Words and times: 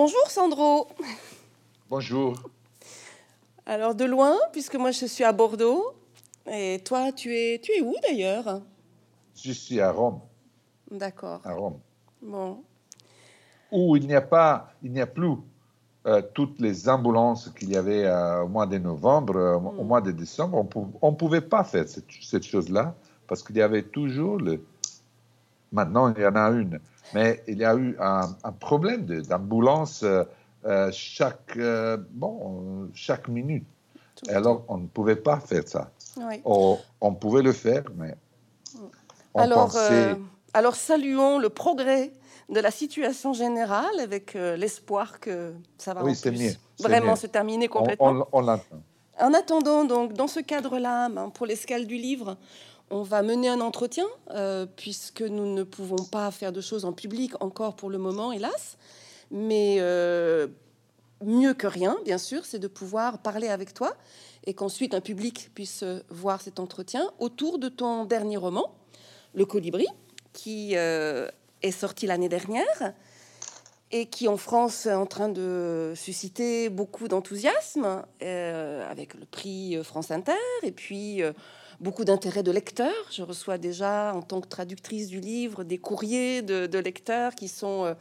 Bonjour 0.00 0.30
Sandro. 0.30 0.86
Bonjour. 1.90 2.40
Alors 3.66 3.96
de 3.96 4.04
loin, 4.04 4.36
puisque 4.52 4.76
moi 4.76 4.92
je 4.92 5.06
suis 5.06 5.24
à 5.24 5.32
Bordeaux, 5.32 5.92
et 6.48 6.80
toi 6.84 7.10
tu 7.10 7.36
es, 7.36 7.58
tu 7.60 7.72
es 7.72 7.80
où 7.80 7.96
d'ailleurs? 8.04 8.62
Je 9.34 9.50
suis 9.50 9.80
à 9.80 9.90
Rome. 9.90 10.20
D'accord. 10.88 11.40
À 11.42 11.52
Rome. 11.52 11.80
Bon. 12.22 12.62
Où 13.72 13.96
il 13.96 14.06
n'y 14.06 14.14
a 14.14 14.20
pas, 14.20 14.72
il 14.84 14.92
n'y 14.92 15.00
a 15.00 15.06
plus 15.08 15.32
euh, 16.06 16.22
toutes 16.32 16.60
les 16.60 16.88
ambulances 16.88 17.50
qu'il 17.58 17.72
y 17.72 17.76
avait 17.76 18.04
euh, 18.04 18.44
au 18.44 18.48
mois 18.48 18.66
de 18.68 18.78
novembre, 18.78 19.36
euh, 19.36 19.56
au 19.56 19.82
mois 19.82 20.00
de 20.00 20.12
décembre. 20.12 20.64
On 21.02 21.10
ne 21.10 21.16
pouvait 21.16 21.40
pas 21.40 21.64
faire 21.64 21.88
cette, 21.88 22.12
cette 22.22 22.44
chose-là 22.44 22.94
parce 23.26 23.42
qu'il 23.42 23.56
y 23.56 23.62
avait 23.62 23.82
toujours 23.82 24.36
le. 24.36 24.64
Maintenant, 25.72 26.14
il 26.14 26.22
y 26.22 26.26
en 26.26 26.36
a 26.36 26.50
une. 26.50 26.80
Mais 27.14 27.42
il 27.46 27.58
y 27.58 27.64
a 27.64 27.74
eu 27.74 27.96
un, 28.00 28.36
un 28.44 28.52
problème 28.52 29.06
d'ambulance 29.06 30.04
chaque, 30.92 31.58
bon, 32.10 32.88
chaque 32.94 33.28
minute. 33.28 33.66
Alors, 34.28 34.64
on 34.68 34.78
ne 34.78 34.86
pouvait 34.86 35.16
pas 35.16 35.40
faire 35.40 35.66
ça. 35.66 35.90
Oui. 36.16 36.40
On, 36.44 36.78
on, 37.00 37.14
pouvait 37.14 37.42
le 37.42 37.52
faire, 37.52 37.84
mais 37.96 38.14
on 39.34 39.40
alors, 39.40 39.66
pensait... 39.66 40.16
alors, 40.52 40.74
saluons 40.74 41.38
le 41.38 41.48
progrès 41.48 42.12
de 42.48 42.60
la 42.60 42.70
situation 42.70 43.32
générale 43.32 44.00
avec 44.00 44.34
euh, 44.34 44.56
l'espoir 44.56 45.20
que 45.20 45.52
ça 45.76 45.94
va 45.94 46.02
oui, 46.02 46.12
en 46.12 46.20
plus 46.20 46.32
mieux, 46.32 46.52
vraiment 46.80 47.12
mieux. 47.12 47.16
se 47.16 47.26
terminer 47.26 47.68
complètement. 47.68 48.06
On, 48.06 48.20
on, 48.20 48.26
on 48.32 48.40
l'entend. 48.40 48.82
En 49.20 49.34
attendant, 49.34 49.84
donc, 49.84 50.14
dans 50.14 50.28
ce 50.28 50.40
cadre-là, 50.40 51.08
ben, 51.08 51.30
pour 51.30 51.46
l'escale 51.46 51.86
du 51.86 51.96
livre, 51.96 52.36
on 52.90 53.02
va 53.02 53.22
mener 53.22 53.48
un 53.48 53.60
entretien, 53.60 54.06
euh, 54.30 54.66
puisque 54.76 55.22
nous 55.22 55.52
ne 55.52 55.62
pouvons 55.62 56.04
pas 56.04 56.30
faire 56.30 56.52
de 56.52 56.60
choses 56.60 56.84
en 56.84 56.92
public 56.92 57.32
encore 57.40 57.76
pour 57.76 57.90
le 57.90 57.98
moment, 57.98 58.32
hélas. 58.32 58.78
Mais 59.30 59.76
euh, 59.80 60.46
mieux 61.24 61.54
que 61.54 61.66
rien, 61.66 61.96
bien 62.04 62.18
sûr, 62.18 62.44
c'est 62.44 62.58
de 62.58 62.68
pouvoir 62.68 63.18
parler 63.18 63.48
avec 63.48 63.74
toi 63.74 63.94
et 64.44 64.54
qu'ensuite 64.54 64.94
un 64.94 65.00
public 65.00 65.50
puisse 65.54 65.84
voir 66.08 66.40
cet 66.40 66.60
entretien 66.60 67.10
autour 67.18 67.58
de 67.58 67.68
ton 67.68 68.04
dernier 68.04 68.36
roman, 68.36 68.74
Le 69.34 69.44
Colibri, 69.44 69.86
qui 70.32 70.76
euh, 70.76 71.28
est 71.62 71.72
sorti 71.72 72.06
l'année 72.06 72.28
dernière 72.28 72.94
et 73.90 74.06
qui 74.06 74.28
en 74.28 74.36
France 74.36 74.86
est 74.86 74.94
en 74.94 75.06
train 75.06 75.28
de 75.28 75.94
susciter 75.96 76.68
beaucoup 76.68 77.08
d'enthousiasme 77.08 78.04
euh, 78.22 78.90
avec 78.90 79.14
le 79.14 79.24
prix 79.24 79.82
France 79.82 80.10
Inter 80.10 80.32
et 80.62 80.72
puis 80.72 81.22
euh, 81.22 81.32
beaucoup 81.80 82.04
d'intérêt 82.04 82.42
de 82.42 82.50
lecteurs. 82.50 83.06
Je 83.10 83.22
reçois 83.22 83.58
déjà 83.58 84.12
en 84.14 84.22
tant 84.22 84.40
que 84.40 84.48
traductrice 84.48 85.08
du 85.08 85.20
livre 85.20 85.64
des 85.64 85.78
courriers 85.78 86.42
de, 86.42 86.78
lecteurs 86.78 87.34
qui 87.34 87.48
sont 87.48 87.84
euh, 87.84 87.94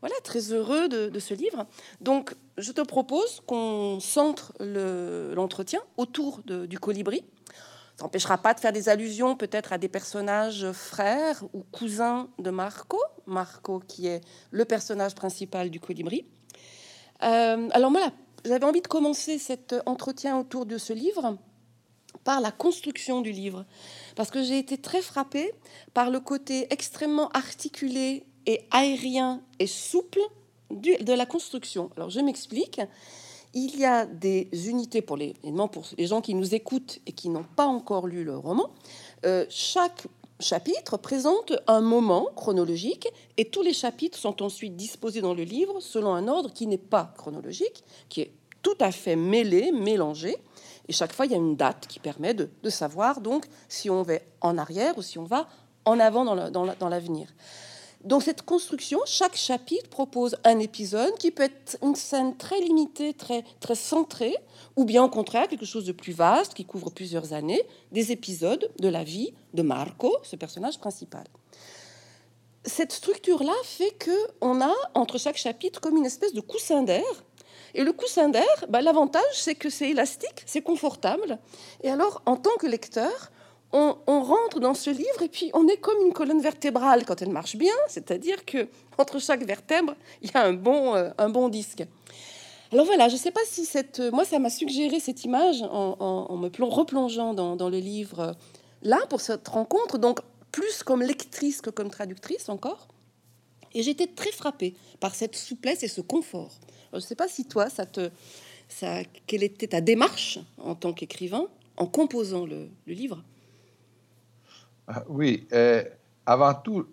voilà, 0.00 0.14
très 0.24 0.52
heureux 0.52 0.88
de, 0.88 1.18
ce 1.18 1.34
livre. 1.34 1.66
Donc 2.00 2.34
je 2.58 2.72
te 2.72 2.80
propose 2.80 3.40
qu'on 3.46 3.98
centre 4.00 4.52
l'entretien 4.60 5.80
autour 5.96 6.40
du 6.44 6.78
colibri. 6.78 7.24
Ça 7.96 8.04
n'empêchera 8.04 8.38
pas 8.38 8.54
de 8.54 8.60
faire 8.60 8.72
des 8.72 8.88
allusions 8.88 9.36
peut-être 9.36 9.74
à 9.74 9.78
des 9.78 9.88
personnages 9.88 10.72
frères 10.72 11.44
ou 11.52 11.64
cousins 11.70 12.28
de 12.38 12.50
Marco, 12.50 12.98
Marco 13.26 13.80
qui 13.86 14.06
est 14.06 14.22
le 14.50 14.64
personnage 14.64 15.14
principal 15.14 15.68
du 15.68 15.80
colibri. 15.80 16.24
Euh, 17.22 17.68
alors 17.72 17.90
voilà, 17.90 18.10
j'avais 18.46 18.64
envie 18.64 18.80
de 18.80 18.88
commencer 18.88 19.38
cet 19.38 19.74
entretien 19.84 20.38
autour 20.38 20.64
de 20.64 20.78
ce 20.78 20.94
livre 20.94 21.36
par 22.24 22.40
la 22.40 22.50
construction 22.50 23.20
du 23.20 23.32
livre, 23.32 23.64
parce 24.16 24.30
que 24.30 24.42
j'ai 24.42 24.58
été 24.58 24.78
très 24.78 25.02
frappée 25.02 25.52
par 25.94 26.10
le 26.10 26.20
côté 26.20 26.66
extrêmement 26.70 27.28
articulé 27.30 28.24
et 28.46 28.60
aérien 28.70 29.42
et 29.58 29.66
souple 29.66 30.20
de 30.70 31.12
la 31.12 31.26
construction. 31.26 31.90
Alors 31.96 32.10
je 32.10 32.20
m'explique 32.20 32.80
il 33.54 33.78
y 33.78 33.84
a 33.84 34.06
des 34.06 34.48
unités 34.68 35.02
pour 35.02 35.16
les, 35.16 35.34
pour 35.72 35.84
les 35.98 36.06
gens 36.06 36.20
qui 36.20 36.34
nous 36.34 36.54
écoutent 36.54 37.00
et 37.06 37.12
qui 37.12 37.28
n'ont 37.28 37.44
pas 37.44 37.66
encore 37.66 38.06
lu 38.06 38.24
le 38.24 38.36
roman. 38.36 38.70
Euh, 39.26 39.44
chaque 39.48 40.06
chapitre 40.38 40.96
présente 40.96 41.52
un 41.66 41.80
moment 41.80 42.28
chronologique 42.36 43.08
et 43.36 43.46
tous 43.46 43.62
les 43.62 43.72
chapitres 43.72 44.18
sont 44.18 44.42
ensuite 44.42 44.76
disposés 44.76 45.20
dans 45.20 45.34
le 45.34 45.42
livre 45.42 45.80
selon 45.80 46.14
un 46.14 46.28
ordre 46.28 46.52
qui 46.52 46.66
n'est 46.66 46.78
pas 46.78 47.12
chronologique, 47.16 47.84
qui 48.08 48.22
est 48.22 48.32
tout 48.62 48.76
à 48.80 48.92
fait 48.92 49.16
mêlé, 49.16 49.72
mélangé. 49.72 50.36
Et 50.90 50.92
chaque 50.92 51.12
fois, 51.12 51.24
il 51.24 51.30
y 51.30 51.34
a 51.34 51.38
une 51.38 51.54
date 51.54 51.86
qui 51.86 52.00
permet 52.00 52.34
de, 52.34 52.50
savoir 52.68 53.20
donc 53.20 53.46
si 53.68 53.88
on 53.88 54.02
va 54.02 54.14
en 54.40 54.58
arrière 54.58 54.98
ou 54.98 55.02
si 55.02 55.18
on 55.18 55.24
va 55.24 55.48
en 55.84 56.00
avant 56.00 56.24
dans 56.24 56.88
l'avenir. 56.88 57.28
Donc 58.02 58.24
cette 58.24 58.42
construction, 58.42 58.98
chaque 59.06 59.36
chapitre 59.36 59.88
propose 59.88 60.34
un 60.42 60.58
épisode 60.58 61.16
qui 61.16 61.30
peut 61.30 61.44
être 61.44 61.78
une 61.80 61.94
scène 61.94 62.36
très 62.36 62.58
limitée, 62.58 63.14
très, 63.14 63.44
très 63.60 63.76
centrée, 63.76 64.34
ou 64.74 64.84
bien 64.84 65.04
au 65.04 65.08
contraire 65.08 65.46
quelque 65.46 65.64
chose 65.64 65.84
de 65.84 65.92
plus 65.92 66.12
vaste 66.12 66.54
qui 66.54 66.64
couvre 66.64 66.90
plusieurs 66.90 67.34
années, 67.34 67.62
des 67.92 68.10
épisodes 68.10 68.68
de 68.80 68.88
la 68.88 69.04
vie 69.04 69.32
de 69.54 69.62
Marco, 69.62 70.16
ce 70.24 70.34
personnage 70.34 70.80
principal. 70.80 71.22
Cette 72.64 72.90
structure-là 72.90 73.54
fait 73.62 73.92
que 73.92 74.10
on 74.40 74.60
a 74.60 74.74
entre 74.94 75.18
chaque 75.18 75.36
chapitre 75.36 75.80
comme 75.80 75.96
une 75.96 76.06
espèce 76.06 76.34
de 76.34 76.40
coussin 76.40 76.82
d'air. 76.82 77.04
Et 77.74 77.84
le 77.84 77.92
coussin 77.92 78.28
d'air, 78.28 78.64
bah, 78.68 78.80
l'avantage 78.80 79.22
c'est 79.32 79.54
que 79.54 79.70
c'est 79.70 79.90
élastique, 79.90 80.42
c'est 80.46 80.62
confortable. 80.62 81.38
Et 81.82 81.90
alors 81.90 82.22
en 82.26 82.36
tant 82.36 82.56
que 82.58 82.66
lecteur, 82.66 83.30
on, 83.72 83.94
rentre 84.06 84.58
dans 84.60 84.74
ce 84.74 84.90
livre 84.90 85.22
et 85.22 85.28
puis 85.28 85.50
on 85.54 85.68
est 85.68 85.76
comme 85.76 86.04
une 86.04 86.12
colonne 86.12 86.40
vertébrale 86.40 87.04
quand 87.04 87.22
elle 87.22 87.30
marche 87.30 87.56
bien, 87.56 87.74
c'est-à-dire 87.88 88.44
que 88.44 88.68
entre 88.98 89.20
chaque 89.20 89.44
vertèbre, 89.44 89.94
il 90.22 90.30
y 90.30 90.36
a 90.36 90.44
un 90.44 90.52
bon, 90.52 90.94
euh, 90.96 91.10
un 91.18 91.28
bon 91.28 91.48
disque. 91.48 91.84
Alors 92.72 92.86
voilà, 92.86 93.08
je 93.08 93.14
ne 93.14 93.18
sais 93.18 93.30
pas 93.30 93.40
si 93.46 93.64
cette, 93.64 94.00
moi 94.12 94.24
ça 94.24 94.38
m'a 94.38 94.50
suggéré 94.50 95.00
cette 95.00 95.24
image 95.24 95.62
en, 95.62 96.36
me 96.36 96.64
replongeant 96.64 97.34
dans, 97.34 97.56
dans, 97.56 97.68
le 97.68 97.78
livre 97.78 98.20
euh, 98.20 98.32
là 98.82 98.98
pour 99.08 99.20
cette 99.20 99.46
rencontre, 99.48 99.98
donc 99.98 100.20
plus 100.52 100.82
comme 100.82 101.02
lectrice 101.02 101.60
que 101.60 101.70
comme 101.70 101.90
traductrice 101.90 102.48
encore. 102.48 102.88
Et 103.72 103.82
j'étais 103.82 104.08
très 104.08 104.32
frappée 104.32 104.74
par 104.98 105.14
cette 105.14 105.36
souplesse 105.36 105.82
et 105.84 105.88
ce 105.88 106.00
confort. 106.00 106.50
Alors, 106.92 107.00
je 107.00 107.06
ne 107.06 107.08
sais 107.08 107.14
pas 107.14 107.28
si 107.28 107.44
toi, 107.44 107.70
ça 107.70 107.86
te, 107.86 108.10
quelle 109.26 109.42
était 109.42 109.68
ta 109.68 109.80
démarche 109.80 110.38
en 110.58 110.74
tant 110.74 110.92
qu'écrivain 110.92 111.46
en 111.76 111.86
composant 111.86 112.46
le, 112.46 112.68
livre? 112.86 113.22
Oui, 115.08 115.46
euh, 115.52 115.84
avant 116.26 116.54
tout, 116.54 116.86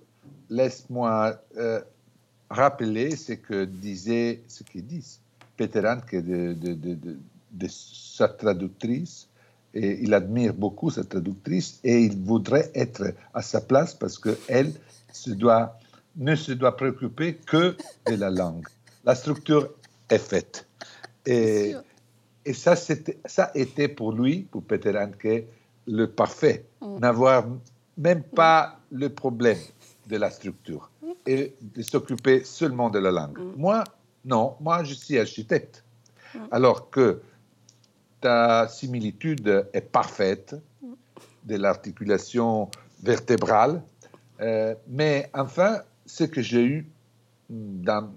laisse-moi 0.49 1.41
euh, 1.57 1.81
rappeler 2.49 3.15
ce 3.15 3.33
que 3.33 3.65
disait, 3.65 4.43
ce 4.47 4.63
qu'il 4.63 4.85
dit 4.85 5.19
Peter 5.57 5.81
Handke 5.87 6.15
de, 6.15 7.67
sa 7.67 8.27
traductrice. 8.27 9.27
Et 9.73 9.99
il 10.01 10.13
admire 10.13 10.53
beaucoup 10.53 10.89
sa 10.89 11.03
traductrice 11.03 11.79
et 11.83 11.99
il 11.99 12.17
voudrait 12.17 12.71
être 12.73 13.13
à 13.33 13.41
sa 13.41 13.61
place 13.61 13.93
parce 13.93 14.17
qu'elle 14.17 14.71
ne 16.15 16.35
se 16.35 16.51
doit 16.51 16.77
préoccuper 16.77 17.35
que 17.35 17.75
de 18.07 18.15
la 18.15 18.29
langue. 18.29 18.65
La 19.03 19.13
structure 19.13 19.69
est 20.09 20.17
faite. 20.17 20.67
Et, 21.25 21.73
et 22.45 22.53
ça, 22.53 22.75
ça 22.75 23.51
était 23.55 23.87
pour 23.87 24.13
lui, 24.13 24.43
pour 24.43 24.63
Peter 24.63 24.97
Handke, 24.97 25.45
le 25.87 26.05
parfait. 26.05 26.65
Mm. 26.81 26.99
N'avoir 26.99 27.45
même 27.97 28.23
pas 28.23 28.79
le 28.91 29.09
problème 29.09 29.57
de 30.07 30.17
la 30.17 30.29
structure 30.29 30.89
et 31.25 31.55
de 31.61 31.81
s'occuper 31.81 32.43
seulement 32.43 32.89
de 32.89 32.99
la 32.99 33.11
langue. 33.11 33.39
Mm. 33.39 33.53
Moi, 33.57 33.83
non, 34.25 34.55
moi 34.59 34.83
je 34.83 34.93
suis 34.93 35.17
architecte. 35.17 35.83
Mm. 36.33 36.39
Alors 36.51 36.89
que 36.89 37.21
ta 38.21 38.67
similitude 38.67 39.67
est 39.73 39.81
parfaite 39.81 40.55
de 41.43 41.55
l'articulation 41.55 42.69
vertébrale, 43.03 43.81
euh, 44.41 44.75
mais 44.87 45.29
enfin, 45.33 45.81
ce 46.05 46.23
que 46.23 46.41
j'ai 46.41 46.63
eu 46.63 46.89
dans, 47.49 48.11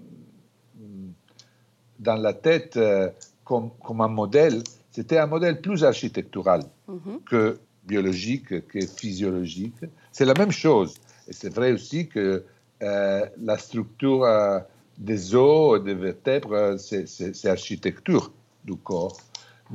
dans 2.01 2.15
la 2.15 2.33
tête 2.33 2.77
euh, 2.77 3.09
comme, 3.45 3.69
comme, 3.83 4.01
un 4.01 4.07
modèle, 4.07 4.61
c'était 4.91 5.17
un 5.17 5.27
modèle 5.27 5.61
plus 5.61 5.83
architectural 5.83 6.61
mm 6.87 6.95
-hmm. 6.95 7.23
que 7.29 7.59
biologique 7.83 8.67
que 8.67 8.79
physiologique. 8.99 9.81
C'est 10.11 10.25
la 10.25 10.33
même 10.41 10.51
chose. 10.51 10.91
Et 11.27 11.33
c'est 11.39 11.53
vrai 11.53 11.71
aussi 11.71 12.07
que 12.07 12.43
euh, 12.83 13.25
la 13.49 13.57
structure 13.57 14.23
euh, 14.23 14.59
des 14.97 15.21
os, 15.35 15.83
des 15.83 15.95
vertèbres, 16.07 16.77
c'est 16.77 17.49
architecture 17.57 18.25
du 18.67 18.75
corps. 18.89 19.17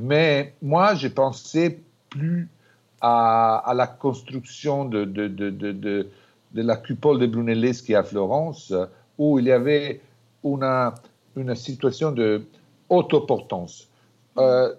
Mais 0.09 0.53
moi, 0.61 0.85
j'ai 0.99 1.09
pensé 1.09 1.79
plus 2.09 2.47
à, 3.01 3.57
à, 3.69 3.73
la 3.73 3.87
construction 3.87 4.85
de, 4.85 5.05
de, 5.05 5.27
de, 5.27 5.49
de, 5.51 6.61
la 6.71 6.77
coupole 6.85 7.17
de 7.19 7.27
Brunelleschi 7.27 7.93
à 7.95 8.03
Florence, 8.03 8.73
où 9.17 9.39
il 9.39 9.45
y 9.45 9.51
avait 9.51 10.01
une, 10.43 10.91
une 11.37 11.55
situation 11.55 12.11
de 12.11 12.43
autoportance. 12.89 13.87
Euh, 14.37 14.73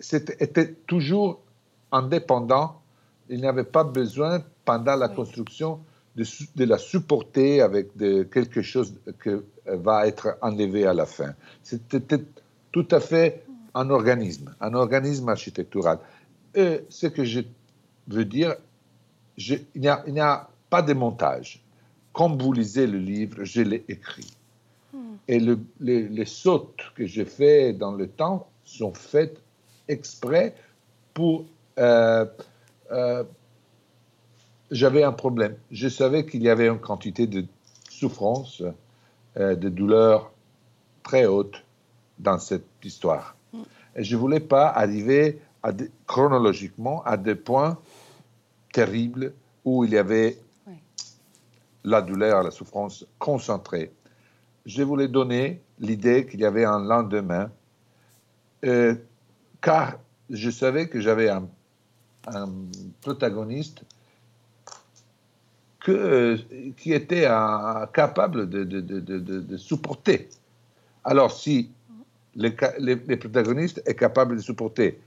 c'était 0.00 0.74
toujours 0.86 1.40
indépendant. 1.92 2.80
Il 3.28 3.40
n'y 3.40 3.46
avait 3.46 3.64
pas 3.64 3.84
besoin, 3.84 4.42
pendant 4.64 4.96
la 4.96 5.08
construction, 5.08 5.80
de, 6.16 6.64
la 6.64 6.78
supporter 6.78 7.60
avec 7.60 7.96
de, 7.96 8.22
quelque 8.22 8.62
chose 8.62 8.94
qui 9.22 9.30
va 9.66 10.06
être 10.06 10.38
enlevé 10.40 10.86
à 10.86 10.94
la 10.94 11.06
fin. 11.06 11.34
C'était 11.62 12.24
tout 12.72 12.88
à 12.90 13.00
fait 13.00 13.44
un 13.74 13.90
organisme, 13.90 14.54
un 14.60 14.74
organisme 14.74 15.28
architectural. 15.28 15.98
Et 16.54 16.84
ce 16.88 17.06
que 17.06 17.24
je 17.24 17.42
veux 18.08 18.24
dire, 18.24 18.54
il 19.36 19.66
n'y 19.76 20.20
a, 20.20 20.48
pas 20.70 20.82
de 20.82 20.94
montage. 20.94 21.62
Comme 22.12 22.38
vous 22.38 22.52
lisez 22.52 22.86
le 22.86 22.98
livre, 22.98 23.44
je 23.44 23.60
l'ai 23.60 23.84
écrit. 23.88 24.35
Et 25.28 25.40
les, 25.80 26.24
sautes 26.24 26.82
que 26.94 27.06
j'ai 27.06 27.24
faites 27.24 27.78
dans 27.78 27.92
le 27.92 28.08
temps 28.08 28.48
sont 28.64 28.94
faites 28.94 29.40
exprès 29.88 30.54
pour... 31.14 31.44
Euh, 31.78 32.26
euh, 32.90 33.24
j'avais 34.70 35.04
un 35.04 35.12
problème. 35.12 35.56
Je 35.70 35.88
savais 35.88 36.26
qu'il 36.26 36.42
y 36.42 36.48
avait 36.48 36.68
une 36.68 36.80
quantité 36.80 37.26
de 37.26 37.44
souffrance, 37.88 38.62
euh, 39.36 39.54
de 39.54 39.68
douleur 39.68 40.32
très 41.02 41.26
haute 41.26 41.62
dans 42.18 42.38
cette 42.38 42.66
histoire. 42.82 43.36
Et 43.94 44.04
je 44.04 44.16
ne 44.16 44.20
voulais 44.20 44.40
pas 44.40 44.68
arriver 44.68 45.40
à 45.62 45.72
chronologiquement 46.06 47.02
à 47.04 47.16
des 47.16 47.34
points 47.34 47.78
terribles 48.72 49.32
où 49.64 49.84
il 49.84 49.92
y 49.92 49.98
avait 49.98 50.38
la 51.84 52.02
douleur, 52.02 52.42
la 52.42 52.50
souffrance 52.50 53.06
concentrée. 53.18 53.92
Je 54.66 54.82
voulais 54.82 55.08
donner 55.08 55.62
l'idée 55.78 56.26
qu'il 56.26 56.40
y 56.40 56.44
avait 56.44 56.64
un 56.64 56.80
lendemain, 56.80 57.50
euh, 58.64 58.96
car 59.60 59.98
je 60.28 60.50
savais 60.50 60.88
que 60.88 61.00
j'avais 61.00 61.28
un, 61.28 61.48
protagoniste 63.00 63.82
que, 65.78 65.92
euh, 65.92 66.36
qui 66.76 66.92
était 66.92 67.28
capable 67.94 68.48
de, 68.48 68.64
de, 68.64 69.56
supporter. 69.56 70.28
Alors, 71.04 71.30
si 71.30 71.70
les, 72.34 72.56
les, 72.80 72.96
protagonistes 72.96 73.80
est 73.86 73.94
capable 73.94 74.34
de 74.36 74.42
supporter, 74.42 74.98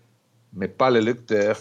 mais 0.53 0.69
pas 0.69 0.89
le 0.89 1.01
lecteur, 1.01 1.59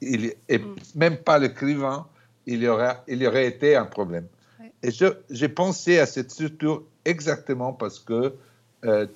il, 0.00 0.32
et 0.48 0.58
mm. 0.58 0.76
même 0.94 1.18
pas 1.18 1.38
l'écrivain, 1.38 2.06
il 2.46 2.62
y, 2.62 2.68
aura, 2.68 3.04
il 3.06 3.20
y 3.20 3.26
aurait 3.26 3.46
été 3.46 3.76
un 3.76 3.84
problème. 3.84 4.26
Et 4.82 4.90
j'ai 5.30 5.48
pensé 5.48 5.98
à 5.98 6.06
cette 6.06 6.30
structure 6.30 6.82
exactement 7.04 7.72
parce 7.72 7.98
que 7.98 8.34
euh, 8.84 9.06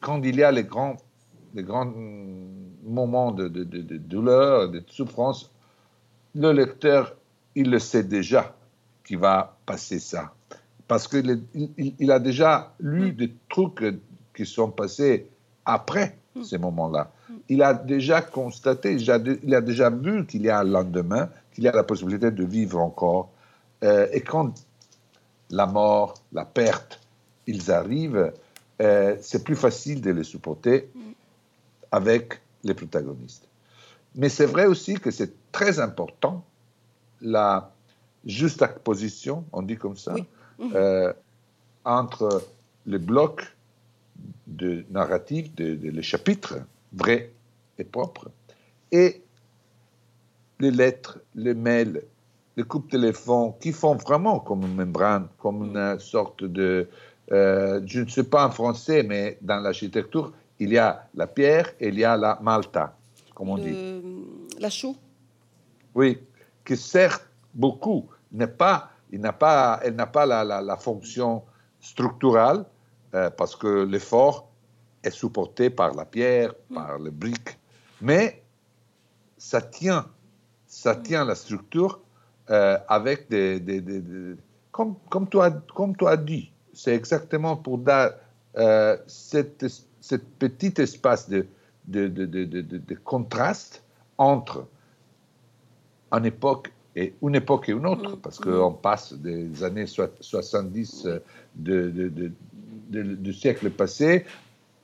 quand 0.00 0.22
il 0.22 0.36
y 0.36 0.42
a 0.42 0.52
les 0.52 0.64
grands, 0.64 0.96
les 1.54 1.62
grands 1.62 1.92
moments 2.84 3.32
de, 3.32 3.48
de, 3.48 3.64
de, 3.64 3.82
de 3.82 3.96
douleur, 3.96 4.70
de 4.70 4.82
souffrance, 4.86 5.50
le 6.34 6.52
lecteur, 6.52 7.14
il 7.54 7.70
le 7.70 7.78
sait 7.78 8.04
déjà 8.04 8.54
qu'il 9.04 9.18
va 9.18 9.56
passer 9.66 9.98
ça. 9.98 10.32
Parce 10.86 11.08
qu'il 11.08 11.42
il, 11.76 12.10
a 12.10 12.18
déjà 12.18 12.72
lu 12.80 13.12
mm. 13.12 13.16
des 13.16 13.34
trucs 13.48 13.84
qui 14.34 14.46
sont 14.46 14.70
passés 14.70 15.28
après 15.64 16.16
mm. 16.34 16.42
ces 16.44 16.58
moments-là. 16.58 17.10
Il 17.48 17.62
a 17.62 17.74
déjà 17.74 18.22
constaté, 18.22 18.94
il 18.94 19.54
a 19.54 19.60
déjà 19.60 19.90
vu 19.90 20.24
qu'il 20.26 20.42
y 20.42 20.50
a 20.50 20.60
un 20.60 20.64
lendemain, 20.64 21.28
qu'il 21.52 21.64
y 21.64 21.68
a 21.68 21.72
la 21.72 21.84
possibilité 21.84 22.30
de 22.30 22.44
vivre 22.44 22.78
encore. 22.78 23.30
Euh, 23.84 24.06
et 24.12 24.20
quand 24.20 24.54
la 25.50 25.66
mort, 25.66 26.14
la 26.32 26.44
perte, 26.44 27.00
ils 27.46 27.70
arrivent, 27.70 28.32
euh, 28.80 29.16
c'est 29.20 29.44
plus 29.44 29.56
facile 29.56 30.00
de 30.00 30.10
les 30.10 30.24
supporter 30.24 30.88
avec 31.90 32.40
les 32.64 32.74
protagonistes. 32.74 33.48
Mais 34.14 34.28
c'est 34.28 34.46
vrai 34.46 34.66
aussi 34.66 34.94
que 34.94 35.10
c'est 35.10 35.32
très 35.52 35.80
important 35.80 36.44
la 37.20 37.72
juxtaposition, 38.24 39.44
on 39.52 39.62
dit 39.62 39.76
comme 39.76 39.96
ça, 39.96 40.14
euh, 40.74 41.12
entre 41.84 42.42
le 42.86 42.98
bloc 42.98 43.56
de 44.46 44.84
narratif, 44.90 45.54
de, 45.54 45.78
les 45.88 46.02
chapitres 46.02 46.58
vrais 46.92 47.32
et 47.78 47.84
propres, 47.84 48.30
et 48.90 49.22
les 50.60 50.70
lettres, 50.70 51.18
les 51.34 51.54
mails, 51.54 52.02
les 52.58 52.64
coupes 52.64 52.90
téléphone 52.90 53.52
qui 53.60 53.70
font 53.70 53.94
vraiment 53.94 54.40
comme 54.40 54.62
une 54.62 54.74
membrane, 54.74 55.28
comme 55.38 55.62
une 55.66 55.96
sorte 56.00 56.42
de, 56.42 56.88
euh, 57.30 57.80
je 57.86 58.00
ne 58.00 58.08
sais 58.08 58.24
pas 58.24 58.48
en 58.48 58.50
français, 58.50 59.04
mais 59.04 59.38
dans 59.40 59.60
l'architecture, 59.60 60.32
il 60.58 60.72
y 60.72 60.78
a 60.78 61.06
la 61.14 61.28
pierre 61.28 61.72
et 61.78 61.86
il 61.86 61.98
y 62.00 62.04
a 62.04 62.16
la 62.16 62.36
malta, 62.42 62.96
comme 63.32 63.50
on 63.50 63.58
dit. 63.58 63.76
La 64.58 64.70
chaux. 64.70 64.96
Oui, 65.94 66.18
qui 66.64 66.76
sert 66.76 67.20
beaucoup, 67.54 68.06
n'est 68.32 68.48
pas, 68.48 68.90
il 69.12 69.20
n'a 69.20 69.32
pas, 69.32 69.78
elle 69.84 69.94
n'a 69.94 70.08
pas 70.08 70.26
la, 70.26 70.42
la, 70.42 70.60
la 70.60 70.76
fonction 70.76 71.44
structurale, 71.78 72.64
euh, 73.14 73.30
parce 73.30 73.54
que 73.54 73.84
l'effort 73.84 74.48
est 75.04 75.12
supporté 75.12 75.70
par 75.70 75.94
la 75.94 76.04
pierre, 76.04 76.52
mm. 76.70 76.74
par 76.74 76.98
les 76.98 77.12
briques, 77.12 77.56
mais 78.00 78.42
ça 79.36 79.62
tient, 79.62 80.06
ça 80.66 80.94
mm. 80.94 81.02
tient 81.04 81.24
la 81.24 81.36
structure 81.36 82.00
euh, 82.50 82.78
avec 82.88 83.28
des, 83.28 83.60
comme, 84.72 84.94
comme, 85.10 85.28
tu 85.28 85.40
as, 85.40 85.50
comme 85.74 85.96
tu 85.96 86.06
as 86.06 86.16
dit, 86.16 86.50
c'est 86.72 86.94
exactement 86.94 87.56
pour 87.56 87.78
dar 87.78 88.12
euh, 88.56 88.96
cette, 89.06 89.66
cette 90.00 90.28
petit 90.38 90.74
espace 90.80 91.28
de, 91.28 91.46
de, 91.86 92.06
de, 92.08 92.94
contraste 93.04 93.82
entre 94.16 94.66
une 96.12 96.26
époque 96.26 96.72
et 96.96 97.14
une 97.22 97.34
époque 97.34 97.68
et 97.68 97.72
une 97.72 97.86
autre, 97.86 98.16
mm. 98.16 98.20
parce 98.20 98.38
qu'on 98.38 98.72
passe 98.72 99.12
des 99.12 99.62
années 99.62 99.86
70 99.86 101.08
de, 101.54 102.32
du 102.90 103.32
siècle 103.32 103.70
passé 103.70 104.24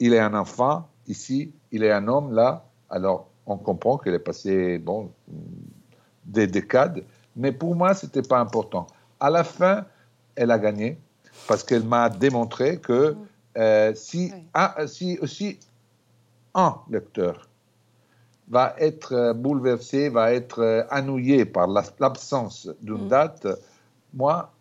il 0.00 0.14
est 0.14 0.20
un 0.20 0.34
enfant 0.34 0.88
ici, 1.06 1.52
il 1.72 1.84
est 1.84 1.92
un 1.92 2.08
homme 2.08 2.34
là, 2.34 2.64
alors 2.90 3.28
on 3.46 3.56
comprend 3.56 3.98
qu'il 3.98 4.14
est 4.14 4.18
passé 4.18 4.78
bon, 4.78 5.10
des 6.24 6.46
décades, 6.46 7.02
mais 7.34 7.52
pour 7.52 7.74
moi, 7.74 7.94
ce 7.94 8.06
n'était 8.06 8.22
pas 8.22 8.38
important. 8.38 8.86
À 9.20 9.30
la 9.30 9.42
fin, 9.44 9.86
elle 10.36 10.50
a 10.50 10.58
gagné 10.58 10.98
parce 11.46 11.64
qu'elle 11.64 11.84
m'a 11.84 12.10
démontré 12.10 12.78
que 12.78 13.16
euh, 13.56 13.94
si, 13.94 14.32
si 14.86 15.18
aussi 15.20 15.58
un 16.54 16.76
lecteur 16.90 17.47
va 18.50 18.74
être 18.78 19.12
euh, 19.12 19.32
bouleversé, 19.34 20.08
va 20.08 20.32
être 20.32 20.60
euh, 20.60 20.82
annouillé 20.90 21.44
par 21.44 21.68
l'absence 21.68 22.68
d'une 22.80 23.06
mm. 23.06 23.08
date, 23.08 23.46
moi, 24.14 24.52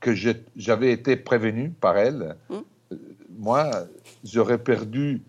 que 0.00 0.12
j'avais 0.56 0.92
été 0.92 1.16
prévenu 1.16 1.70
par 1.70 1.96
elle, 1.96 2.36
mm. 2.50 2.96
moi, 3.38 3.70
j'aurais 4.24 4.58
perdu 4.58 5.22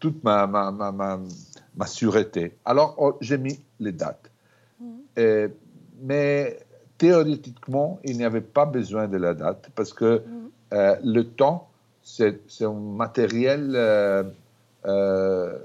toute 0.00 0.24
ma, 0.24 0.48
ma, 0.48 0.72
ma, 0.72 0.92
ma, 1.76 1.86
sûreté. 1.86 2.56
Alors, 2.64 2.96
oh, 2.98 3.16
j'ai 3.20 3.38
mis 3.38 3.60
les 3.78 3.92
dates. 3.92 4.30
Mm. 4.80 5.46
mais 6.02 6.58
théoriquement, 6.98 8.00
il 8.02 8.18
n'y 8.18 8.24
avait 8.24 8.40
pas 8.40 8.66
besoin 8.66 9.06
de 9.06 9.16
la 9.16 9.34
date 9.34 9.70
parce 9.76 9.92
que 9.92 10.22
euh, 10.72 10.96
le 11.02 11.24
temps, 11.24 11.70
c'est 12.02 12.40
un 12.60 12.72
matériel. 12.72 13.72
Euh, 13.74 14.24
euh, 14.86 15.58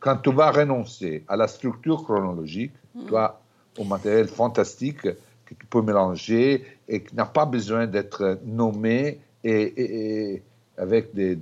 quand 0.00 0.16
tu 0.18 0.32
vas 0.32 0.50
renoncer 0.50 1.24
à 1.28 1.36
la 1.36 1.48
structure 1.48 2.02
chronologique, 2.04 2.72
mm. 2.94 3.06
tu 3.06 3.16
as 3.16 3.38
un 3.80 3.84
matériel 3.84 4.28
fantastique 4.28 5.02
que 5.02 5.54
tu 5.54 5.66
peux 5.66 5.82
mélanger 5.82 6.64
et 6.88 7.02
qui 7.02 7.14
n'a 7.14 7.24
pas 7.24 7.46
besoin 7.46 7.86
d'être 7.86 8.38
nommé 8.44 9.20
et, 9.44 10.42
avec 10.76 11.14
des, 11.14 11.34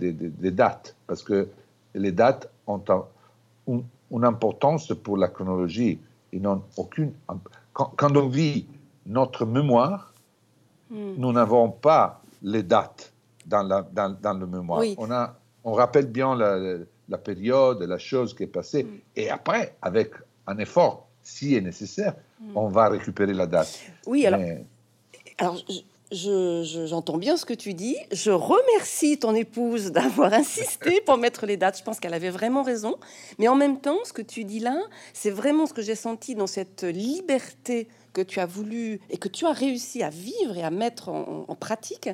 dates, 0.51 0.95
parce 1.07 1.23
que 1.23 1.49
les 1.95 2.13
dates 2.13 2.49
ont 2.67 2.83
une, 3.67 4.25
importance 4.25 4.93
pour 5.03 5.17
la 5.17 5.29
chronologie. 5.29 5.99
Ils 6.33 6.41
n'ont 6.41 6.63
aucune. 6.77 7.13
Quand, 7.73 8.17
on 8.17 8.29
vit 8.29 8.67
notre 9.07 9.45
mémoire, 9.45 10.13
mm. 10.91 11.15
nous 11.17 11.33
n'avons 11.33 11.71
pas 11.71 12.23
les 12.43 12.63
dates 12.63 13.13
dans, 13.47 13.63
la, 13.63 13.83
dans, 13.83 14.17
dans 14.21 14.35
le 14.35 14.47
mémoire. 14.47 14.83
On, 14.99 15.11
a, 15.11 15.35
on 15.65 15.73
rappelle 15.73 16.07
bien 16.07 16.35
la, 16.37 16.79
la, 17.09 17.19
période, 17.19 17.83
la 17.83 17.99
chose 17.99 18.35
qui 18.35 18.45
est 18.45 18.49
passée, 18.49 18.85
mm. 18.85 18.99
et 19.17 19.31
après, 19.31 19.77
avec 19.83 20.13
un 20.47 20.59
effort, 20.59 21.09
si 21.23 21.55
est 21.55 21.61
nécessaire, 21.61 22.15
mm. 22.41 22.57
on 22.57 22.69
va 22.69 22.89
récupérer 22.89 23.35
la 23.35 23.47
date. 23.47 23.81
Oui, 24.07 24.27
alors, 24.27 24.41
alors 25.39 25.63
j'entends 26.13 27.19
bien 27.19 27.37
ce 27.37 27.45
que 27.45 27.55
tu 27.55 27.75
dis. 27.75 27.97
Je 28.13 28.31
remercie 28.31 29.19
ton 29.19 29.35
épouse 29.35 29.87
d'avoir 29.93 30.33
insisté 30.33 31.01
pour 31.01 31.17
mettre 31.17 31.47
les 31.47 31.57
dates. 31.57 31.79
Je 31.79 31.83
pense 31.83 32.01
qu'elle 32.01 32.15
avait 32.15 32.31
vraiment 32.31 32.63
raison. 32.63 32.97
Mais 33.39 33.49
en 33.49 33.57
même 33.57 33.81
temps, 33.81 33.99
ce 34.05 34.13
que 34.13 34.23
tu 34.23 34.45
dis 34.45 34.61
là, 34.61 34.81
c'est 35.13 35.31
vraiment 35.31 35.67
ce 35.67 35.75
que 35.75 35.83
j'ai 35.83 35.95
senti 35.95 36.35
dans 36.35 36.47
cette 36.47 36.85
liberté 36.85 37.89
que 38.13 38.23
tu 38.23 38.41
as 38.41 38.47
voulu 38.47 39.01
et 39.11 39.19
que 39.19 39.29
tu 39.29 39.47
as 39.47 39.53
réussi 39.53 40.03
à 40.03 40.11
vivre 40.11 40.57
et 40.57 40.63
à 40.63 40.71
mettre 40.71 41.11
en, 41.11 41.55
pratique, 41.59 42.09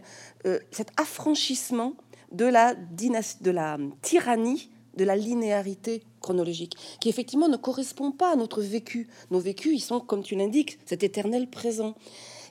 euh, 0.47 0.59
cet 0.71 0.89
affranchissement 0.99 1.95
de 2.33 2.47
la, 2.47 2.75
de 2.75 3.51
la 3.51 3.79
tyrannie 4.01 4.71
de 4.97 5.05
la 5.05 5.17
linéarité 5.17 6.03
chronologique, 6.21 6.77
qui 7.01 7.09
effectivement 7.09 7.49
ne 7.49 7.57
correspond 7.57 8.13
pas 8.13 8.33
à 8.33 8.37
notre 8.37 8.61
vécu. 8.61 9.09
Nos 9.31 9.41
vécus, 9.41 9.73
ils 9.75 9.81
sont, 9.81 10.01
comme 10.01 10.23
tu 10.23 10.37
l'indiques, 10.37 10.79
cet 10.87 11.03
éternel 11.03 11.49
présent. 11.49 11.95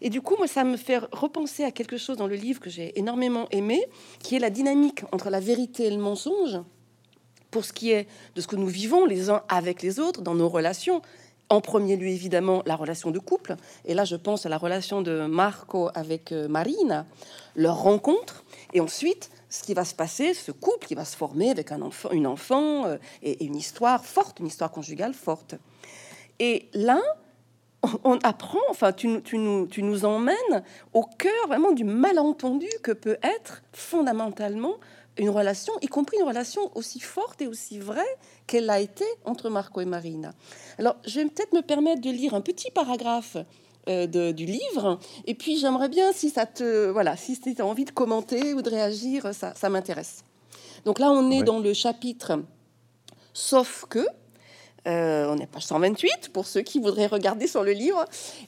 Et 0.02 0.10
du 0.10 0.22
coup, 0.22 0.36
moi, 0.38 0.48
ça 0.48 0.64
me 0.64 0.78
fait 0.78 0.98
repenser 1.12 1.64
à 1.64 1.72
quelque 1.72 1.98
chose 1.98 2.18
dans 2.18 2.28
le 2.28 2.36
livre 2.36 2.60
que 2.60 2.70
j'ai 2.70 2.98
énormément 3.00 3.48
aimé, 3.52 3.84
qui 4.20 4.36
est 4.36 4.40
la 4.40 4.50
dynamique 4.50 5.04
entre 5.12 5.30
la 5.30 5.40
vérité 5.40 5.86
et 5.86 5.92
le 5.92 5.98
mensonge, 5.98 6.60
pour 7.52 7.66
ce 7.66 7.74
qui 7.74 7.92
est 7.92 8.08
de 8.36 8.42
ce 8.42 8.48
que 8.48 8.56
nous 8.56 8.68
vivons 8.68 9.06
les 9.06 9.30
uns 9.30 9.44
avec 9.48 9.82
les 9.82 10.00
autres 10.00 10.22
dans 10.22 10.34
nos 10.34 10.50
relations, 10.50 11.02
en 11.50 11.60
premier 11.60 11.98
lieu, 11.98 12.08
évidemment, 12.08 12.64
la 12.66 12.78
relation 12.78 13.12
de 13.12 13.20
couple. 13.20 13.58
Et 13.86 13.94
là, 13.94 14.06
je 14.06 14.16
pense 14.16 14.46
à 14.46 14.50
la 14.50 14.58
relation 14.58 15.02
de 15.02 15.26
Marco 15.26 15.90
avec 15.94 16.32
euh, 16.32 16.48
Marina, 16.48 17.06
leur 17.56 17.82
rencontre. 17.82 18.46
Et 18.74 18.80
ensuite, 18.80 19.30
ce 19.52 19.64
qui 19.64 19.74
va 19.74 19.86
se 19.86 19.94
passer, 19.94 20.34
ce 20.34 20.52
couple 20.52 20.88
qui 20.88 20.96
va 20.96 21.06
se 21.06 21.16
former 21.16 21.52
avec 21.52 21.72
un 21.72 21.82
enfant, 21.82 22.10
une 22.12 22.26
enfant 22.26 22.86
euh, 22.86 22.98
et, 23.22 23.44
une 23.44 23.56
histoire 23.56 24.04
forte, 24.04 24.40
une 24.40 24.48
histoire 24.48 24.72
conjugale 24.72 25.14
forte. 25.14 25.56
Et 26.40 26.70
là, 26.74 27.02
on 28.04 28.18
apprend, 28.24 28.62
enfin, 28.70 28.94
tu, 28.94 29.08
nous, 29.08 29.68
tu 29.68 29.84
nous 29.84 30.06
emmènes 30.06 30.64
au 30.94 31.04
cœur 31.04 31.48
vraiment 31.48 31.74
du 31.74 31.84
malentendu 31.84 32.70
que 32.82 32.94
peut 32.94 33.18
être 33.22 33.62
fondamentalement 33.74 34.76
une 35.18 35.30
relation, 35.30 35.74
y 35.82 35.88
compris 35.88 36.18
une 36.18 36.28
relation 36.28 36.72
aussi 36.76 37.02
forte 37.02 37.42
et 37.42 37.48
aussi 37.48 37.78
vraie 37.78 38.18
qu'elle 38.48 38.70
a 38.70 38.80
été 38.80 39.04
entre 39.26 39.50
Marco 39.50 39.82
et 39.82 39.86
Marina. 39.86 40.34
Alors, 40.78 40.96
je 41.06 41.20
vais 41.20 41.26
peut-être 41.26 41.54
me 41.54 41.62
permettre 41.62 42.02
de 42.02 42.10
lire 42.10 42.34
un 42.34 42.42
petit 42.42 42.72
paragraphe 42.72 43.36
euh, 43.90 44.32
du 44.32 44.46
livre, 44.46 45.00
et 45.26 45.34
puis 45.34 45.58
j'aimerais 45.58 45.90
bien, 45.90 46.12
si 46.14 46.30
ça 46.30 46.46
te, 46.46 46.90
voilà, 46.90 47.18
si 47.18 47.40
tu 47.40 47.62
as 47.62 47.66
envie 47.66 47.86
de 47.86 47.92
commenter 47.92 48.54
ou 48.54 48.62
de 48.62 48.70
réagir, 48.70 49.34
ça, 49.34 49.54
ça 49.56 49.70
m'intéresse. 49.70 50.24
Donc 50.86 51.00
là, 51.00 51.12
on 51.12 51.32
est 51.32 51.44
dans 51.44 51.60
le 51.60 51.74
chapitre 51.74 52.40
Sauf 53.34 53.86
que, 53.90 54.06
euh, 54.88 55.28
on 55.30 55.38
est 55.38 55.48
page 55.48 55.66
128 55.66 56.30
pour 56.34 56.46
ceux 56.46 56.62
qui 56.62 56.80
voudraient 56.80 57.08
regarder 57.08 57.48
sur 57.48 57.64
le 57.64 57.72
livre, 57.72 58.06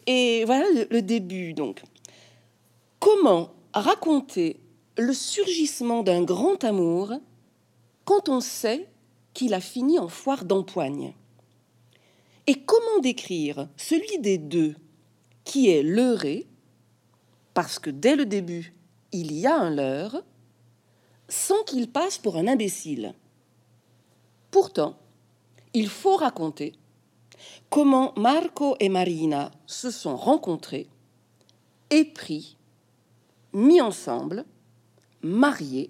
et 0.08 0.44
voilà 0.46 0.66
le 0.90 1.02
début. 1.02 1.54
Donc, 1.54 1.82
comment 3.00 3.52
raconter 3.74 4.60
le 4.98 5.14
surgissement 5.14 6.04
d'un 6.04 6.24
grand 6.24 6.64
amour 6.64 7.14
quand 8.06 8.30
on 8.30 8.42
sait 8.42 8.88
qu'il 9.34 9.54
a 9.54 9.62
fini 9.62 10.00
en 10.00 10.10
foire 10.10 10.44
d'empoigne? 10.46 11.14
Et 12.46 12.56
comment 12.56 13.00
décrire 13.02 13.70
celui 13.78 14.20
des 14.20 14.38
deux? 14.38 14.76
Qui 15.44 15.70
est 15.70 15.84
leurré, 15.84 16.48
parce 17.54 17.80
que 17.80 17.90
dès 17.90 18.16
le 18.16 18.26
début, 18.26 18.74
il 19.12 19.32
y 19.32 19.46
a 19.46 19.56
un 19.56 19.70
leurre, 19.70 20.24
sans 21.30 21.64
qu'il 21.64 21.90
passe 21.90 22.18
pour 22.18 22.36
un 22.38 22.48
imbécile 22.48 23.14
Pourtant, 24.52 24.98
il 25.74 25.90
faut 25.90 26.16
raconter 26.16 26.74
comment 27.70 28.14
Marco 28.16 28.76
et 28.80 28.90
Marina 28.90 29.52
se 29.66 29.90
sont 29.90 30.16
rencontrés, 30.16 30.88
épris, 31.90 32.58
mis 33.52 33.82
ensemble, 33.82 34.46
mariés, 35.24 35.90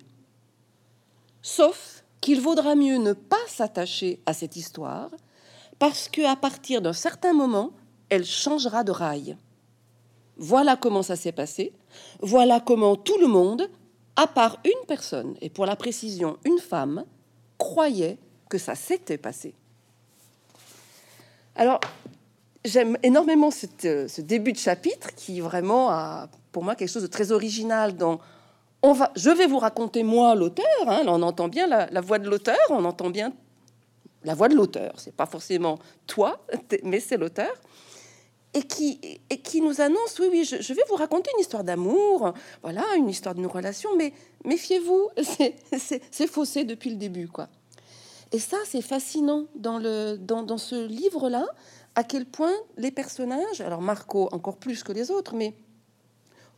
sauf 1.42 2.06
qu'il 2.22 2.40
vaudra 2.40 2.76
mieux 2.76 2.98
ne 2.98 3.12
pas 3.12 3.46
s'attacher 3.48 4.22
à 4.26 4.34
cette 4.34 4.56
histoire 4.56 5.10
parce 5.78 6.08
qu'à 6.08 6.38
partir 6.38 6.82
d'un 6.82 6.94
certain 6.94 7.34
moment, 7.34 7.72
elle 8.08 8.26
changera 8.26 8.86
de 8.86 8.92
rail. 8.92 9.36
Voilà 10.38 10.76
comment 10.76 11.04
ça 11.04 11.16
s'est 11.16 11.32
passé, 11.32 11.74
voilà 12.20 12.60
comment 12.60 12.96
tout 12.96 13.18
le 13.20 13.28
monde, 13.28 13.70
à 14.16 14.28
part 14.28 14.60
une 14.66 14.88
personne, 14.88 15.36
et 15.42 15.50
pour 15.50 15.66
la 15.66 15.76
précision 15.76 16.38
une 16.44 16.60
femme, 16.60 17.06
croyait 17.58 18.18
que 18.50 18.58
ça 18.58 18.76
s'était 18.76 19.18
passé. 19.18 19.54
Alors, 21.56 21.80
j'aime 22.66 22.98
énormément 23.04 23.52
ce 23.52 24.22
début 24.22 24.54
de 24.54 24.58
chapitre 24.58 25.14
qui 25.16 25.40
vraiment 25.40 25.92
a 25.92 26.30
pour 26.52 26.64
moi 26.64 26.76
quelque 26.76 26.90
chose 26.90 27.04
de 27.04 27.08
très 27.08 27.32
original 27.32 27.96
dans 27.96 28.20
je 29.16 29.30
vais 29.30 29.48
vous 29.48 29.60
raconter 29.60 30.04
moi 30.04 30.36
l'auteur. 30.36 30.66
Hein, 30.88 31.04
on 31.08 31.22
entend 31.22 31.48
bien 31.48 31.68
la, 31.68 32.02
voix 32.02 32.20
de 32.20 32.30
l'auteur, 32.30 32.58
on 32.70 32.84
entend 32.84 33.10
bien 33.10 33.32
la 34.24 34.36
voix 34.36 34.50
de 34.50 34.56
l'auteur. 34.56 34.94
C'est 34.98 35.16
pas 35.16 35.26
forcément 35.26 35.80
toi, 36.06 36.40
mais 36.84 37.00
c'est 37.00 37.18
l'auteur. 37.18 37.54
Et 38.56 38.62
qui, 38.62 39.00
et 39.32 39.42
qui 39.42 39.62
nous 39.62 39.82
annonce, 39.82 40.20
oui, 40.20 40.28
oui, 40.30 40.46
je, 40.46 40.74
vais 40.74 40.84
vous 40.88 40.96
raconter 40.96 41.32
une 41.36 41.42
histoire 41.42 41.64
d'amour, 41.64 42.34
voilà, 42.62 42.84
une 42.98 43.10
histoire 43.10 43.34
d'une 43.34 43.48
relation, 43.48 43.90
mais 43.98 44.14
méfiez-vous, 44.46 45.10
c'est 46.12 46.28
faussé 46.28 46.64
depuis 46.64 46.92
le 46.92 46.98
début, 46.98 47.28
quoi. 47.28 47.50
Et 48.32 48.40
ça, 48.40 48.58
c'est 48.66 48.82
fascinant 48.82 49.46
dans, 49.56 49.80
le, 49.80 50.18
dans, 50.18 50.44
dans 50.44 50.60
ce 50.60 50.86
livre-là, 50.86 51.48
à 51.96 52.04
quel 52.04 52.26
point 52.26 52.54
les 52.78 52.92
personnages, 52.92 53.62
alors 53.62 53.82
Marco 53.82 54.30
encore 54.32 54.58
plus 54.58 54.84
que 54.84 54.92
les 54.92 55.12
autres, 55.12 55.36
mais 55.36 55.54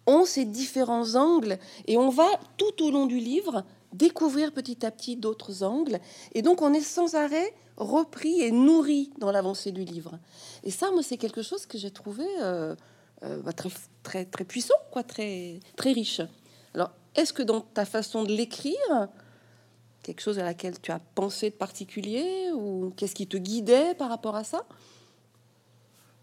ont 0.07 0.25
ces 0.25 0.45
différents 0.45 1.15
angles 1.15 1.57
et 1.87 1.97
on 1.97 2.09
va 2.09 2.27
tout 2.57 2.83
au 2.83 2.91
long 2.91 3.05
du 3.05 3.17
livre 3.17 3.63
découvrir 3.97 4.51
petit 4.51 4.85
à 4.85 4.91
petit 4.91 5.15
d'autres 5.15 5.63
angles 5.63 5.99
et 6.33 6.41
donc 6.41 6.61
on 6.61 6.73
est 6.73 6.81
sans 6.81 7.15
arrêt 7.15 7.53
repris 7.77 8.41
et 8.41 8.51
nourri 8.51 9.11
dans 9.19 9.31
l'avancée 9.31 9.71
du 9.71 9.83
livre. 9.83 10.19
Et 10.63 10.71
ça, 10.71 10.91
moi, 10.91 11.03
c'est 11.03 11.17
quelque 11.17 11.41
chose 11.41 11.65
que 11.65 11.77
j'ai 11.77 11.91
trouvé 11.91 12.25
euh, 12.41 12.75
euh, 13.23 13.41
bah, 13.41 13.53
très, 13.53 13.69
très, 14.03 14.25
très 14.25 14.45
puissant, 14.45 14.75
quoi, 14.91 15.03
très, 15.03 15.59
très 15.75 15.91
riche. 15.91 16.21
Alors, 16.73 16.91
est-ce 17.15 17.33
que 17.33 17.43
dans 17.43 17.61
ta 17.61 17.85
façon 17.85 18.23
de 18.23 18.31
l'écrire, 18.31 19.09
quelque 20.03 20.21
chose 20.21 20.39
à 20.39 20.43
laquelle 20.43 20.79
tu 20.79 20.91
as 20.91 20.99
pensé 20.99 21.49
de 21.49 21.55
particulier 21.55 22.51
ou 22.53 22.93
qu'est-ce 22.95 23.15
qui 23.15 23.27
te 23.27 23.37
guidait 23.37 23.93
par 23.95 24.09
rapport 24.09 24.35
à 24.35 24.43
ça? 24.43 24.65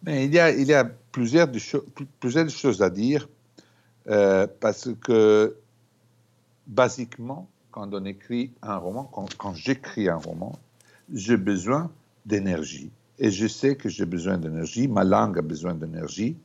Mais 0.05 0.25
il 0.25 0.35
y 0.35 0.39
a, 0.39 0.51
il 0.51 0.67
y 0.67 0.75
a 0.75 0.85
plusieurs, 0.85 1.49
plusieurs 2.19 2.49
choses 2.49 2.83
à 2.83 2.91
dire. 2.91 3.29
Euh, 4.09 4.49
parce 4.59 4.89
que, 5.01 5.57
basiquement, 6.67 7.49
quand 7.73 7.93
on 7.95 8.05
écrit 8.05 8.53
un 8.63 8.77
roman, 8.77 9.05
quand, 9.05 9.55
j'écris 9.55 10.09
un 10.09 10.17
roman, 10.17 10.53
j'ai 11.13 11.39
besoin 11.39 11.91
d'énergie. 12.27 12.93
Et 13.19 13.31
je 13.31 13.49
sais 13.49 13.75
que 13.77 13.89
j'ai 13.89 14.05
besoin 14.05 14.39
d'énergie, 14.39 14.87
ma 14.87 15.03
langue 15.05 15.39
a 15.39 15.43
besoin 15.43 15.75
d'énergie. 15.75 16.37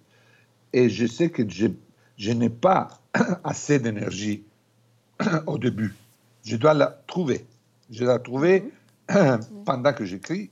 et 0.73 0.89
je 0.89 1.05
sais 1.05 1.29
que 1.29 1.47
je, 1.47 1.67
je 2.17 2.31
n'ai 2.31 2.49
pas 2.49 2.87
assez 3.43 3.77
d'énergie 3.77 4.43
au 5.47 5.57
début. 5.57 5.93
Je 6.43 6.55
dois 6.55 6.73
la 6.73 6.87
trouver. 7.07 7.45
Je 7.91 8.05
la 8.05 8.19
trouver 8.19 8.71
pendant 9.65 9.93
que 9.93 10.05
j'écris, 10.05 10.49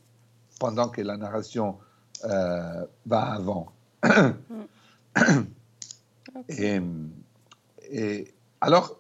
pendant 0.60 0.90
que 0.90 1.02
la 1.02 1.16
narration 1.16 1.78
euh, 2.26 2.86
va 3.06 3.22
avant. 3.22 3.72
et, 6.50 6.82
et 7.92 8.34
alors, 8.60 9.00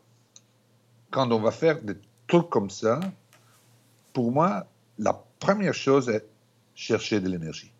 quand 1.11 1.31
on 1.31 1.39
va 1.39 1.51
faire 1.51 1.81
des 1.81 1.95
trucs 2.27 2.49
comme 2.49 2.69
ça, 2.69 2.99
pour 4.13 4.31
moi, 4.31 4.65
la 4.97 5.13
première 5.39 5.73
chose 5.73 6.09
est 6.09 6.25
chercher 6.75 7.19
de 7.19 7.29
l'énergie. 7.29 7.71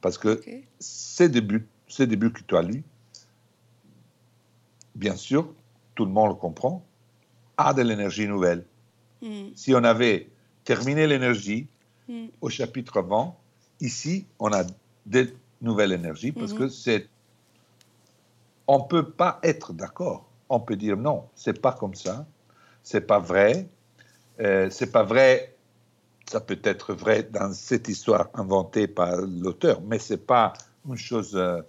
Parce 0.00 0.18
que 0.18 0.28
Ok. 0.38 0.50
ces 0.78 1.28
débuts, 1.28 1.66
ces 1.88 2.06
débuts 2.06 2.32
que 2.32 2.42
tu 2.42 2.56
as 2.56 2.62
lus, 2.62 2.84
bien 4.94 5.16
sûr, 5.16 5.52
tout 5.94 6.04
le 6.04 6.10
monde 6.10 6.28
le 6.30 6.34
comprend, 6.34 6.84
a 7.56 7.74
de 7.74 7.82
l'énergie 7.82 8.28
nouvelle. 8.28 8.64
Mm. 9.22 9.48
Si 9.54 9.74
on 9.74 9.82
avait 9.84 10.28
terminé 10.64 11.06
l'énergie 11.06 11.66
Mm. 12.08 12.26
au 12.40 12.48
chapitre 12.48 12.98
avant, 12.98 13.38
ici, 13.80 14.26
on 14.38 14.52
a 14.52 14.64
de 15.06 15.34
nouvelles 15.60 15.92
énergies 15.92 16.32
parce 16.32 16.52
Mhm. 16.52 16.58
que 16.58 16.68
c'est. 16.68 17.08
On 18.66 18.78
ne 18.78 18.84
peut 18.84 19.10
pas 19.10 19.40
être 19.42 19.72
d'accord. 19.72 20.26
On 20.48 20.60
peut 20.60 20.76
dire 20.76 20.96
non, 20.96 21.28
c'est 21.34 21.60
pas 21.60 21.72
comme 21.72 21.94
ça, 21.94 22.26
c'est 22.90 23.02
pas 23.06 23.18
vrai, 23.18 23.68
euh, 24.40 24.70
c'est 24.70 24.90
pas 24.90 25.02
vrai. 25.02 25.54
Ça 26.26 26.40
peut 26.40 26.58
être 26.64 26.94
vrai 26.94 27.22
dans 27.22 27.52
cette 27.52 27.86
histoire 27.88 28.28
inventée 28.34 28.86
par 28.88 29.16
l'auteur, 29.44 29.80
mais 29.82 29.98
c'est 29.98 30.24
pas 30.26 30.52
une 30.88 30.96
chose. 30.96 31.32
euh, 31.36 31.60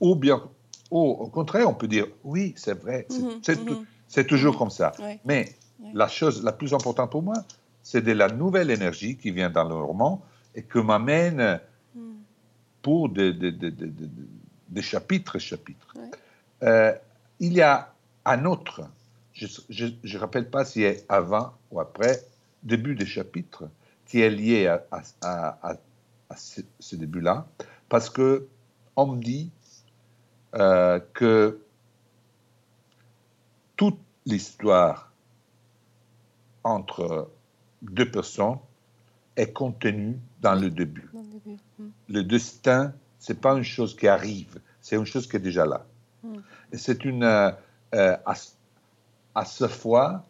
ou 0.00 0.14
bien, 0.16 0.42
ou 0.90 1.00
au 1.24 1.28
contraire, 1.28 1.68
on 1.68 1.74
peut 1.74 1.88
dire 1.88 2.06
oui, 2.24 2.54
c'est 2.56 2.78
vrai, 2.84 3.06
c'est 3.42 3.58
Mhm, 3.60 3.76
mhm. 4.16 4.26
toujours 4.26 4.56
comme 4.58 4.70
ça. 4.70 4.92
Ouais. 4.98 5.20
Mais 5.26 5.54
Ouais. 5.80 5.90
la 5.94 6.08
chose 6.08 6.42
la 6.42 6.52
plus 6.52 6.72
importante 6.72 7.10
pour 7.10 7.22
moi, 7.22 7.36
c'est 7.82 8.00
de 8.02 8.12
la 8.12 8.28
nouvelle 8.28 8.70
énergie 8.70 9.16
qui 9.16 9.30
vient 9.30 9.50
dans 9.50 9.68
le 9.68 9.74
roman 9.74 10.22
et 10.54 10.62
que 10.62 10.78
m'amène 10.78 11.60
Mm. 11.94 12.00
pour 12.80 13.08
des, 13.10 13.32
des- 13.34 13.52
des- 13.52 13.70
des 14.76 14.82
chapitres 14.82 15.38
chapitres. 15.38 15.92
Ouais. 15.96 16.10
Euh, 16.62 16.92
il 17.40 17.52
y 17.52 17.60
a 17.62 17.92
un 18.24 18.44
autre, 18.46 18.80
je 19.34 19.86
ne 19.86 20.18
rappelle 20.18 20.50
pas 20.50 20.64
si 20.64 20.80
c'est 20.80 21.04
avant 21.08 21.54
ou 21.70 21.80
après, 21.80 22.22
début 22.62 22.94
des 22.94 23.06
chapitres, 23.06 23.64
qui 24.06 24.20
est 24.20 24.30
lié 24.30 24.66
à, 24.66 24.84
à- 25.20 25.70
à- 25.70 26.36
ce, 26.36 26.62
ce 26.80 26.96
début-là, 26.96 27.46
parce 27.88 28.08
que 28.08 28.46
on 28.96 29.06
me 29.06 29.22
dit 29.22 29.50
euh, 30.54 30.98
que 31.12 31.60
toute 33.76 33.98
l'histoire 34.24 35.12
entre 36.64 37.30
deux 37.82 38.10
personnes 38.10 38.58
est 39.36 39.52
contenue 39.52 40.18
dans 40.40 40.54
le 40.54 40.70
début. 40.70 41.08
Dans 41.12 41.20
le 41.20 41.26
début. 41.44 41.58
Mm. 41.78 41.88
Le 42.08 42.22
destin, 42.22 42.94
c'est 43.18 43.40
pas 43.40 43.54
une 43.56 43.64
chose 43.64 43.96
qui 43.96 44.08
arrive, 44.08 44.60
c'est 44.80 44.96
une 44.96 45.04
chose 45.06 45.26
qui 45.28 45.36
est 45.36 45.40
déjà 45.40 45.66
là. 45.66 45.84
Mm. 46.22 46.36
Et 46.72 46.78
c'est 46.78 47.04
une, 47.04 47.24
euh, 47.24 47.50
euh, 47.94 48.16
à, 49.34 49.44
ce 49.44 49.68
fois, 49.68 50.24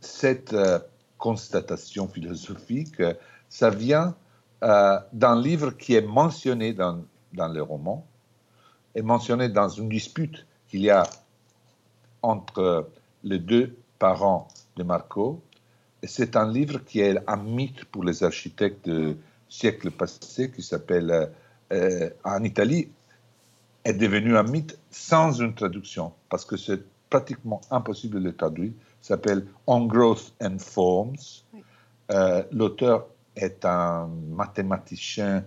cette 0.00 0.52
euh, 0.52 0.78
constatation 1.18 2.08
philosophique, 2.08 3.00
euh, 3.00 3.14
ça 3.48 3.70
vient 3.70 4.14
euh, 4.62 4.98
d'un 5.12 5.40
livre 5.40 5.70
qui 5.70 5.94
est 5.94 6.06
mentionné 6.06 6.72
dans, 6.72 7.02
dans 7.32 7.48
le 7.48 7.62
roman, 7.62 8.06
est 8.94 9.02
mentionné 9.02 9.48
dans 9.48 9.68
une 9.68 9.88
dispute 9.88 10.46
qu'il 10.68 10.82
y 10.82 10.90
a 10.90 11.04
entre 12.22 12.88
les 13.24 13.38
deux 13.38 13.76
parents 13.98 14.48
de 14.76 14.82
Marco. 14.82 15.42
C'est 16.02 16.36
un 16.36 16.50
livre 16.50 16.78
qui 16.84 17.00
est 17.00 17.16
un 17.26 17.36
mythe 17.36 17.84
pour 17.86 18.04
les 18.04 18.22
architectes 18.22 18.88
du 18.88 19.16
siècle 19.48 19.90
passé, 19.90 20.50
qui 20.50 20.62
s'appelle, 20.62 21.30
en 22.24 22.42
Italie, 22.42 22.88
est 23.84 23.94
devenu 23.94 24.36
un 24.36 24.42
mythe 24.42 24.78
sans 24.90 25.40
une 25.40 25.54
traduction, 25.54 26.12
parce 26.28 26.44
que 26.44 26.56
c'est 26.56 26.82
pratiquement 27.16 27.60
impossible 27.70 28.14
de 28.20 28.24
le 28.30 28.32
traduire. 28.34 28.72
S'appelle 29.00 29.44
On 29.66 29.80
Growth 29.86 30.32
and 30.46 30.58
Forms. 30.58 31.22
Oui. 31.52 31.60
Euh, 32.10 32.42
L'auteur 32.52 33.06
est 33.36 33.64
un 33.64 34.08
mathématicien 34.30 35.44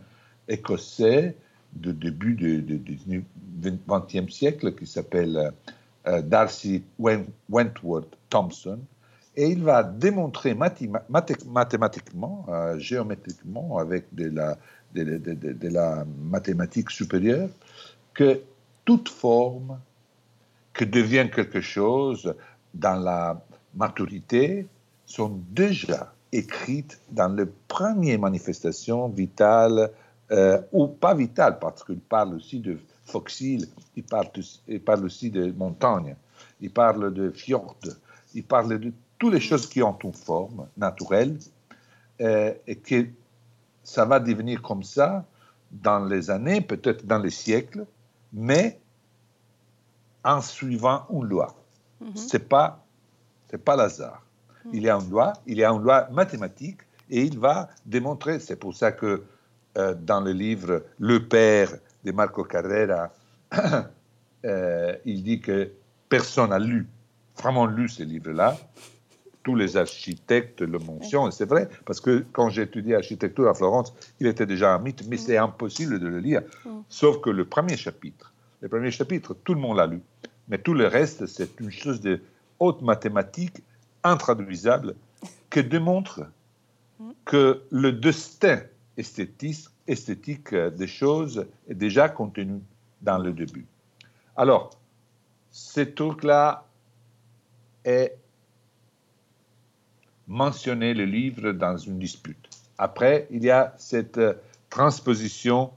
écossais 0.47 1.36
du 1.73 1.91
début 1.93 2.34
du, 2.36 3.25
XXe 3.89 4.32
siècle 4.34 4.73
qui 4.75 4.86
s'appelle 4.86 5.51
euh, 6.08 6.21
Darcy 6.21 6.84
Wen- 6.99 7.25
Wentworth 7.49 8.12
Thompson. 8.30 8.80
Et 9.36 9.47
il 9.49 9.63
va 9.63 9.84
démontrer 9.84 10.54
mathéma- 10.54 11.04
mathé- 11.10 11.43
mathématiquement, 11.60 12.45
euh, 12.47 12.78
géométriquement, 12.80 13.78
avec 13.80 14.04
de 14.13 14.30
la, 14.30 14.58
de, 14.93 15.04
de- 15.04 15.17
de- 15.17 15.34
de- 15.34 15.54
de 15.54 15.69
la 15.69 16.06
mathématique 16.36 16.89
supérieure, 16.91 17.49
que 18.13 18.39
toute 18.86 19.10
forme 19.10 19.78
que 20.75 20.85
devient 20.85 21.27
quelque 21.33 21.61
chose 21.61 22.35
dans 22.73 22.99
la 23.01 23.41
maturité 23.73 24.67
sont 25.05 25.41
déjà 25.49 26.13
écrites 26.31 26.99
dans 27.11 27.29
les 27.29 27.45
premières 27.67 28.19
manifestations 28.19 29.07
vitales 29.07 29.89
euh, 30.31 30.61
ou 30.73 30.88
pas 30.88 31.13
vitales, 31.13 31.59
parce 31.59 31.83
qu'il 31.83 31.99
parle 31.99 32.35
aussi 32.35 32.59
de 32.59 32.77
fossiles, 33.05 33.67
il 33.95 34.03
parle, 34.03 34.27
il 34.67 34.81
parle 34.81 35.05
aussi 35.05 35.29
de 35.29 35.51
montagnes, 35.51 36.15
il 36.59 36.71
parle 36.71 37.13
de 37.13 37.29
fjords, 37.29 37.77
il 38.33 38.43
parle 38.43 38.77
de 38.77 38.91
toutes 39.17 39.33
les 39.33 39.39
choses 39.39 39.67
qui 39.67 39.81
ont 39.81 39.97
une 40.03 40.13
forme 40.13 40.67
naturelle 40.75 41.38
euh, 42.19 42.53
et 42.67 42.75
que 42.75 43.07
ça 43.83 44.03
va 44.03 44.19
devenir 44.19 44.61
comme 44.61 44.83
ça 44.83 45.25
dans 45.71 46.03
les 46.03 46.29
années, 46.29 46.59
peut-être 46.59 47.05
dans 47.05 47.19
les 47.19 47.29
siècles, 47.29 47.85
mais 48.33 48.79
en 50.25 50.41
suivant 50.41 51.05
une 51.09 51.25
loi. 51.25 51.55
Mhm. 52.01 52.15
C'est 52.15 52.49
pas 52.49 52.83
c'est 53.49 53.63
pas 53.63 53.75
l'hasard. 53.75 54.21
Il 54.73 54.81
y 54.81 54.89
a 54.89 54.95
une 54.95 55.09
loi, 55.09 55.33
il 55.45 55.57
y 55.57 55.63
a 55.63 55.69
une 55.71 55.83
loi 55.83 56.07
mathématique 56.11 56.79
et 57.09 57.21
il 57.21 57.38
va 57.38 57.69
démontrer. 57.85 58.39
C'est 58.39 58.55
pour 58.55 58.75
ça 58.75 58.91
que 58.91 59.23
euh, 59.77 59.93
dans 59.93 60.21
le 60.21 60.31
livre 60.31 60.83
Le 60.99 61.27
Père 61.27 61.71
de 62.03 62.11
Marco 62.11 62.43
Carrera, 62.43 63.11
euh, 64.45 64.95
il 65.05 65.23
dit 65.23 65.39
que 65.39 65.71
personne 66.09 66.49
n'a 66.49 66.59
lu, 66.59 66.88
vraiment 67.38 67.67
lu 67.67 67.88
ce 67.88 68.03
livre-là. 68.03 68.57
Tous 69.43 69.55
les 69.55 69.77
architectes 69.77 70.61
le 70.61 70.79
mentionnent, 70.79 71.27
et 71.27 71.31
c'est 71.31 71.45
vrai, 71.45 71.69
parce 71.85 72.01
que 72.01 72.25
quand 72.31 72.49
j'ai 72.49 72.63
étudié 72.63 72.95
architecture 72.95 73.47
à 73.47 73.53
Florence, 73.53 73.93
il 74.19 74.25
était 74.25 74.47
déjà 74.47 74.73
un 74.73 74.79
mythe, 74.79 75.07
mais 75.07 75.17
c'est 75.17 75.38
impossible 75.38 75.99
de 75.99 76.07
le 76.07 76.17
lire. 76.17 76.41
Mm. 76.65 76.79
Sauf 76.89 77.21
que 77.21 77.29
le 77.29 77.45
premier 77.45 77.77
chapitre, 77.77 78.33
le 78.65 78.69
premier 78.69 78.89
chapitre, 78.89 79.36
tout 79.43 79.54
le 79.54 79.60
monde 79.60 79.78
l'a 79.78 79.86
lu. 79.86 80.01
Mais 80.47 80.58
tout 80.58 80.73
le 80.73 80.88
reste, 80.88 81.28
c'est 81.28 81.60
une 81.60 81.69
chose 81.69 82.01
de 82.01 82.19
haute 82.58 82.82
mathématique, 82.82 83.62
intraduisable, 84.04 84.95
que 85.51 85.60
démontre 85.60 86.21
que 87.25 87.62
le 87.69 87.91
destin 87.91 88.63
esthétique, 88.97 90.56
des 90.56 90.88
choses 90.88 91.45
est 91.69 91.75
déjà 91.75 92.10
contenu 92.10 92.60
dans 93.04 93.19
le 93.19 93.34
début. 93.34 93.67
Alors, 94.36 94.71
ce 95.51 95.82
truc-là 95.82 96.65
est 97.84 98.17
mentionné 100.28 100.95
le 100.95 101.06
livre 101.06 101.51
dans 101.51 101.78
une 101.78 101.99
dispute. 101.99 102.49
Après, 102.80 103.28
il 103.30 103.43
y 103.43 103.51
a 103.51 103.75
cette 103.78 104.19
transposition 104.71 105.69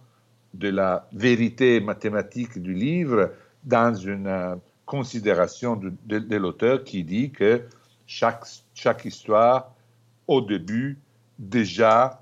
de 0.59 0.68
la 0.68 1.07
vérité 1.12 1.81
mathématique 1.81 2.59
du 2.61 2.75
livre 2.75 3.31
dans 3.64 3.94
une 3.94 4.27
euh, 4.27 4.57
considération 4.87 5.77
de, 5.77 5.92
de- 6.07 6.18
de 6.18 6.37
l'auteur 6.37 6.83
qui 6.85 7.05
dit 7.05 7.31
que 7.31 7.62
chaque, 8.07 8.44
chaque 8.75 9.05
histoire, 9.05 9.73
au 10.27 10.40
début, 10.40 10.99
déjà 11.38 12.21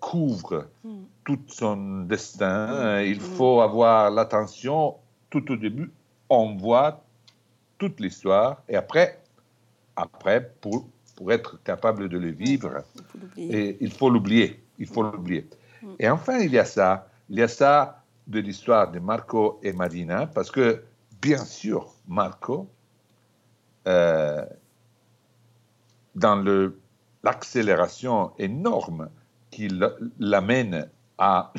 couvre 0.00 0.66
Mm. 0.84 1.02
tout 1.24 1.40
son 1.46 2.02
destin. 2.04 2.68
Euh, 2.72 3.04
Il 3.06 3.20
faut 3.20 3.60
avoir 3.60 4.10
l'attention 4.10 4.94
tout 5.30 5.50
au 5.52 5.56
début. 5.56 5.90
On 6.28 6.56
voit 6.56 7.02
toute 7.78 8.00
l'histoire 8.00 8.62
et 8.68 8.76
après, 8.76 9.18
après 9.96 10.50
pour, 10.60 10.86
pour 11.16 11.32
être 11.32 11.62
capable 11.64 12.08
de 12.08 12.18
le 12.18 12.30
vivre, 12.30 12.82
Il 12.98 13.00
faut 13.10 13.18
l'oublier. 13.18 13.78
il 13.80 13.90
faut 13.92 14.10
l'oublier. 14.10 14.60
Il 14.78 14.86
faut 14.86 15.02
l'oublier. 15.02 15.46
Mm. 15.82 15.86
Et 16.00 16.08
enfin, 16.10 16.38
il 16.38 16.52
y 16.52 16.58
a 16.58 16.64
ça. 16.64 17.08
Il 17.28 17.38
y 17.38 17.42
a 17.42 17.48
ça 17.48 18.02
de 18.26 18.40
l'histoire 18.40 18.90
de 18.90 18.98
Marco 18.98 19.58
et 19.62 19.72
Marina, 19.72 20.26
parce 20.26 20.50
que, 20.50 20.82
bien 21.20 21.44
sûr, 21.44 21.92
Marco, 22.06 22.68
euh, 23.86 24.44
dans 26.14 26.42
l'accélération 27.22 28.32
énorme 28.38 29.10
qui 29.50 29.68
l'amène 30.18 30.88
à, 31.18 31.52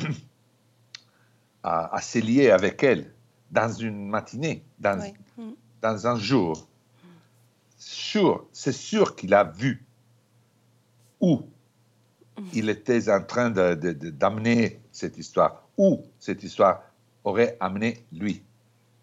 à, 1.62 1.94
à 1.94 2.00
se 2.00 2.18
lier 2.18 2.50
avec 2.50 2.82
elle 2.82 3.12
dans 3.50 3.72
une 3.72 4.08
matinée, 4.08 4.64
dans. 4.78 4.98
Mm. 5.36 5.52
dans 5.82 6.06
un 6.06 6.16
jour. 6.16 6.68
Sûr, 7.78 8.46
c'est 8.52 8.72
sûr 8.72 9.14
qu'il 9.14 9.34
a 9.34 9.44
vu 9.44 9.84
où 11.20 11.42
il 12.52 12.68
était 12.68 13.10
en 13.10 13.22
train 13.22 13.50
d'amener 13.50 14.80
cette 14.96 15.18
histoire, 15.18 15.62
où 15.76 16.02
cette 16.18 16.42
histoire 16.42 16.82
aurait 17.24 17.56
amené 17.60 17.98
lui. 18.12 18.42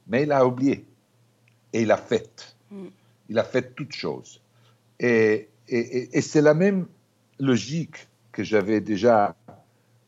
Mais 0.07 0.23
il 0.23 0.31
a 0.31 0.45
oublié. 0.45 0.85
Et 1.71 1.81
il 1.83 1.91
a 1.91 1.97
fait. 1.97 2.55
Mm. 2.71 2.85
Il 3.29 3.39
a 3.39 3.43
fait 3.43 3.73
toutes 3.75 3.93
choses. 3.93 4.41
Et, 4.99 5.47
et- 5.67 5.97
et- 5.97 6.17
et 6.17 6.21
c'est 6.21 6.41
la 6.41 6.53
même 6.53 6.85
logique 7.39 8.07
que 8.31 8.43
j'avais 8.43 8.81
déjà 8.81 9.35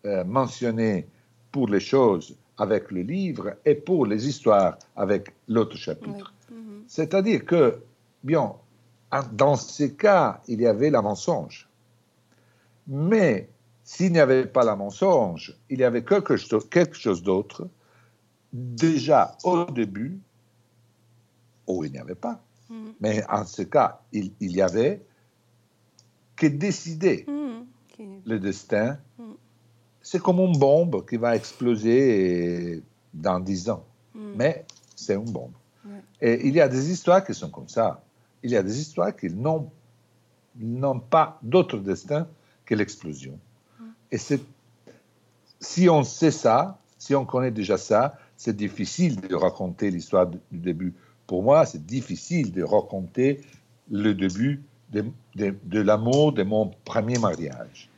euh, 0.06 0.24
mentionnée 0.24 1.08
pour 1.52 1.68
les 1.68 1.80
choses 1.80 2.36
avec 2.58 2.92
le 2.92 3.02
livre 3.02 3.56
et 3.66 3.76
pour 3.76 4.06
les 4.06 4.28
histoires 4.28 4.78
avec 4.96 5.34
l'autre 5.48 5.76
chapitre. 5.78 6.32
Mhm. 6.52 6.84
C'est-à-dire 6.88 7.44
que, 7.46 7.80
bien, 8.24 8.42
en- 9.12 9.24
dans 9.34 9.56
ces 9.56 9.94
cas, 9.96 10.42
il 10.48 10.62
y 10.62 10.68
avait 10.68 10.92
la 10.92 11.02
mensonge. 11.02 11.68
Mais 12.88 13.50
s'il 13.86 14.12
n'y 14.12 14.20
avait 14.20 14.46
pas 14.46 14.66
la 14.66 14.76
mensonge, 14.76 15.58
il 15.70 15.80
y 15.80 15.86
avait 15.86 16.04
quelque 16.04 16.36
chose, 16.36 16.68
quelque 16.70 16.98
chose 16.98 17.24
d'autre, 17.24 17.70
déjà 18.52 19.38
au 19.46 19.66
début, 19.66 20.20
ou 21.68 21.86
il 21.86 21.92
n'y 21.92 22.00
avait 22.00 22.16
pas. 22.16 22.44
Mhm. 22.70 22.94
Mais 23.00 23.24
en 23.30 23.46
ce 23.46 23.62
cas, 23.62 24.02
il, 24.12 24.34
il 24.42 24.52
y 24.52 24.62
avait 24.62 25.02
que 26.36 26.48
décider. 26.48 27.26
Ok. 27.98 28.06
le 28.26 28.40
destin. 28.40 28.98
Mm. 29.18 29.24
C'est 30.02 30.22
comme 30.22 30.40
une 30.40 30.58
bombe 30.58 31.06
qui 31.08 31.18
va 31.18 31.36
exploser 31.36 32.84
dans 33.14 33.40
dix 33.40 33.70
ans. 33.70 33.86
Mais 34.14 34.66
c'est 34.96 35.16
une 35.16 35.32
bombe. 35.32 35.52
Ouais. 35.86 36.02
Et 36.22 36.48
il 36.48 36.56
y 36.56 36.62
a 36.62 36.68
des 36.68 36.92
histoires 36.92 37.24
qui 37.26 37.34
sont 37.34 37.50
comme 37.50 37.68
ça. 37.68 38.04
Il 38.44 38.52
y 38.52 38.58
a 38.58 38.64
des 38.64 38.80
histoires 38.80 39.16
qui 39.16 39.28
n'ont 39.30 41.00
pas 41.00 41.40
d'autre 41.42 41.78
destin 41.78 42.28
que 42.66 42.76
l'explosion. 42.76 43.40
Et 44.16 44.18
si 45.60 45.90
on 45.90 46.04
sait 46.04 46.32
ça, 46.32 46.80
si 46.98 47.14
on 47.16 47.26
connaît 47.26 47.52
déjà 47.52 47.78
ça, 47.78 48.18
c'est 48.38 48.56
difficile 48.56 49.20
de 49.20 49.36
raconter 49.36 49.92
l'histoire 49.92 50.28
du 50.28 50.40
début. 50.52 50.94
Pour 51.28 51.44
moi, 51.44 51.66
c'est 51.66 51.86
difficile 51.86 52.52
de 52.54 52.64
raconter 52.64 53.42
le 53.92 54.14
début 54.14 54.62
de, 54.94 55.04
de- 55.36 55.56
de 55.64 55.82
l'amour 55.82 56.32
de 56.32 56.44
mon 56.44 56.72
premier 56.86 57.18
mariage. 57.18 57.90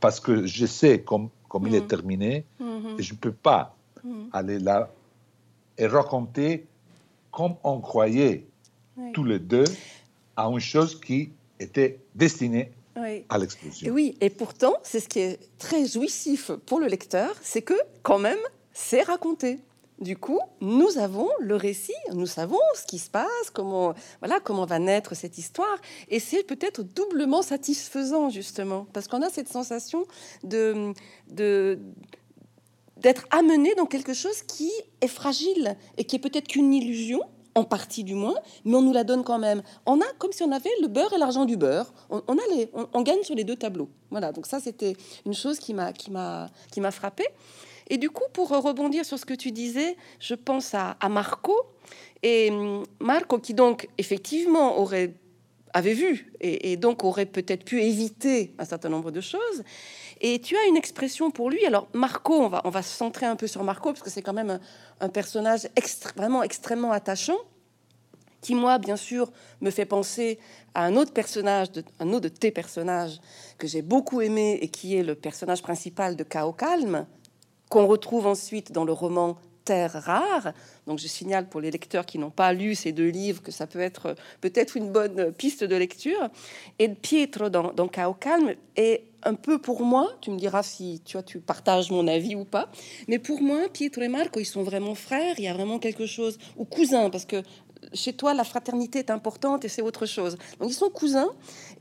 Parce 0.00 0.18
que 0.20 0.46
je 0.46 0.64
sais 0.66 1.00
comme, 1.02 1.28
comme 1.48 1.66
il 1.66 1.74
est 1.74 1.80
Mhm. 1.82 1.86
terminé, 1.88 2.44
Mhm. 2.60 2.96
et 2.98 3.02
je 3.02 3.12
ne 3.12 3.18
peux 3.18 3.32
pas 3.32 3.74
Mhm. 4.04 4.28
aller 4.32 4.58
là 4.58 4.88
et 5.78 5.86
raconter 5.86 6.66
comme 7.32 7.56
on 7.64 7.80
croyait 7.80 8.46
tous 9.12 9.24
les 9.24 9.38
deux 9.38 9.64
à 10.36 10.44
une 10.46 10.58
chose 10.60 10.98
qui 10.98 11.32
était 11.60 11.98
destinée 12.14 12.70
Ouais. 12.96 13.26
à 13.28 13.38
l'explosion. 13.38 13.92
oui, 13.92 14.16
et 14.20 14.30
pourtant, 14.30 14.74
c'est 14.82 15.00
ce 15.00 15.08
qui 15.08 15.20
est 15.20 15.38
très 15.58 15.86
jouissif 15.86 16.50
pour 16.66 16.80
le 16.80 16.86
lecteur, 16.86 17.34
c'est 17.42 17.62
que 17.62 17.74
quand 18.02 18.18
même, 18.18 18.38
c'est 18.72 19.02
raconté. 19.02 19.60
Du 19.98 20.16
coup, 20.16 20.40
nous 20.60 20.98
avons 20.98 21.28
le 21.40 21.56
récit, 21.56 21.94
nous 22.12 22.26
savons 22.26 22.60
ce 22.74 22.84
qui 22.84 22.98
se 22.98 23.08
passe, 23.08 23.50
comment, 23.52 23.94
voilà, 24.20 24.40
comment 24.40 24.66
va 24.66 24.78
naître 24.78 25.14
cette 25.14 25.38
histoire, 25.38 25.78
et 26.08 26.20
c'est 26.20 26.42
peut-être 26.42 26.82
doublement 26.82 27.40
satisfaisant 27.40 28.28
justement, 28.28 28.86
parce 28.92 29.08
qu'on 29.08 29.22
a 29.22 29.30
cette 29.30 29.48
sensation 29.48 30.06
de, 30.44 30.92
de 31.30 31.78
d'être 32.98 33.26
amené 33.30 33.74
dans 33.74 33.86
quelque 33.86 34.14
chose 34.14 34.42
qui 34.42 34.70
est 35.00 35.08
fragile 35.08 35.76
et 35.98 36.04
qui 36.04 36.16
est 36.16 36.18
peut-être 36.18 36.48
qu'une 36.48 36.72
illusion, 36.72 37.20
en 37.56 37.64
partie 37.64 38.04
du 38.04 38.14
moins, 38.14 38.36
mais 38.64 38.76
on 38.76 38.82
nous 38.82 38.92
la 38.92 39.02
donne 39.02 39.24
quand 39.24 39.38
même. 39.38 39.62
On 39.86 40.00
a 40.00 40.04
comme 40.18 40.30
si 40.30 40.42
on 40.42 40.52
avait 40.52 40.70
le 40.82 40.88
beurre 40.88 41.12
et 41.14 41.18
l'argent 41.18 41.44
du 41.44 41.56
beurre. 41.56 41.92
On, 42.10 42.20
a 42.20 42.54
les, 42.54 42.70
on, 42.74 42.86
on 42.92 43.02
gagne 43.02 43.22
sur 43.22 43.34
les 43.34 43.44
deux 43.44 43.56
tableaux. 43.56 43.88
Voilà. 44.10 44.30
Donc 44.30 44.46
ça, 44.46 44.60
c'était 44.60 44.94
une 45.24 45.34
chose 45.34 45.58
qui 45.58 45.74
m'a, 45.74 45.92
qui 45.92 46.10
m'a, 46.10 46.48
qui 46.70 46.80
m'a 46.80 46.90
frappé. 46.90 47.24
Et 47.88 47.98
du 47.98 48.10
coup, 48.10 48.24
pour 48.32 48.48
rebondir 48.48 49.04
sur 49.04 49.18
ce 49.18 49.24
que 49.24 49.34
tu 49.34 49.52
disais, 49.52 49.96
je 50.20 50.34
pense 50.34 50.74
à, 50.74 50.96
à 51.00 51.08
Marco 51.08 51.54
et 52.22 52.50
hum, 52.50 52.84
Marco 53.00 53.38
qui 53.38 53.54
donc 53.54 53.88
effectivement 53.98 54.78
aurait 54.78 55.14
avait 55.76 55.92
vu 55.92 56.32
et, 56.40 56.78
donc 56.78 57.04
aurait 57.04 57.26
peut-être 57.26 57.64
pu 57.64 57.82
éviter 57.82 58.54
un 58.58 58.64
certain 58.64 58.88
nombre 58.88 59.10
de 59.10 59.20
choses. 59.20 59.62
Et 60.22 60.40
tu 60.40 60.56
as 60.56 60.64
une 60.68 60.76
expression 60.76 61.30
pour 61.30 61.50
lui. 61.50 61.64
Alors 61.66 61.86
Marco, 61.92 62.32
on 62.32 62.48
va 62.48 62.62
on 62.64 62.70
va 62.70 62.82
se 62.82 62.96
centrer 62.96 63.26
un 63.26 63.36
peu 63.36 63.46
sur 63.46 63.62
Marco 63.62 63.90
parce 63.90 64.02
que 64.02 64.08
c'est 64.08 64.22
quand 64.22 64.32
même 64.32 64.58
un, 65.00 65.08
personnage 65.10 65.68
vraiment 66.16 66.42
extrêmement 66.42 66.92
attachant 66.92 67.36
qui 68.40 68.54
moi 68.54 68.78
bien 68.78 68.96
sûr 68.96 69.30
me 69.60 69.70
fait 69.70 69.84
penser 69.84 70.38
à 70.72 70.84
un 70.84 70.96
autre 70.96 71.12
personnage, 71.12 71.70
de, 71.72 71.84
un 72.00 72.08
autre 72.08 72.20
de 72.20 72.28
tes 72.28 72.50
personnages 72.50 73.20
que 73.58 73.66
j'ai 73.66 73.82
beaucoup 73.82 74.22
aimé 74.22 74.58
et 74.62 74.68
qui 74.68 74.96
est 74.96 75.02
le 75.02 75.14
personnage 75.14 75.62
principal 75.62 76.16
de 76.16 76.24
Chaos 76.24 76.52
Calme 76.52 77.06
qu'on 77.68 77.86
retrouve 77.86 78.26
ensuite 78.26 78.72
dans 78.72 78.84
le 78.84 78.92
roman 78.92 79.36
Terre 79.66 79.92
rare. 79.92 80.52
Donc 80.86 80.98
je 80.98 81.08
signale 81.08 81.48
pour 81.48 81.60
les 81.60 81.70
lecteurs 81.70 82.06
qui 82.06 82.18
n'ont 82.18 82.30
pas 82.30 82.52
lu 82.54 82.74
ces 82.74 82.92
deux 82.92 83.08
livres 83.08 83.42
que 83.42 83.50
ça 83.50 83.66
peut 83.66 83.80
être 83.80 84.14
peut-être 84.40 84.76
une 84.76 84.90
bonne 84.90 85.32
piste 85.32 85.64
de 85.64 85.76
lecture. 85.76 86.30
Et 86.78 86.88
Pietro 86.88 87.50
dans, 87.50 87.72
dans 87.72 87.88
Chaos 87.88 88.14
Calme 88.14 88.54
est 88.76 89.02
un 89.24 89.34
peu 89.34 89.58
pour 89.58 89.82
moi, 89.82 90.08
tu 90.20 90.30
me 90.30 90.38
diras 90.38 90.62
si 90.62 91.02
tu, 91.04 91.16
vois, 91.16 91.24
tu 91.24 91.40
partages 91.40 91.90
mon 91.90 92.06
avis 92.06 92.36
ou 92.36 92.44
pas, 92.44 92.70
mais 93.08 93.18
pour 93.18 93.42
moi, 93.42 93.68
Pietro 93.72 94.02
et 94.02 94.08
Marco, 94.08 94.38
ils 94.38 94.44
sont 94.44 94.62
vraiment 94.62 94.94
frères, 94.94 95.34
il 95.38 95.44
y 95.44 95.48
a 95.48 95.52
vraiment 95.52 95.80
quelque 95.80 96.06
chose, 96.06 96.38
ou 96.56 96.64
cousins, 96.64 97.10
parce 97.10 97.24
que 97.24 97.42
chez 97.92 98.12
toi, 98.12 98.34
la 98.34 98.44
fraternité 98.44 99.00
est 99.00 99.10
importante 99.10 99.64
et 99.64 99.68
c'est 99.68 99.82
autre 99.82 100.06
chose. 100.06 100.38
Donc 100.60 100.70
ils 100.70 100.74
sont 100.74 100.90
cousins 100.90 101.30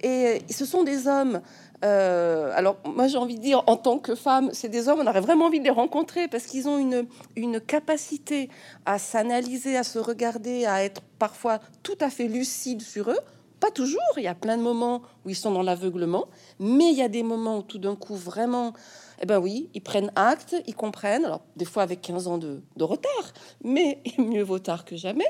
et 0.02 0.40
ce 0.50 0.66
sont 0.66 0.84
des 0.84 1.08
hommes 1.08 1.42
euh, 1.86 2.52
alors, 2.56 2.78
moi, 2.84 3.08
j'ai 3.08 3.18
envie 3.18 3.36
de 3.36 3.42
dire, 3.42 3.64
en 3.68 3.78
tant 3.78 4.00
que 4.00 4.16
femme, 4.16 4.50
c'est 4.54 4.70
des 4.70 4.90
hommes, 4.90 5.00
on 5.02 5.08
aurait 5.08 5.22
vraiment 5.22 5.46
envie 5.46 5.60
de 5.60 5.66
les 5.66 5.70
rencontrer 5.70 6.28
parce 6.28 6.46
qu'ils 6.46 6.68
ont 6.68 6.80
une, 6.80 7.06
une 7.36 7.60
capacité 7.62 8.50
à 8.86 8.98
s'analyser, 8.98 9.78
à 9.78 9.84
se 9.84 10.00
regarder, 10.00 10.66
à 10.66 10.84
être 10.84 11.02
parfois 11.20 11.60
tout 11.84 11.98
à 12.02 12.10
fait 12.10 12.28
lucides 12.28 12.82
sur 12.82 13.12
eux. 13.12 13.20
Pas 13.60 13.72
toujours, 13.72 14.02
il 14.18 14.24
y 14.24 14.28
a 14.28 14.36
plein 14.36 14.58
de 14.58 14.64
moments 14.64 15.02
où 15.26 15.30
ils 15.30 15.36
sont 15.36 15.52
dans 15.52 15.62
l'aveuglement, 15.62 16.26
mais 16.60 16.90
il 16.92 16.98
y 16.98 17.04
a 17.04 17.08
des 17.08 17.24
moments 17.24 17.60
où 17.60 17.62
tout 17.62 17.78
d'un 17.78 17.96
coup, 17.96 18.16
vraiment, 18.16 18.74
eh 19.22 19.26
ben 19.26 19.40
oui, 19.40 19.70
ils 19.74 19.82
prennent 19.82 20.12
acte, 20.16 20.56
ils 20.68 20.76
comprennent, 20.76 21.24
alors 21.24 21.42
des 21.56 21.66
fois 21.66 21.84
avec 21.84 22.02
15 22.02 22.28
ans 22.28 22.38
de, 22.38 22.62
de 22.76 22.84
retard, 22.84 23.34
mais 23.64 24.02
mieux 24.18 24.44
vaut 24.44 24.60
tard 24.60 24.86
que 24.86 24.96
jamais. 24.96 25.28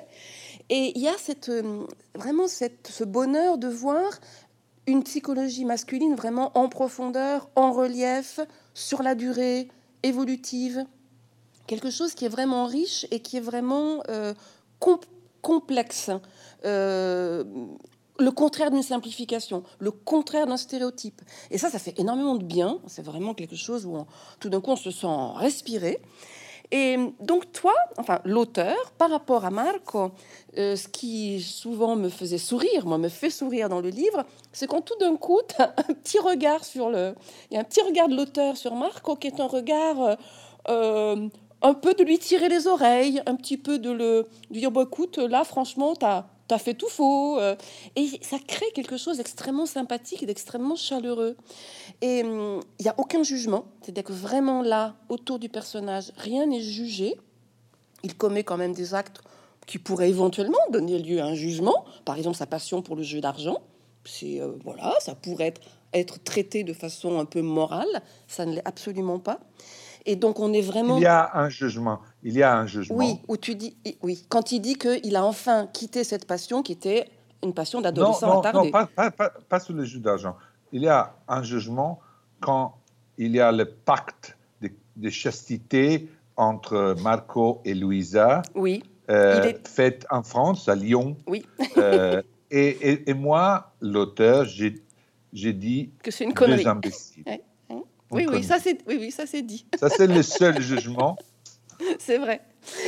Et 0.69 0.93
il 0.95 1.01
y 1.01 1.07
a 1.07 1.13
cette, 1.17 1.49
euh, 1.49 1.85
vraiment 2.15 2.47
cette, 2.47 2.87
ce 2.87 3.03
bonheur 3.03 3.59
de 3.59 3.67
voir 3.67 4.09
une 4.87 5.03
psychologie 5.03 5.65
masculine 5.65 6.15
vraiment 6.15 6.51
en 6.57 6.69
profondeur, 6.69 7.49
en 7.55 7.71
relief, 7.71 8.39
sur 8.73 9.01
la 9.01 9.15
durée, 9.15 9.67
évolutive. 10.03 10.85
Quelque 11.67 11.89
chose 11.89 12.13
qui 12.13 12.25
est 12.25 12.29
vraiment 12.29 12.65
riche 12.65 13.07
et 13.11 13.19
qui 13.21 13.37
est 13.37 13.41
vraiment 13.41 14.03
euh, 14.09 14.33
com 14.79 14.99
complexe. 15.41 16.09
Euh, 16.65 17.43
le 18.17 18.31
contraire 18.31 18.71
d'une 18.71 18.81
simplification, 18.81 19.63
le 19.79 19.91
contraire 19.91 20.47
d'un 20.47 20.57
stéréotype. 20.57 21.21
Et 21.51 21.57
ça, 21.57 21.69
ça 21.69 21.79
fait 21.79 21.99
énormément 21.99 22.35
de 22.35 22.43
bien. 22.43 22.79
C'est 22.87 23.03
vraiment 23.03 23.33
quelque 23.33 23.55
chose 23.55 23.85
où 23.85 23.97
tout 24.39 24.49
d'un 24.49 24.61
coup 24.61 24.71
on 24.71 24.75
se 24.75 24.91
sent 24.91 25.07
respirer. 25.35 25.99
Et 26.71 26.97
donc 27.19 27.51
toi, 27.51 27.73
enfin 27.97 28.19
l'auteur, 28.25 28.75
par 28.97 29.11
rapport 29.11 29.45
à 29.45 29.51
Marco, 29.51 30.11
euh, 30.57 30.75
ce 30.75 30.87
qui 30.87 31.41
souvent 31.41 31.95
me 31.95 32.09
faisait 32.09 32.37
sourire, 32.37 32.85
moi 32.85 32.97
me 32.97 33.09
fait 33.09 33.29
sourire 33.29 33.69
dans 33.69 33.81
le 33.81 33.89
livre, 33.89 34.25
c'est 34.51 34.67
quand 34.67 34.81
tout 34.81 34.97
d'un 34.99 35.15
coup, 35.15 35.39
un 35.59 35.93
petit 35.93 36.19
regard 36.19 36.63
sur 36.65 36.89
le... 36.89 37.15
Il 37.49 37.55
y 37.55 37.57
a 37.57 37.61
un 37.61 37.63
petit 37.63 37.81
regard 37.81 38.07
de 38.07 38.15
l'auteur 38.15 38.57
sur 38.57 38.75
Marco 38.75 39.15
qui 39.15 39.27
est 39.27 39.39
un 39.39 39.47
regard... 39.47 40.17
Euh, 40.67 41.29
un 41.61 41.73
peu 41.73 41.93
de 41.93 42.03
lui 42.03 42.19
tirer 42.19 42.47
les 42.47 42.67
oreilles, 42.67 43.21
un 43.25 43.35
petit 43.35 43.57
peu 43.57 43.79
de 43.79 43.89
le 43.89 44.27
de 44.51 44.59
dire, 44.59 44.69
écoute, 44.81 45.17
là, 45.17 45.43
franchement, 45.43 45.95
tu 45.95 46.05
as, 46.49 46.55
as, 46.55 46.57
fait 46.57 46.73
tout 46.73 46.89
faux. 46.89 47.39
euh, 47.39 47.55
Et 47.95 48.07
ça 48.21 48.37
crée 48.45 48.71
quelque 48.73 48.97
chose 48.97 49.17
d'extrêmement 49.17 49.65
sympathique 49.65 50.23
et 50.23 50.25
d'extrêmement 50.25 50.75
chaleureux. 50.75 51.35
Et 52.01 52.19
il 52.19 52.25
hum, 52.25 52.61
n'y 52.79 52.87
a 52.87 52.95
aucun 52.97 53.23
jugement. 53.23 53.65
C'est-à-dire 53.81 54.03
que 54.03 54.13
vraiment 54.13 54.61
là, 54.61 54.95
autour 55.09 55.39
du 55.39 55.49
personnage, 55.49 56.11
rien 56.17 56.45
n'est 56.45 56.61
jugé. 56.61 57.15
Il 58.03 58.15
commet 58.15 58.43
quand 58.43 58.57
même 58.57 58.73
des 58.73 58.93
actes 58.93 59.21
qui 59.65 59.79
pourraient 59.79 60.09
éventuellement 60.09 60.59
donner 60.69 60.99
lieu 60.99 61.19
à 61.19 61.25
un 61.25 61.35
jugement. 61.35 61.85
Par 62.05 62.17
exemple, 62.17 62.37
sa 62.37 62.45
passion 62.45 62.81
pour 62.81 62.95
le 62.95 63.03
jeu 63.03 63.21
d'argent. 63.21 63.57
C'est 64.03 64.39
euh, 64.39 64.51
voilà, 64.63 64.93
ça 64.99 65.15
pourrait 65.15 65.47
être, 65.47 65.61
être 65.93 66.23
traité 66.23 66.63
de 66.63 66.73
façon 66.73 67.19
un 67.19 67.25
peu 67.25 67.41
morale. 67.41 67.87
Ça 68.27 68.45
ne 68.45 68.53
l'est 68.53 68.67
absolument 68.67 69.19
pas. 69.19 69.39
Et 70.05 70.15
donc 70.15 70.39
on 70.39 70.53
est 70.53 70.61
vraiment. 70.61 70.97
Il 70.97 71.03
y 71.03 71.07
a 71.07 71.31
un 71.33 71.49
jugement. 71.49 71.99
Il 72.25 72.33
y 72.33 72.41
a 72.41 72.57
un 72.57 72.65
jugement. 72.65 72.97
Oui, 72.97 73.19
où 73.27 73.37
tu 73.37 73.53
dis, 73.53 73.77
oui, 74.01 74.25
quand 74.29 74.51
il 74.51 74.59
dit 74.59 74.77
qu'il 74.77 75.15
a 75.15 75.23
enfin 75.23 75.67
quitté 75.71 76.03
cette 76.03 76.25
passion 76.25 76.63
qui 76.63 76.71
était 76.71 77.07
une 77.43 77.53
passion 77.53 77.81
d'adolescent 77.81 78.41
non, 78.41 78.51
non. 78.51 78.63
Non, 78.65 78.71
pas, 78.71 78.87
pas, 78.87 79.11
pas, 79.11 79.29
pas 79.47 79.59
sur 79.59 79.75
le 79.75 79.85
jeu 79.85 79.99
d'argent. 79.99 80.35
Il 80.71 80.81
y 80.81 80.87
a 80.87 81.15
un 81.27 81.43
jugement 81.43 81.99
quand 82.39 82.77
il 83.19 83.35
y 83.35 83.39
a 83.39 83.51
le 83.51 83.65
pacte 83.65 84.35
de, 84.61 84.71
de 84.95 85.09
chastité 85.11 86.09
entre 86.35 86.95
Marco 86.99 87.61
et 87.63 87.75
Louisa. 87.75 88.41
Oui. 88.55 88.81
Euh, 89.11 89.53
faite 89.63 90.07
en 90.09 90.23
France, 90.23 90.67
à 90.67 90.73
Lyon. 90.73 91.15
Oui. 91.27 91.45
Euh, 91.77 92.23
et, 92.49 93.07
et, 93.07 93.13
moi, 93.13 93.71
l'auteur, 93.81 94.45
j'ai 94.45 94.73
dit 95.53 95.91
que 96.03 96.09
c'est 96.09 96.23
une 96.23 96.33
connerie. 96.33 96.63
Deux 96.63 96.69
imbéciles. 96.69 97.23
Oui, 98.11 98.27
oui, 98.31 98.43
ça 98.43 98.59
c'est 98.59 98.79
oui, 98.87 98.97
oui, 98.99 99.11
ça 99.11 99.25
c'est 99.27 99.41
dit. 99.41 99.65
Ça 99.79 99.89
c'est 99.89 100.07
le 100.07 100.23
seul 100.23 100.59
jugement. 100.61 101.17
C'est 101.99 102.17
vrai. 102.17 102.41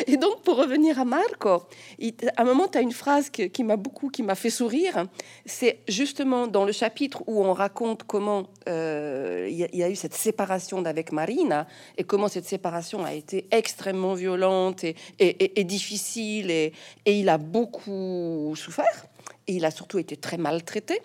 Et 0.08 0.17
donc, 0.17 0.41
pour 0.41 0.58
revenir 0.58 1.00
à 1.00 1.06
Marco, 1.06 1.50
à 1.50 2.41
un 2.41 2.43
moment, 2.43 2.67
tu 2.67 2.78
as 2.78 2.82
une 2.82 2.91
phrase 2.91 3.30
qui, 3.30 3.63
m'a 3.63 3.76
beaucoup, 3.76 4.10
qui 4.10 4.23
m'a 4.23 4.36
fait 4.36 4.50
sourire. 4.50 5.06
C'est 5.45 5.80
justement 5.88 6.47
dans 6.47 6.65
le 6.65 6.71
chapitre 6.71 7.23
où 7.28 7.43
on 7.43 7.54
raconte 7.54 8.04
comment 8.04 8.47
euh, 8.67 9.47
il 9.50 9.76
y, 9.76 9.84
a 9.84 9.89
eu 9.89 9.95
cette 9.95 10.13
séparation 10.13 10.82
d'avec 10.82 11.12
Marina 11.12 11.67
et 11.97 12.04
comment 12.04 12.28
cette 12.28 12.45
séparation 12.45 13.06
a 13.06 13.13
été 13.13 13.47
extrêmement 13.52 14.13
violente 14.13 14.84
et, 14.84 15.63
difficile 15.63 16.52
et, 16.52 16.73
il 17.06 17.30
a 17.30 17.38
beaucoup 17.38 18.54
souffert. 18.56 19.06
Il 19.50 19.63
a 19.63 19.71
surtout 19.71 19.97
été 19.97 20.17
très 20.17 20.38
maltraité. 20.38 21.02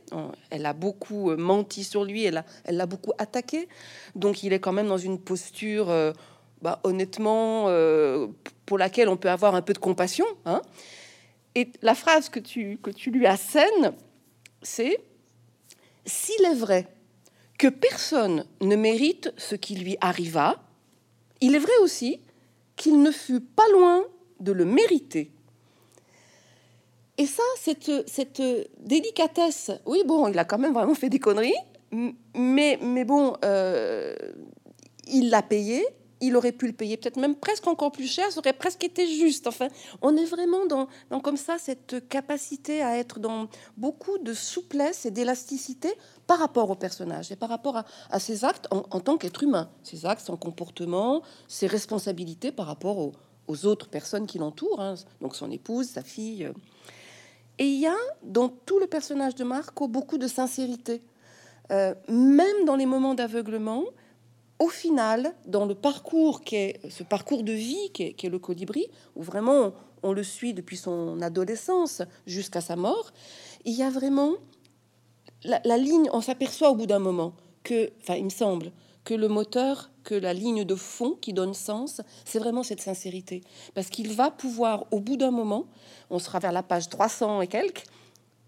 Elle 0.51 0.66
a 0.66 0.73
beaucoup 0.73 1.31
euh, 1.31 1.37
menti 1.37 1.85
sur 1.85 2.05
lui, 2.05 2.25
elle 2.25 2.35
l'a 2.35 2.45
elle 2.64 2.85
beaucoup 2.87 3.12
attaqué. 3.18 3.68
Donc 4.16 4.42
il 4.42 4.53
est 4.53 4.59
quand 4.59 4.73
même 4.73 4.88
dans 4.88 4.99
une 4.99 5.18
posture 5.18 5.90
euh, 5.90 6.12
bah, 6.62 6.81
honnêtement, 6.85 7.64
euh, 7.68 8.29
pour 8.66 8.79
laquelle 8.79 9.09
on 9.09 9.16
peut 9.16 9.31
avoir 9.31 9.55
un 9.55 9.62
peu 9.62 9.72
de 9.72 9.79
compassion. 9.79 10.27
Hein. 10.44 10.62
Et 11.55 11.70
la 11.83 11.94
phrase 11.94 12.29
que 12.29 12.40
tu, 12.40 12.79
que 12.83 12.90
tu 12.90 13.11
lui 13.11 13.27
assènes, 13.27 13.92
c'est 14.62 14.98
S'il 16.07 16.44
est 16.44 16.55
vrai 16.55 16.88
que 17.59 17.68
personne 17.68 18.46
ne 18.61 18.77
mérite 18.77 19.33
ce 19.37 19.55
qui 19.55 19.75
lui 19.77 19.96
arriva, 20.01 20.62
il 21.40 21.55
est 21.55 21.61
vrai 21.61 21.77
aussi 21.83 22.20
qu'il 22.77 23.03
ne 23.03 23.11
fut 23.11 23.40
pas 23.40 23.68
loin 23.72 24.05
de 24.40 24.53
le 24.53 24.64
mériter. 24.64 25.31
Et 27.18 27.27
ça, 27.27 27.42
cette, 27.57 28.09
cette 28.09 28.42
délicatesse, 28.81 29.70
oui, 29.87 30.03
bon, 30.07 30.29
il 30.29 30.38
a 30.38 30.44
quand 30.44 30.59
même 30.59 30.72
vraiment 30.72 30.94
fait 30.94 31.11
des 31.11 31.18
conneries, 31.18 31.53
mais, 32.35 33.05
bon, 33.05 33.37
euh, 33.44 34.14
il 35.07 35.29
l'a 35.31 35.42
payé, 35.42 35.85
il 36.23 36.37
aurait 36.37 36.53
pu 36.53 36.69
le 36.69 36.73
payer 36.73 36.97
peut-être 36.97 37.19
même 37.19 37.35
presque 37.35 37.67
encore 37.67 37.91
plus 37.91 38.07
cher, 38.07 38.31
ça 38.31 38.39
aurait 38.39 38.53
presque 38.53 38.83
été 38.85 39.07
juste. 39.07 39.47
Enfin, 39.49 39.69
on 40.01 40.17
est 40.17 40.25
vraiment 40.25 40.65
dans, 40.67 40.89
comme 41.21 41.37
ça 41.37 41.59
cette 41.59 42.09
capacité 42.09 42.81
à 42.81 42.97
être 42.97 43.19
dans 43.19 43.49
beaucoup 43.77 44.19
de 44.19 44.33
souplesse 44.33 45.05
et 45.05 45.11
d'élasticité 45.11 45.93
par 46.29 46.39
rapport 46.39 46.71
au 46.71 46.77
personnage 46.77 47.33
et 47.33 47.37
par 47.37 47.49
rapport 47.49 47.83
à, 48.09 48.21
ses 48.21 48.45
actes 48.45 48.69
en, 48.71 49.01
tant 49.01 49.19
qu'être 49.19 49.43
humain, 49.43 49.69
ses 49.83 50.07
actes, 50.07 50.25
son 50.25 50.37
comportement, 50.37 51.23
ses 51.49 51.67
responsabilités 51.67 52.53
par 52.53 52.67
rapport 52.67 52.99
aux, 52.99 53.13
autres 53.67 53.89
personnes 53.89 54.27
qui 54.27 54.39
l'entourent, 54.39 54.81
hein. 54.81 54.95
donc 55.21 55.37
son 55.37 55.51
épouse, 55.51 55.87
sa 55.87 56.03
fille. 56.03 56.51
Et 57.59 57.67
il 57.67 57.81
y 57.81 57.87
a 57.87 57.97
dans 58.23 58.49
tout 58.49 58.79
le 58.79 58.87
personnage 58.87 59.35
de 59.35 59.45
Marco 59.45 59.89
beaucoup 59.89 60.17
de 60.17 60.27
sincérité. 60.27 61.03
Euh, 61.71 61.95
même 62.09 62.65
dans 62.65 62.77
les 62.77 62.87
moments 62.87 63.15
d'aveuglement, 63.15 63.85
au 64.62 64.68
final, 64.68 65.35
dans 65.44 65.66
le 65.66 65.75
parcours 65.75 66.42
qui 66.42 66.55
est 66.55 66.81
ce 66.88 67.03
parcours 67.03 67.42
de 67.42 67.53
vie 67.53 67.90
qui 67.92 68.05
est, 68.05 68.29
le 68.29 68.38
colibri, 68.38 68.87
où 69.16 69.22
vraiment 69.25 69.72
on, 70.05 70.12
le 70.12 70.22
suit 70.22 70.55
depuis 70.55 70.77
son 70.77 71.20
adolescence 71.20 72.03
jusqu'à 72.29 72.61
sa 72.61 72.77
mort, 72.77 73.12
il 73.64 73.72
y 73.72 73.83
a 73.83 73.90
vraiment 73.90 74.35
la, 75.42 75.77
ligne. 75.77 76.09
On 76.12 76.20
s'aperçoit 76.20 76.70
au 76.70 76.77
bout 76.77 76.87
d'un 76.87 77.01
moment 77.01 77.35
que, 77.64 77.90
enfin, 78.03 78.14
il 78.14 78.25
me 78.25 78.31
semble 78.31 78.70
que 79.03 79.14
le 79.14 79.27
moteur, 79.27 79.90
que 80.05 80.14
la 80.14 80.33
ligne 80.33 80.62
de 80.62 80.77
fond 80.77 81.18
qui 81.20 81.33
donne 81.33 81.55
sens, 81.55 82.01
c'est 82.25 82.38
vraiment 82.38 82.62
cette 82.62 82.81
sincérité, 82.81 83.42
parce 83.75 83.88
qu'il 83.88 84.12
va 84.12 84.31
pouvoir 84.31 84.87
au 84.92 85.01
bout 85.01 85.16
d'un 85.16 85.33
moment, 85.33 85.66
on 86.09 86.20
sera 86.20 86.38
vers 86.38 86.53
la 86.53 86.62
page 86.62 86.88
300 86.88 87.40
et 87.40 87.48
quelques, 87.48 87.83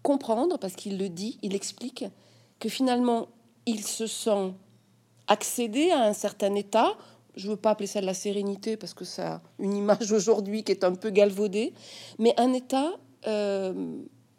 comprendre, 0.01 0.57
parce 0.59 0.75
qu'il 0.75 0.97
le 0.97 1.09
dit, 1.09 1.39
il 1.41 1.55
explique 1.55 2.05
que 2.61 2.69
finalement 2.69 3.27
il 3.65 3.83
se 3.83 4.07
sent 4.07 4.53
accéder 5.27 5.91
à 5.91 6.03
un 6.03 6.13
certain 6.13 6.53
état. 6.55 6.95
Je 7.35 7.47
ne 7.47 7.51
veux 7.51 7.57
pas 7.57 7.71
appeler 7.71 7.87
ça 7.87 8.01
de 8.01 8.05
la 8.05 8.13
sérénité 8.13 8.77
parce 8.77 8.93
que 8.93 9.05
ça 9.05 9.35
a 9.35 9.41
une 9.59 9.75
image 9.75 10.11
aujourd'hui 10.13 10.63
qui 10.63 10.71
est 10.71 10.83
un 10.83 10.95
peu 10.95 11.09
galvaudée, 11.09 11.73
mais 12.19 12.33
un 12.37 12.53
état, 12.53 12.93
euh, 13.27 13.73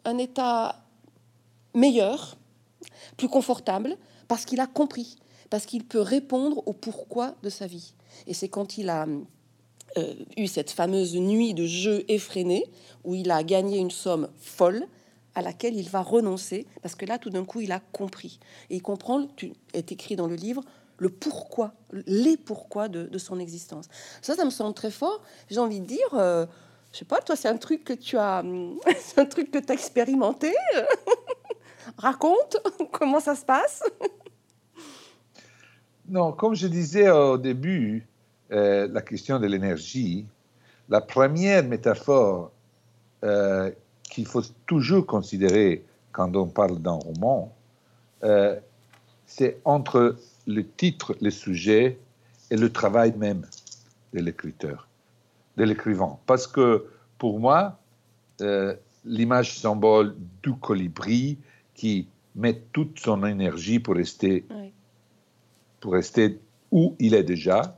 un 0.05 0.17
état 0.17 0.83
meilleur, 1.73 2.37
plus 3.17 3.27
confortable, 3.27 3.97
parce 4.27 4.45
qu'il 4.45 4.59
a 4.59 4.67
compris, 4.67 5.17
parce 5.49 5.65
qu'il 5.65 5.85
peut 5.85 6.01
répondre 6.01 6.63
au 6.65 6.73
pourquoi 6.73 7.35
de 7.43 7.49
sa 7.49 7.67
vie. 7.67 7.93
Et 8.25 8.33
c'est 8.33 8.49
quand 8.49 8.77
il 8.77 8.89
a 8.89 9.05
euh, 9.97 10.13
eu 10.35 10.47
cette 10.47 10.71
fameuse 10.71 11.15
nuit 11.15 11.53
de 11.53 11.65
jeu 11.65 12.03
effréné, 12.07 12.65
où 13.03 13.15
il 13.15 13.31
a 13.31 13.43
gagné 13.43 13.77
une 13.77 13.91
somme 13.91 14.29
folle, 14.37 14.85
à 15.37 15.43
laquelle 15.43 15.75
il 15.75 15.87
va 15.87 16.01
renoncer, 16.01 16.65
parce 16.81 16.95
que 16.95 17.05
là, 17.05 17.19
tout 17.19 17.29
d'un 17.29 17.45
coup, 17.45 17.61
il 17.61 17.71
a 17.71 17.79
compris. 17.79 18.39
Et 18.71 18.77
il 18.77 18.81
comprend, 18.81 19.27
tu 19.35 19.53
est 19.73 19.91
écrit 19.91 20.15
dans 20.15 20.25
le 20.25 20.33
livre, 20.33 20.63
le 20.97 21.09
pourquoi, 21.09 21.75
les 22.07 22.37
pourquoi 22.37 22.87
de, 22.87 23.15
son 23.19 23.39
existence. 23.39 23.85
Ça, 24.23 24.35
ça 24.35 24.43
me 24.45 24.49
semble 24.49 24.73
très 24.73 24.89
fort. 24.89 25.21
J'ai 25.51 25.59
envie 25.59 25.79
de 25.79 25.85
dire, 25.85 26.07
euh, 26.13 26.47
je 26.91 26.97
sais 26.97 27.05
pas, 27.05 27.21
toi, 27.21 27.35
c'est 27.35 27.47
un 27.47 27.57
truc 27.57 27.83
que 27.83 27.93
tu 27.93 28.17
as, 28.17 28.39
un 29.17 29.25
truc 29.25 29.51
que 29.51 29.59
tu 29.59 29.71
as 29.71 29.75
expérimenté. 29.75 30.55
Raconte 31.99 32.57
comment 32.91 33.19
ça 33.19 33.35
se 33.35 33.45
passe. 33.45 33.83
non, 36.09 36.31
comme 36.31 36.55
je 36.55 36.65
disais 36.65 37.11
au 37.11 37.37
début, 37.37 38.07
euh, 38.51 38.87
la 38.91 39.03
question 39.03 39.37
de 39.37 39.45
l'énergie, 39.45 40.25
la 40.89 41.01
première 41.01 41.63
métaphore 41.63 42.51
euh, 43.23 43.69
qu'il 44.09 44.25
faut 44.25 44.43
toujours 44.65 45.05
considérer 45.05 45.83
quand 46.11 46.35
on 46.35 46.47
parle 46.47 46.79
d'un 46.79 46.93
roman, 46.93 47.53
euh, 48.23 48.59
c'est 49.25 49.59
entre 49.65 50.17
le 50.47 50.67
titre, 50.67 51.15
le 51.21 51.29
sujet 51.29 51.99
et 52.49 52.57
le 52.57 52.71
travail 52.71 53.13
même 53.17 53.45
de 54.13 54.19
l'écriteur, 54.19 54.87
de 55.57 55.63
l'écrivain. 55.63 56.17
Parce 56.25 56.47
que 56.47 56.85
pour 57.17 57.39
moi, 57.39 57.77
euh, 58.41 58.75
l'image 59.05 59.59
symbole 59.59 60.15
du 60.41 60.53
colibri 60.53 61.37
qui 61.73 62.07
met 62.35 62.61
toute 62.71 62.99
son 62.99 63.25
énergie 63.25 63.79
pour 63.79 63.95
rester, 63.95 64.45
pour 65.79 65.93
rester 65.93 66.39
où 66.71 66.95
il 66.99 67.13
est 67.13 67.23
déjà, 67.23 67.77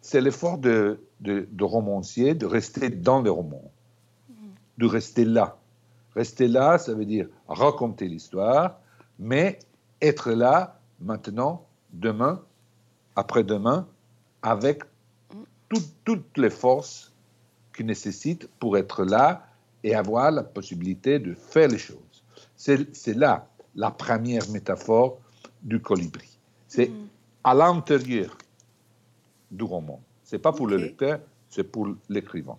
c'est 0.00 0.20
l'effort 0.20 0.58
de, 0.58 1.00
de, 1.20 1.48
de, 1.50 1.64
romancier 1.64 2.34
de 2.34 2.46
rester 2.46 2.90
dans 2.90 3.22
le 3.22 3.30
roman 3.30 3.72
de 4.78 4.86
rester 4.86 5.24
là. 5.24 5.56
Rester 6.14 6.48
là, 6.48 6.78
ça 6.78 6.94
veut 6.94 7.04
dire 7.04 7.28
raconter 7.48 8.08
l'histoire, 8.08 8.78
mais 9.18 9.58
être 10.00 10.32
là 10.32 10.78
maintenant, 11.00 11.66
demain, 11.92 12.42
après-demain, 13.16 13.86
avec 14.42 14.82
toutes 16.04 16.38
les 16.38 16.50
forces 16.50 17.12
qu'il 17.74 17.86
nécessite 17.86 18.48
pour 18.58 18.78
être 18.78 19.04
là 19.04 19.46
et 19.82 19.94
avoir 19.94 20.30
la 20.30 20.42
possibilité 20.42 21.18
de 21.18 21.34
faire 21.34 21.68
les 21.68 21.78
choses. 21.78 22.24
C'est 22.56 23.14
là 23.14 23.46
la 23.74 23.90
première 23.90 24.48
métaphore 24.50 25.18
du 25.62 25.80
colibri. 25.80 26.38
C'est 26.68 26.90
à 27.44 27.54
l'intérieur 27.54 28.36
du 29.50 29.64
roman. 29.64 30.00
C'est 30.24 30.38
pas 30.38 30.52
pour 30.52 30.66
le 30.66 30.76
lecteur, 30.76 31.20
c'est 31.50 31.64
pour 31.64 31.88
l'écrivain. 32.08 32.58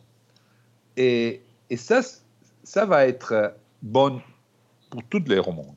Et 0.95 1.41
et 1.69 1.77
ça, 1.77 2.01
ça 2.63 2.86
va 2.86 3.08
être 3.08 3.56
bon 3.82 4.21
pour 4.89 5.03
toutes 5.03 5.27
les 5.27 5.39
romans. 5.39 5.75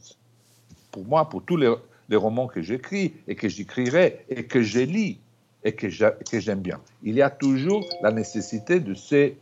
Pour 0.91 1.05
moi, 1.05 1.29
pour 1.29 1.43
tous 1.45 1.57
les, 1.57 1.73
romans 2.13 2.49
que 2.49 2.61
j'écris 2.61 3.15
et 3.29 3.37
que 3.37 3.49
j'écrirai 3.49 4.25
et 4.29 4.45
que 4.45 4.63
je 4.63 4.81
lis 4.81 5.21
et 5.63 5.73
que 5.73 5.89
j'aime 5.89 6.61
bien. 6.61 6.81
Il 7.03 7.15
y 7.15 7.23
a 7.23 7.31
toujours 7.31 7.85
la 8.03 8.11
nécessité 8.11 8.81
de 8.81 8.95
ces, 8.95 9.37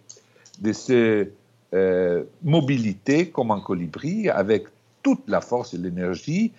de 0.61 0.73
ces 0.73 1.33
euh, 1.73 2.25
mobilités 2.43 3.31
comme 3.31 3.51
un 3.51 3.61
colibri 3.61 4.29
avec 4.29 4.67
toute 5.03 5.27
la 5.29 5.41
force 5.41 5.75
et 5.75 5.79
l'énergie 5.79 6.53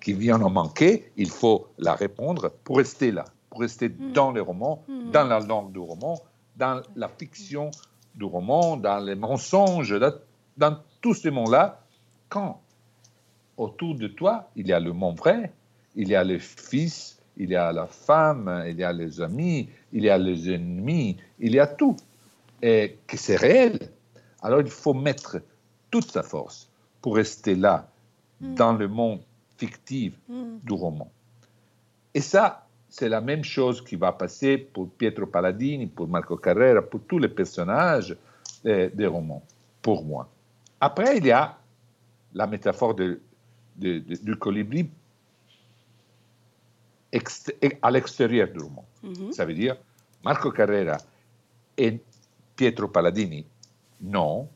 qui 0.00 0.12
vient 0.12 0.40
en 0.40 0.50
manquer. 0.50 1.10
Il 1.16 1.30
faut 1.30 1.66
la 1.78 1.94
répondre 1.94 2.52
pour 2.62 2.78
rester 2.78 3.10
là, 3.10 3.24
pour 3.50 3.60
rester 3.60 3.88
mm. 3.88 4.12
dans 4.12 4.32
les 4.32 4.40
romans, 4.40 4.82
mm. 4.88 5.10
dans 5.10 5.24
la 5.24 5.40
langue 5.40 5.72
du 5.72 5.78
roman, 5.78 6.20
dans 6.56 6.82
la 6.94 7.08
fiction 7.08 7.70
du 8.14 8.24
roman, 8.24 8.76
dans 8.76 8.98
les 8.98 9.14
mensonges, 9.14 9.98
dans, 10.56 10.78
tous 11.00 11.14
ces 11.14 11.30
mondes-là, 11.30 11.80
quand 12.28 12.60
autour 13.56 13.94
de 13.94 14.08
toi, 14.08 14.50
il 14.56 14.66
y 14.66 14.72
a 14.72 14.80
le 14.80 14.92
monde 14.92 15.18
vrai, 15.18 15.52
il 15.94 16.08
y 16.08 16.14
a 16.14 16.24
le 16.24 16.38
fils, 16.38 17.18
il 17.36 17.50
y 17.50 17.56
a 17.56 17.72
la 17.72 17.86
femme, 17.86 18.64
il 18.66 18.78
y 18.78 18.84
a 18.84 18.92
les 18.92 19.20
amis, 19.20 19.68
il 19.92 20.04
y 20.04 20.10
a 20.10 20.18
les 20.18 20.50
ennemis, 20.50 21.16
il 21.38 21.52
y 21.52 21.60
a 21.60 21.66
tout, 21.66 21.96
et 22.62 22.98
que 23.06 23.16
c'est 23.16 23.36
réel, 23.36 23.78
alors 24.42 24.60
il 24.60 24.70
faut 24.70 24.94
mettre 24.94 25.40
toute 25.90 26.10
sa 26.10 26.22
force 26.22 26.68
pour 27.00 27.16
rester 27.16 27.54
là, 27.54 27.88
mm. 28.40 28.54
dans 28.54 28.72
le 28.72 28.88
monde 28.88 29.20
fictif 29.56 30.14
mm. 30.28 30.58
du 30.64 30.72
roman. 30.72 31.10
Et 32.14 32.20
ça, 32.20 32.63
c'est 32.96 33.08
la 33.08 33.20
même 33.20 33.42
chose 33.42 33.82
qui 33.82 33.96
va 33.96 34.12
passer 34.12 34.56
pour 34.56 34.88
Pietro 34.88 35.26
Palladini, 35.26 35.88
pour 35.88 36.06
Marco 36.06 36.36
Carrera, 36.36 36.80
pour 36.80 37.00
tous 37.08 37.18
les 37.18 37.28
personnages 37.28 38.16
des, 38.62 38.88
des 38.88 39.06
romans, 39.06 39.42
pour 39.82 40.04
moi. 40.04 40.28
Après, 40.80 41.18
il 41.18 41.26
y 41.26 41.32
a 41.32 41.58
la 42.32 42.46
métaphore 42.46 42.94
de, 42.94 43.20
de, 43.74 43.98
de, 43.98 44.14
du 44.22 44.36
colibri 44.36 44.88
à 47.82 47.90
l'extérieur 47.90 48.46
du 48.54 48.60
roman. 48.60 48.84
Mm 49.02 49.12
-hmm. 49.12 49.32
Ça 49.32 49.44
veut 49.44 49.54
dire 49.54 49.76
Marco 50.24 50.52
Carrera 50.52 50.98
et 51.76 51.98
Pietro 52.54 52.86
Palladini, 52.86 53.44
non, 54.00 54.48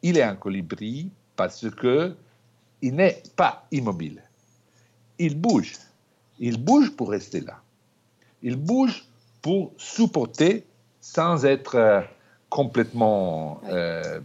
il 0.00 0.16
est 0.16 0.26
un 0.32 0.36
colibri 0.36 1.10
parce 1.36 1.68
que 1.80 2.16
il 2.80 2.92
n'est 2.94 3.22
pas 3.36 3.54
immobile. 3.70 4.22
Il 5.18 5.34
bouge. 5.44 5.91
Il 6.42 6.58
bouge 6.58 6.90
pour 6.90 7.10
rester 7.10 7.40
là. 7.40 7.62
Il 8.42 8.56
bouge 8.56 9.06
pour 9.40 9.72
supporter 9.76 10.66
sans 11.00 11.44
être 11.44 11.76
euh, 11.76 12.00
complètement 12.50 13.60
euh, 13.68 14.20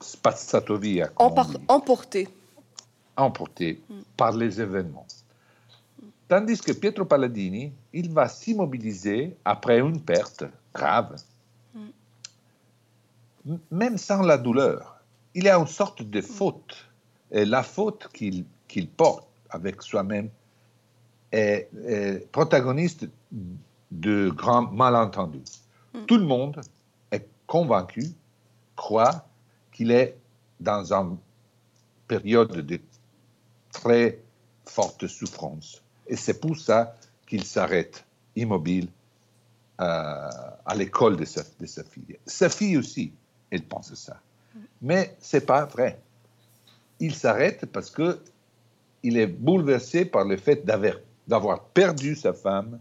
spazzato 0.00 0.78
via. 0.78 1.10
Emporté. 1.16 2.28
Emporté 3.16 3.82
mm. 3.90 3.94
par 4.16 4.36
les 4.36 4.60
événements. 4.60 5.06
Tandis 6.28 6.60
que 6.60 6.70
Pietro 6.70 7.04
Palladini, 7.04 7.72
il 7.92 8.12
va 8.12 8.28
s'immobiliser 8.28 9.36
après 9.44 9.80
une 9.80 10.00
perte 10.00 10.44
grave, 10.72 11.16
mm. 11.74 13.56
même 13.72 13.98
sans 13.98 14.22
la 14.22 14.38
douleur. 14.38 15.00
Il 15.34 15.42
y 15.42 15.48
a 15.48 15.58
une 15.58 15.66
sorte 15.66 16.04
de 16.04 16.20
faute. 16.20 16.86
Et 17.32 17.44
la 17.44 17.64
faute 17.64 18.06
qu'il 18.14 18.44
qu 18.68 18.86
porte 18.86 19.26
avec 19.50 19.82
soi-même 19.82 20.30
est, 21.36 21.68
est, 21.86 22.30
protagoniste 22.32 23.06
de 23.90 24.30
grands 24.30 24.70
malentendus. 24.70 25.62
Mm. 25.94 26.04
Tout 26.06 26.16
le 26.16 26.24
monde 26.24 26.60
est 27.10 27.26
convaincu, 27.46 28.06
croit 28.74 29.26
qu'il 29.72 29.90
est 29.90 30.16
dans 30.60 30.92
une 30.92 31.16
période 32.08 32.52
de 32.52 32.80
très 33.72 34.18
forte 34.64 35.06
souffrance. 35.06 35.82
Et 36.06 36.16
c'est 36.16 36.40
pour 36.40 36.56
ça 36.56 36.94
qu'il 37.26 37.44
s'arrête 37.44 38.04
immobile 38.34 38.88
euh, 39.80 40.30
à 40.64 40.74
l'école 40.74 41.16
de 41.16 41.24
sa, 41.24 41.42
de 41.60 41.66
sa, 41.66 41.84
fille. 41.84 42.18
Sa 42.24 42.48
fille 42.48 42.76
aussi, 42.78 43.12
elle 43.50 43.62
pense 43.62 43.92
ça. 43.94 44.20
Mais 44.80 45.16
ce 45.20 45.36
n'est 45.36 45.42
pas 45.42 45.66
vrai. 45.66 46.00
Il 46.98 47.14
s'arrête 47.14 47.66
parce 47.66 47.90
que 47.90 48.18
il 49.02 49.18
est 49.18 49.26
bouleversé 49.26 50.04
par 50.04 50.24
le 50.24 50.36
fait 50.36 50.64
d'avoir 50.64 50.94
perdu 51.74 52.14
sa 52.14 52.32
femme 52.32 52.78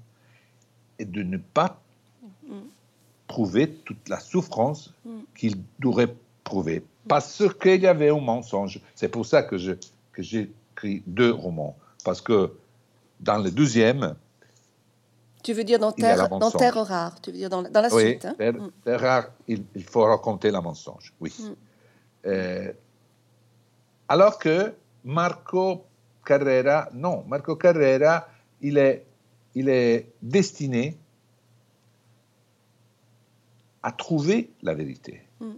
et 0.99 1.05
de 1.05 1.23
ne 1.23 1.37
pas 1.37 1.79
prouver 3.27 3.71
toute 3.85 4.07
la 4.07 4.19
souffrance 4.19 4.93
qu'il 5.35 5.55
devrait 5.79 6.13
prouver. 6.43 6.83
Parce 7.07 7.43
qu'il 7.59 7.81
y 7.81 7.87
avait 7.87 8.09
un 8.09 8.19
mensonge. 8.19 8.79
C'est 8.95 9.09
pour 9.09 9.25
ça 9.25 9.43
que 9.43 9.57
j'ai 9.57 9.77
que 10.13 10.21
écrit 10.21 11.03
deux 11.05 11.31
romans. 11.31 11.75
Parce 12.03 12.21
que 12.21 12.51
dans 13.19 13.37
le 13.37 13.51
deuxième. 13.51 14.15
Tu 15.43 15.53
veux 15.53 15.63
dire 15.63 15.79
dans 15.79 15.91
Terre, 15.91 16.29
dans 16.29 16.51
terre 16.51 16.75
rare, 16.75 17.21
tu 17.21 17.31
veux 17.31 17.37
dire 17.37 17.49
dans, 17.49 17.61
dans 17.61 17.81
la 17.81 17.93
oui, 17.93 18.03
suite. 18.09 18.25
Hein? 18.25 18.35
Terre, 18.37 18.53
mm. 18.53 18.71
terre, 18.83 18.99
rare, 18.99 19.25
il, 19.47 19.63
il, 19.75 19.83
faut 19.83 20.03
raconter 20.03 20.49
la 20.49 20.59
mensonge, 20.59 21.13
oui. 21.21 21.33
Mm. 21.39 21.53
Euh, 22.25 22.73
alors 24.07 24.39
que 24.39 24.73
Marco 25.03 25.85
Carrera, 26.25 26.89
non, 26.93 27.23
Marco 27.27 27.55
Carrera, 27.55 28.27
il 28.61 28.77
est, 28.77 29.05
il 29.53 29.69
est 29.69 30.11
destiné 30.21 30.97
à 33.83 33.91
trouver 33.91 34.49
la 34.61 34.73
vérité 34.73 35.21
mm. 35.39 35.51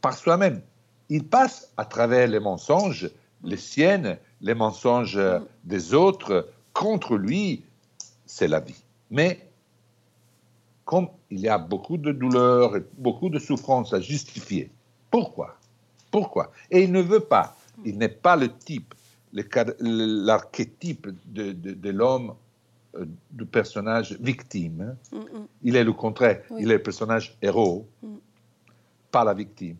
par 0.00 0.14
soi-même. 0.16 0.60
Il 1.08 1.24
passe 1.24 1.72
à 1.76 1.84
travers 1.84 2.28
les 2.28 2.40
mensonges, 2.40 3.10
les 3.42 3.56
siennes, 3.56 4.18
les 4.40 4.54
mensonges 4.54 5.18
mm. 5.18 5.44
des 5.64 5.94
autres 5.94 6.48
contre 6.72 7.16
lui, 7.16 7.64
c'est 8.26 8.48
la 8.48 8.60
vie. 8.60 8.84
Mais 9.10 9.48
comme 10.84 11.08
il 11.30 11.40
y 11.40 11.48
a 11.48 11.58
beaucoup 11.58 11.98
de 11.98 12.12
douleurs 12.12 12.76
et 12.76 12.84
beaucoup 12.96 13.28
de 13.30 13.38
souffrances 13.38 13.92
à 13.92 14.00
justifier, 14.00 14.70
pourquoi? 15.10 15.56
Pourquoi? 16.10 16.52
Et 16.70 16.82
il 16.84 16.92
ne 16.92 17.02
veut 17.02 17.20
pas, 17.20 17.56
il 17.84 17.98
n'est 17.98 18.08
pas 18.08 18.36
le 18.36 18.50
type, 18.50 18.94
l'archétype 19.32 21.08
de, 21.26 21.52
de, 21.52 21.72
de 21.74 21.90
l'homme, 21.90 22.34
euh, 22.96 23.04
du 23.30 23.44
personnage 23.46 24.16
victime. 24.20 24.96
Mm 25.12 25.18
-mm. 25.18 25.46
Il 25.62 25.76
est 25.76 25.84
le 25.84 25.92
contraire, 25.92 26.40
oui. 26.50 26.62
il 26.62 26.70
est 26.70 26.78
le 26.78 26.82
personnage 26.82 27.36
héros, 27.42 27.86
mm. 28.02 28.16
pas 29.10 29.24
la 29.24 29.34
victime. 29.34 29.76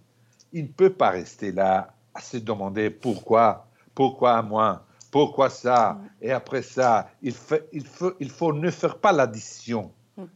Il 0.53 0.63
ne 0.65 0.73
peut 0.81 0.93
pas 1.03 1.11
rester 1.11 1.53
là 1.53 1.95
à 2.15 2.21
se 2.21 2.39
demander 2.39 2.91
pourquoi 2.91 3.69
pourquoi 3.99 4.43
moi 4.43 4.85
Pourquoi 5.11 5.51
ça. 5.51 5.99
Et 6.21 6.31
après 6.31 6.63
ça, 6.63 7.11
il, 7.21 7.33
fait, 7.35 7.69
il, 7.73 7.85
faut, 7.85 8.13
il 8.21 8.31
faut 8.31 8.53
ne 8.53 8.71
faire 8.71 8.97
pas 9.05 9.11
l'addition 9.11 9.91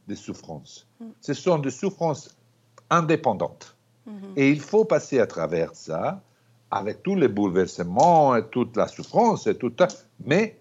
des 0.08 0.16
souffrances. 0.16 0.88
Ce 1.20 1.32
sont 1.34 1.58
des 1.66 1.70
souffrances 1.70 2.24
indépendantes. 2.90 3.66
-hmm. 4.06 4.32
Et 4.40 4.50
il 4.50 4.60
faut 4.60 4.84
passer 4.84 5.18
à 5.20 5.28
travers 5.28 5.70
ça, 5.74 6.02
avec 6.72 7.02
tous 7.02 7.14
les 7.14 7.28
bouleversements 7.28 8.34
et 8.34 8.46
toute 8.46 8.76
la 8.78 8.88
souffrance, 8.88 9.46
et 9.46 9.54
tout 9.54 9.72
ça. 9.78 9.88
Mais 10.24 10.58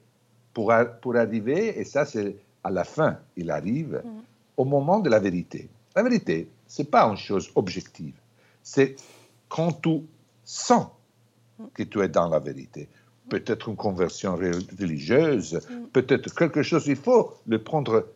pour, 0.53 0.73
pour 1.01 1.15
arriver, 1.15 1.79
et 1.79 1.85
ça 1.85 2.05
c'est 2.05 2.35
à 2.63 2.69
la 2.69 2.83
fin, 2.83 3.17
il 3.37 3.49
arrive, 3.49 4.03
au 4.57 4.65
moment 4.65 4.99
de 4.99 5.09
la 5.09 5.19
vérité. 5.19 5.69
La 5.95 6.03
vérité, 6.03 6.49
ce 6.67 6.81
n'est 6.81 6.87
pas 6.89 7.05
une 7.05 7.15
chose 7.17 7.49
objective. 7.55 8.13
C'est 8.61 8.97
quand 9.47 9.81
tu 9.81 10.01
sens 10.43 10.87
que 11.73 11.83
tu 11.83 12.01
es 12.01 12.09
dans 12.09 12.27
la 12.27 12.39
vérité. 12.39 12.89
Peut-être 13.29 13.69
une 13.69 13.77
conversion 13.77 14.35
religieuse, 14.35 15.55
mm. 15.55 15.85
peut-être 15.93 16.35
quelque 16.35 16.61
chose, 16.61 16.87
il 16.87 16.97
faut 16.97 17.35
le 17.47 17.63
prendre 17.63 18.07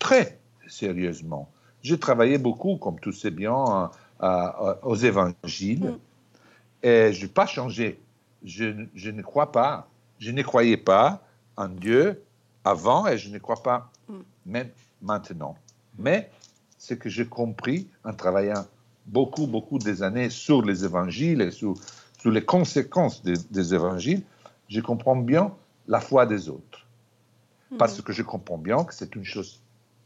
très 0.00 0.38
sérieusement. 0.66 1.48
J'ai 1.82 1.98
travaillé 1.98 2.38
beaucoup, 2.38 2.76
comme 2.78 2.98
tu 2.98 3.12
sais 3.12 3.30
bien, 3.30 3.90
aux 4.82 4.96
évangiles 4.96 5.90
mm. 5.90 5.98
Et 6.84 7.12
je 7.12 7.22
n'ai 7.22 7.32
pas 7.32 7.46
changé. 7.46 7.98
Je, 8.44 8.86
je, 8.94 9.10
ne 9.10 9.22
crois 9.22 9.50
pas, 9.50 9.88
je 10.18 10.30
ne 10.30 10.42
croyais 10.42 10.76
pas 10.76 11.22
en 11.56 11.68
Dieu 11.68 12.22
avant 12.62 13.06
et 13.06 13.16
je 13.16 13.30
ne 13.30 13.38
crois 13.38 13.62
pas 13.62 13.90
mm. 14.08 14.18
même 14.46 14.70
maintenant. 15.00 15.56
Mais 15.98 16.30
ce 16.78 16.92
que 16.92 17.08
j'ai 17.08 17.26
compris 17.26 17.88
en 18.04 18.12
travaillant 18.12 18.66
beaucoup, 19.06 19.46
beaucoup 19.46 19.78
des 19.78 20.02
années 20.02 20.28
sur 20.28 20.60
les 20.62 20.84
évangiles 20.84 21.40
et 21.40 21.50
sur 21.50 21.74
sur 22.20 22.30
les 22.30 22.44
conséquences 22.44 23.22
des, 23.22 23.34
des, 23.50 23.74
évangiles, 23.74 24.22
je 24.70 24.80
comprends 24.80 25.16
bien 25.16 25.52
la 25.88 26.00
foi 26.00 26.24
des 26.24 26.48
autres. 26.48 26.86
Mm. 27.70 27.76
Parce 27.76 28.00
que 28.00 28.12
je 28.12 28.22
comprends 28.22 28.56
bien 28.56 28.82
que 28.84 28.94
c'est 28.94 29.14
une 29.14 29.24
chose 29.24 29.60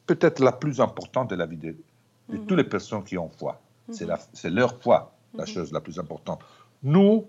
peut-être 0.06 0.40
la 0.40 0.52
plus 0.52 0.80
importante 0.80 1.30
de 1.30 1.36
la 1.36 1.46
vie 1.46 1.56
de, 1.56 1.70
de 1.70 1.74
mm 1.74 2.34
-hmm. 2.34 2.46
toutes 2.46 2.58
les 2.62 2.68
personnes 2.74 3.04
qui 3.08 3.16
ont 3.18 3.30
foi. 3.40 3.52
Mm 3.54 3.92
-hmm. 3.92 4.18
C'est 4.40 4.50
leur 4.50 4.72
foi, 4.82 4.98
la 5.00 5.44
mm-hmm. 5.44 5.52
chose 5.54 5.68
la 5.72 5.80
plus 5.80 5.96
importante. 6.04 6.40
Nous, 6.82 7.26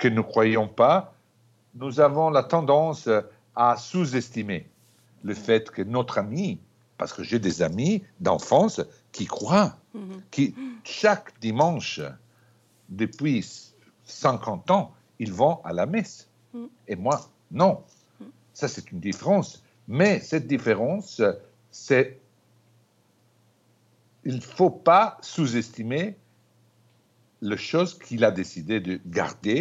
qui 0.00 0.10
ne 0.10 0.20
croyons 0.20 0.68
pas, 0.68 1.14
nous 1.74 2.00
avons 2.00 2.30
la 2.30 2.42
tendance 2.42 3.08
à 3.54 3.76
sous-estimer 3.76 4.68
le 5.22 5.34
fait 5.34 5.70
que 5.70 5.82
notre 5.82 6.18
ami, 6.18 6.58
parce 6.98 7.12
que 7.12 7.22
j'ai 7.22 7.38
des 7.38 7.62
amis 7.62 8.02
d'enfance 8.20 8.80
qui 9.12 9.26
croient, 9.26 9.76
mm-hmm. 9.94 10.20
qui 10.30 10.54
chaque 10.84 11.38
dimanche, 11.40 12.00
depuis 12.88 13.44
50 14.04 14.70
ans, 14.70 14.94
ils 15.18 15.32
vont 15.32 15.60
à 15.64 15.72
la 15.72 15.86
messe. 15.86 16.28
Mm. 16.54 16.66
Et 16.88 16.96
moi, 16.96 17.28
non. 17.50 17.82
Mm. 18.20 18.24
Ça, 18.52 18.68
c'est 18.68 18.90
une 18.92 19.00
différence. 19.00 19.62
Mais 19.88 20.20
cette 20.20 20.46
différence, 20.46 21.22
c'est... 21.70 22.20
Il 24.24 24.36
ne 24.36 24.40
faut 24.40 24.70
pas 24.70 25.18
sous-estimer 25.20 26.16
la 27.50 27.56
chose 27.56 27.90
qu'il 27.98 28.22
a 28.24 28.30
décidé 28.30 28.80
de 28.88 28.94
garder, 29.18 29.60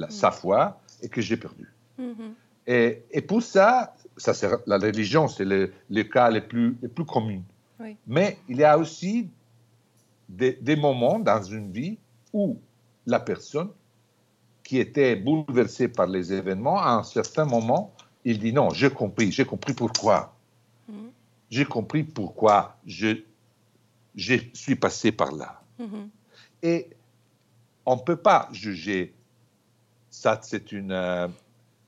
la, 0.00 0.06
mm. 0.06 0.10
sa 0.10 0.30
foi, 0.40 0.60
et 1.02 1.08
que 1.14 1.20
j'ai 1.26 1.36
perdu. 1.36 1.66
-hmm. 1.98 2.32
Et, 2.66 3.02
et, 3.16 3.22
pour 3.30 3.42
ça, 3.42 3.94
ça 4.16 4.32
la 4.72 4.78
religion, 4.88 5.24
c'est 5.34 5.48
le, 5.54 5.60
le, 5.96 6.02
cas 6.14 6.28
le 6.36 6.40
plus, 6.50 6.70
le 6.82 6.88
plus 6.96 7.06
commun. 7.14 7.42
Oui. 7.80 7.96
Mais 8.06 8.28
il 8.48 8.58
y 8.58 8.64
a 8.72 8.74
aussi 8.82 9.14
des, 10.40 10.52
des 10.68 10.76
moments 10.76 11.18
dans 11.30 11.42
une 11.56 11.68
vie 11.78 11.96
où 12.32 12.46
la 13.06 13.20
personne 13.30 13.70
qui 14.62 14.76
était 14.78 15.16
bouleversé 15.16 15.88
par 15.88 16.06
les 16.16 16.26
événements, 16.40 16.80
à 16.90 16.92
un 17.00 17.02
certain 17.02 17.46
moment, 17.56 17.82
il 18.24 18.36
dit 18.44 18.52
non, 18.60 18.68
j'ai 18.78 18.90
compris, 19.02 19.28
j'ai 19.36 19.46
compris 19.52 19.74
pourquoi. 19.82 20.18
Mm 20.88 20.92
-hmm. 20.94 21.10
J'ai 21.54 21.66
compris 21.76 22.02
pourquoi 22.18 22.58
je, 22.98 23.10
je 24.26 24.34
suis 24.62 24.76
passé 24.84 25.08
par 25.20 25.30
là. 25.40 25.50
Mm 25.78 25.84
-hmm. 25.86 26.06
Et 26.70 26.78
on 27.90 27.96
ne 27.96 28.00
peut 28.02 28.16
pas 28.16 28.48
juger. 28.52 29.14
Ça, 30.10 30.38
c'est 30.42 30.70
une. 30.72 30.92
Euh, 30.92 31.28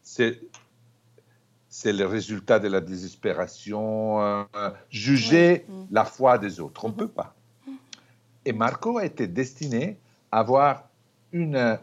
c'est 0.03 1.92
le 1.92 2.05
résultat 2.07 2.59
de 2.59 2.68
la 2.68 2.80
désespération, 2.80 4.20
euh, 4.20 4.44
juger 4.90 5.50
Ouais. 5.50 5.64
Mm. 5.68 5.86
la 5.90 6.05
foi 6.05 6.38
des 6.38 6.61
autres. 6.61 6.84
On 6.84 6.88
ne 6.88 6.92
Mhm. 6.92 6.98
peut 6.98 7.09
pas. 7.09 7.34
Et 8.44 8.53
Marco 8.53 8.98
était 9.00 9.28
destiné 9.28 9.98
à 10.32 10.40
avoir 10.40 10.88
une 11.30 11.55
euh, 11.57 11.76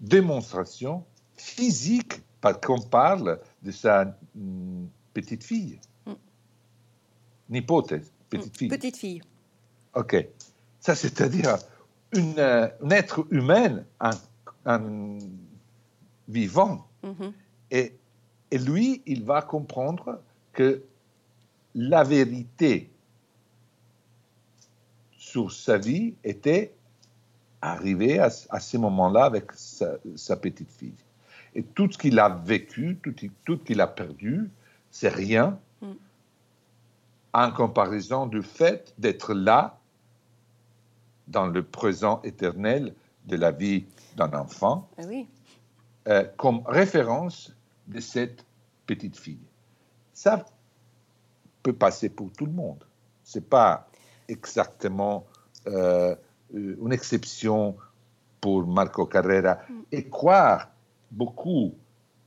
démonstration 0.00 1.04
physique, 1.36 2.22
parce 2.40 2.58
qu'on 2.64 2.80
parle 2.80 3.40
de 3.62 3.72
sa 3.72 4.16
mm, 4.36 4.86
petite 5.12 5.42
fille. 5.42 5.80
Mm. 6.06 6.12
Nipote, 7.50 7.94
petite 8.30 8.56
fille. 8.56 8.68
Petite 8.68 8.96
fille. 8.96 9.22
OK. 9.94 10.28
Ça, 10.80 10.94
c'est-à-dire 10.94 11.56
une, 12.14 12.38
euh, 12.38 12.68
un 12.82 12.90
être 12.90 13.26
humain, 13.30 13.84
un, 14.00 14.10
un 14.66 15.18
vivant. 16.28 16.86
Mhm. 17.02 17.32
Et, 17.70 17.92
et 18.50 18.58
lui, 18.58 19.02
il 19.06 19.24
va 19.24 19.42
comprendre 19.42 20.20
que 20.52 20.82
la 21.74 22.04
vérité 22.04 22.90
sur 25.18 25.50
sa 25.52 25.78
vie 25.78 26.14
était 26.22 26.72
arrivée 27.60 28.18
à, 28.18 28.30
à 28.50 28.60
ce 28.60 28.76
moment-là 28.76 29.24
avec 29.24 29.50
sa, 29.52 29.94
sa 30.16 30.36
petite 30.36 30.70
fille. 30.70 30.94
Et 31.54 31.62
tout 31.62 31.90
ce 31.90 31.98
qu'il 31.98 32.18
a 32.18 32.28
vécu, 32.28 32.98
tout, 33.02 33.14
tout 33.44 33.56
ce 33.58 33.64
qu'il 33.64 33.80
a 33.80 33.86
perdu, 33.86 34.50
c'est 34.90 35.08
rien 35.08 35.58
Mm. 35.84 35.92
en 37.32 37.50
comparaison 37.50 38.26
du 38.26 38.42
fait 38.42 38.94
d'être 38.98 39.34
là 39.34 39.78
dans 41.28 41.46
le 41.46 41.62
présent 41.62 42.20
éternel 42.22 42.94
de 43.26 43.36
la 43.36 43.50
vie 43.50 43.86
d'un 44.16 44.32
enfant 44.34 44.88
oui. 44.98 45.26
euh, 46.08 46.24
comme 46.36 46.62
référence 46.66 47.54
de 47.86 48.00
cette 48.00 48.44
petite 48.86 49.16
fille. 49.18 49.40
Ça 50.12 50.44
peut 51.62 51.72
passer 51.72 52.08
pour 52.10 52.30
tout 52.32 52.46
le 52.46 52.52
monde. 52.52 52.84
Ce 53.24 53.38
n'est 53.38 53.44
pas 53.44 53.88
exactement 54.28 55.24
euh, 55.66 56.14
euh, 56.54 56.76
une 56.84 56.92
exception 56.92 57.76
pour 58.40 58.66
Marco 58.66 59.06
Carrera. 59.06 59.58
Et 59.90 60.06
croire 60.08 60.68
beaucoup 61.10 61.74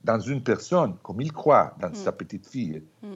dans 0.02 0.18
une 0.18 0.42
personne 0.42 0.96
comme 1.02 1.20
il 1.20 1.32
croit 1.32 1.74
dans 1.80 1.90
Mm. 1.90 1.94
sa 1.94 2.12
petite 2.12 2.46
fille, 2.48 2.82
Mm. 3.02 3.14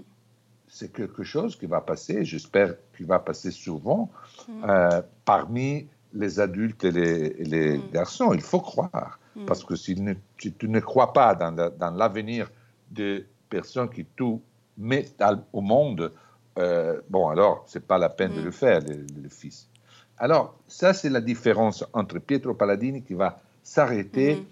C'est 0.75 0.91
quelque 0.91 1.23
chose 1.23 1.55
qui 1.59 1.67
va 1.67 1.83
passer, 1.83 2.25
j'espère 2.25 2.75
qu'il 2.97 3.05
va 3.07 3.19
passer 3.19 3.51
souvent, 3.51 4.09
Mm. 4.49 4.65
euh, 4.69 5.03
parmi 5.27 5.87
les 6.15 6.41
adultes 6.41 6.83
et 6.85 6.91
les, 6.91 7.27
et 7.43 7.45
les 7.45 7.77
Mm. 7.79 7.91
garçons. 7.93 8.33
Il 8.33 8.41
faut 8.41 8.61
croire. 8.61 9.19
Mm. 9.37 9.45
Parce 9.45 9.63
que 9.65 9.77
si, 9.77 9.95
ne- 10.01 10.15
si 10.39 10.51
tu 10.55 10.69
ne 10.69 10.81
crois 10.81 11.13
pas 11.13 11.35
dans, 11.35 11.51
la- 11.55 11.69
dans 11.69 11.91
l'avenir 11.91 12.51
de 12.91 13.25
personnes 13.51 13.91
qui 13.91 14.05
tout 14.17 14.41
mettent 14.79 15.23
au 15.53 15.61
monde, 15.61 16.11
euh, 16.59 17.01
bon, 17.11 17.29
alors, 17.29 17.65
c'est 17.69 17.87
pas 17.87 17.99
la 17.99 18.09
peine 18.09 18.35
de 18.35 18.41
le 18.41 18.51
faire, 18.51 18.81
le, 18.81 19.05
le 19.23 19.29
fils. 19.29 19.69
Alors, 20.17 20.55
ça, 20.69 20.95
c'est 20.95 21.11
la 21.11 21.21
différence 21.21 21.85
entre 21.93 22.19
Pietro 22.19 22.55
Palladini 22.55 23.03
qui 23.03 23.15
va 23.15 23.41
s'arrêter 23.63 24.37
Mhm. 24.37 24.45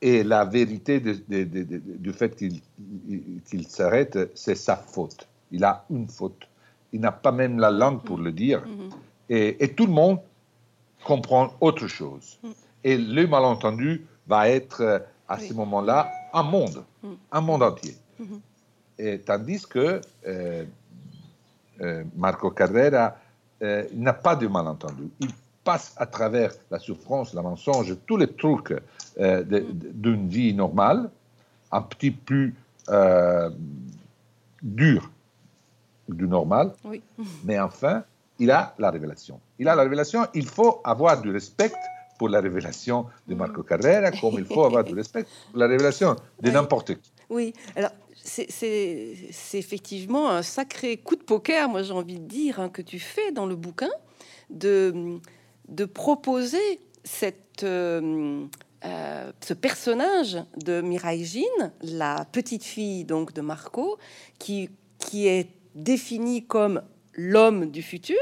et 0.00 0.24
la 0.24 0.44
vérité 0.46 1.00
de- 1.00 1.18
de- 1.28 1.44
de- 1.44 1.62
de- 1.64 1.82
du 2.06 2.12
fait 2.14 2.34
qu'il 2.34 2.62
qu'il 3.48 3.66
s'arrête, 3.68 4.18
c'est 4.34 4.54
sa 4.54 4.76
faute. 4.76 5.28
Il 5.54 5.62
a 5.64 5.84
une 5.90 6.08
faute. 6.08 6.42
Il 6.92 7.00
n'a 7.00 7.12
pas 7.12 7.32
même 7.32 7.58
la 7.58 7.70
langue 7.70 8.00
pour 8.02 8.18
le 8.18 8.32
dire. 8.32 8.60
Mhm. 8.66 8.90
Et, 9.28 9.64
et 9.64 9.68
tout 9.76 9.86
le 9.86 9.92
monde 9.92 10.18
comprend 11.04 11.44
autre 11.60 11.86
chose. 11.98 12.38
Mm. 12.42 12.48
Et 12.88 12.96
le 12.98 13.26
malentendu 13.26 14.04
va 14.26 14.48
être 14.48 14.80
euh, 14.82 14.98
à 15.28 15.36
Oui. 15.38 15.48
ce 15.48 15.54
moment-là 15.54 16.10
un 16.32 16.42
monde, 16.42 16.78
Mm. 17.02 17.08
un 17.38 17.40
monde 17.40 17.62
entier. 17.62 17.94
Mhm. 18.18 18.40
Et 18.98 19.18
tandis 19.20 19.62
que 19.74 20.00
euh, 20.26 20.64
euh, 21.80 22.04
Marco 22.16 22.50
Carrera 22.50 23.16
euh, 23.62 23.84
n'a 23.94 24.12
pas 24.12 24.34
de 24.36 24.46
malentendu. 24.48 25.08
Il 25.20 25.30
passe 25.64 25.94
à 25.96 26.06
travers 26.06 26.52
la 26.70 26.78
souffrance, 26.78 27.32
la 27.34 27.42
mensonge, 27.42 27.96
tous 28.06 28.16
les 28.18 28.28
trucs 28.42 28.74
de- 29.18 29.66
d'une 30.04 30.28
vie 30.28 30.52
normale, 30.52 31.08
un 31.72 31.82
petit 31.82 32.10
peu 32.10 32.50
euh, 32.90 33.48
dur 34.62 35.10
du 36.08 36.26
normal, 36.28 36.72
Oui. 36.84 37.02
mais 37.44 37.58
enfin, 37.58 38.04
il 38.38 38.50
a 38.50 38.74
la 38.78 38.90
révélation. 38.90 39.40
Il 39.58 39.68
a 39.68 39.74
la 39.74 39.82
révélation, 39.82 40.26
il 40.34 40.46
faut 40.46 40.80
avoir 40.84 41.20
du 41.20 41.30
respect 41.30 41.72
pour 42.18 42.28
la 42.28 42.40
révélation 42.40 43.06
de 43.26 43.34
Marco 43.34 43.62
Carrera, 43.62 44.10
comme 44.12 44.34
il 44.38 44.44
faut 44.44 44.64
avoir 44.64 44.84
du 44.84 44.94
respect 44.94 45.24
pour 45.50 45.58
la 45.58 45.66
révélation 45.66 46.14
de 46.40 46.48
Oui. 46.48 46.52
n'importe 46.52 46.94
qui. 46.94 47.12
Oui, 47.30 47.52
alors 47.76 47.90
c'est- 48.14 48.48
effectivement 49.54 50.30
un 50.30 50.42
sacré 50.42 50.96
coup 50.96 51.16
de 51.16 51.22
poker, 51.22 51.68
moi 51.68 51.82
j'ai 51.82 51.92
envie 51.92 52.18
de 52.20 52.26
dire, 52.26 52.60
hein, 52.60 52.68
que 52.68 52.82
tu 52.82 52.98
fais 52.98 53.32
dans 53.32 53.46
le 53.46 53.56
bouquin, 53.56 53.90
de, 54.50 55.18
de 55.68 55.84
proposer 55.84 56.80
cette, 57.02 57.62
euh, 57.64 58.44
euh, 58.84 59.32
ce 59.40 59.54
personnage 59.54 60.38
de 60.62 60.80
Mirai 60.80 61.24
Jean, 61.24 61.72
la 61.82 62.24
petite 62.30 62.62
fille 62.64 63.04
donc 63.04 63.32
de 63.32 63.40
Marco, 63.40 63.98
qui, 64.38 64.70
qui 64.98 65.26
est 65.26 65.48
définie 65.74 66.46
comme 66.46 66.82
l'homme 67.16 67.70
du 67.70 67.80
futur, 67.82 68.16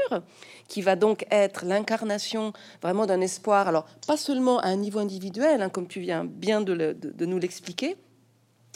qui 0.67 0.81
va 0.81 0.95
donc 0.95 1.25
être 1.31 1.65
l'incarnation 1.65 2.53
vraiment 2.81 3.05
d'un 3.05 3.21
espoir, 3.21 3.67
alors 3.67 3.85
pas 4.07 4.17
seulement 4.17 4.59
à 4.59 4.67
un 4.67 4.75
niveau 4.75 4.99
individuel, 4.99 5.61
hein, 5.61 5.69
comme 5.69 5.87
tu 5.87 5.99
viens 5.99 6.25
bien 6.25 6.61
de- 6.61 6.95
de 7.01 7.25
nous 7.25 7.39
l'expliquer, 7.39 7.95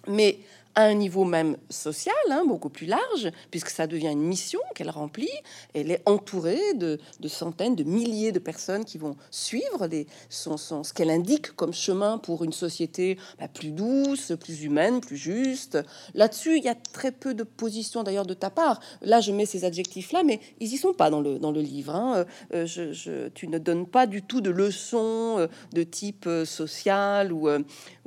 mais 0.08 0.40
à 0.78 0.84
un 0.84 0.94
niveau 0.94 1.26
même 1.26 1.58
social, 1.72 2.14
hein, 2.30 2.44
beaucoup 2.48 2.70
plus 2.70 2.86
large, 2.86 3.32
puisque 3.50 3.70
ça 3.70 3.88
devient 3.88 4.10
une 4.12 4.22
mission 4.22 4.60
qu'elle 4.76 4.92
remplit. 4.92 5.28
Elle 5.74 5.90
est 5.90 6.04
entourée 6.06 6.76
de, 6.76 7.00
centaines, 7.28 7.76
de 7.76 7.84
milliers 7.84 8.32
de 8.32 8.38
personnes 8.38 8.86
qui 8.86 9.00
vont 9.00 9.16
suivre 9.32 9.88
les, 9.88 10.06
son, 10.30 10.56
ce 10.58 10.94
qu'elle 10.94 11.10
indique 11.10 11.52
comme 11.56 11.74
chemin 11.74 12.20
pour 12.20 12.44
une 12.44 12.54
société 12.54 13.18
bah, 13.40 13.48
plus 13.48 13.72
douce, 13.72 14.34
plus 14.40 14.64
humaine, 14.64 15.02
plus 15.02 15.18
juste. 15.18 15.80
Là-dessus, 16.14 16.58
il 16.58 16.64
y 16.64 16.70
a 16.70 16.76
très 16.76 17.12
peu 17.12 17.34
de 17.34 17.42
positions 17.44 18.04
d'ailleurs 18.04 18.28
de 18.28 18.36
ta 18.36 18.52
part. 18.52 18.80
Là, 19.02 19.20
je 19.20 19.32
mets 19.32 19.48
ces 19.48 19.66
adjectifs-là, 19.66 20.22
mais 20.24 20.40
ils 20.60 20.72
y 20.72 20.78
sont 20.78 20.94
pas 20.94 21.10
dans 21.10 21.22
le, 21.22 21.62
livre. 21.62 21.96
hein. 21.96 22.26
Euh, 22.54 22.68
je- 22.68 23.30
tu 23.30 23.48
ne 23.48 23.58
donnes 23.58 23.88
pas 23.88 24.06
du 24.06 24.22
tout 24.22 24.42
de 24.42 24.52
leçons 24.52 25.38
euh, 25.40 25.48
de 25.74 25.82
type 25.82 26.28
euh, 26.28 26.46
social 26.46 27.34
ou, 27.34 27.50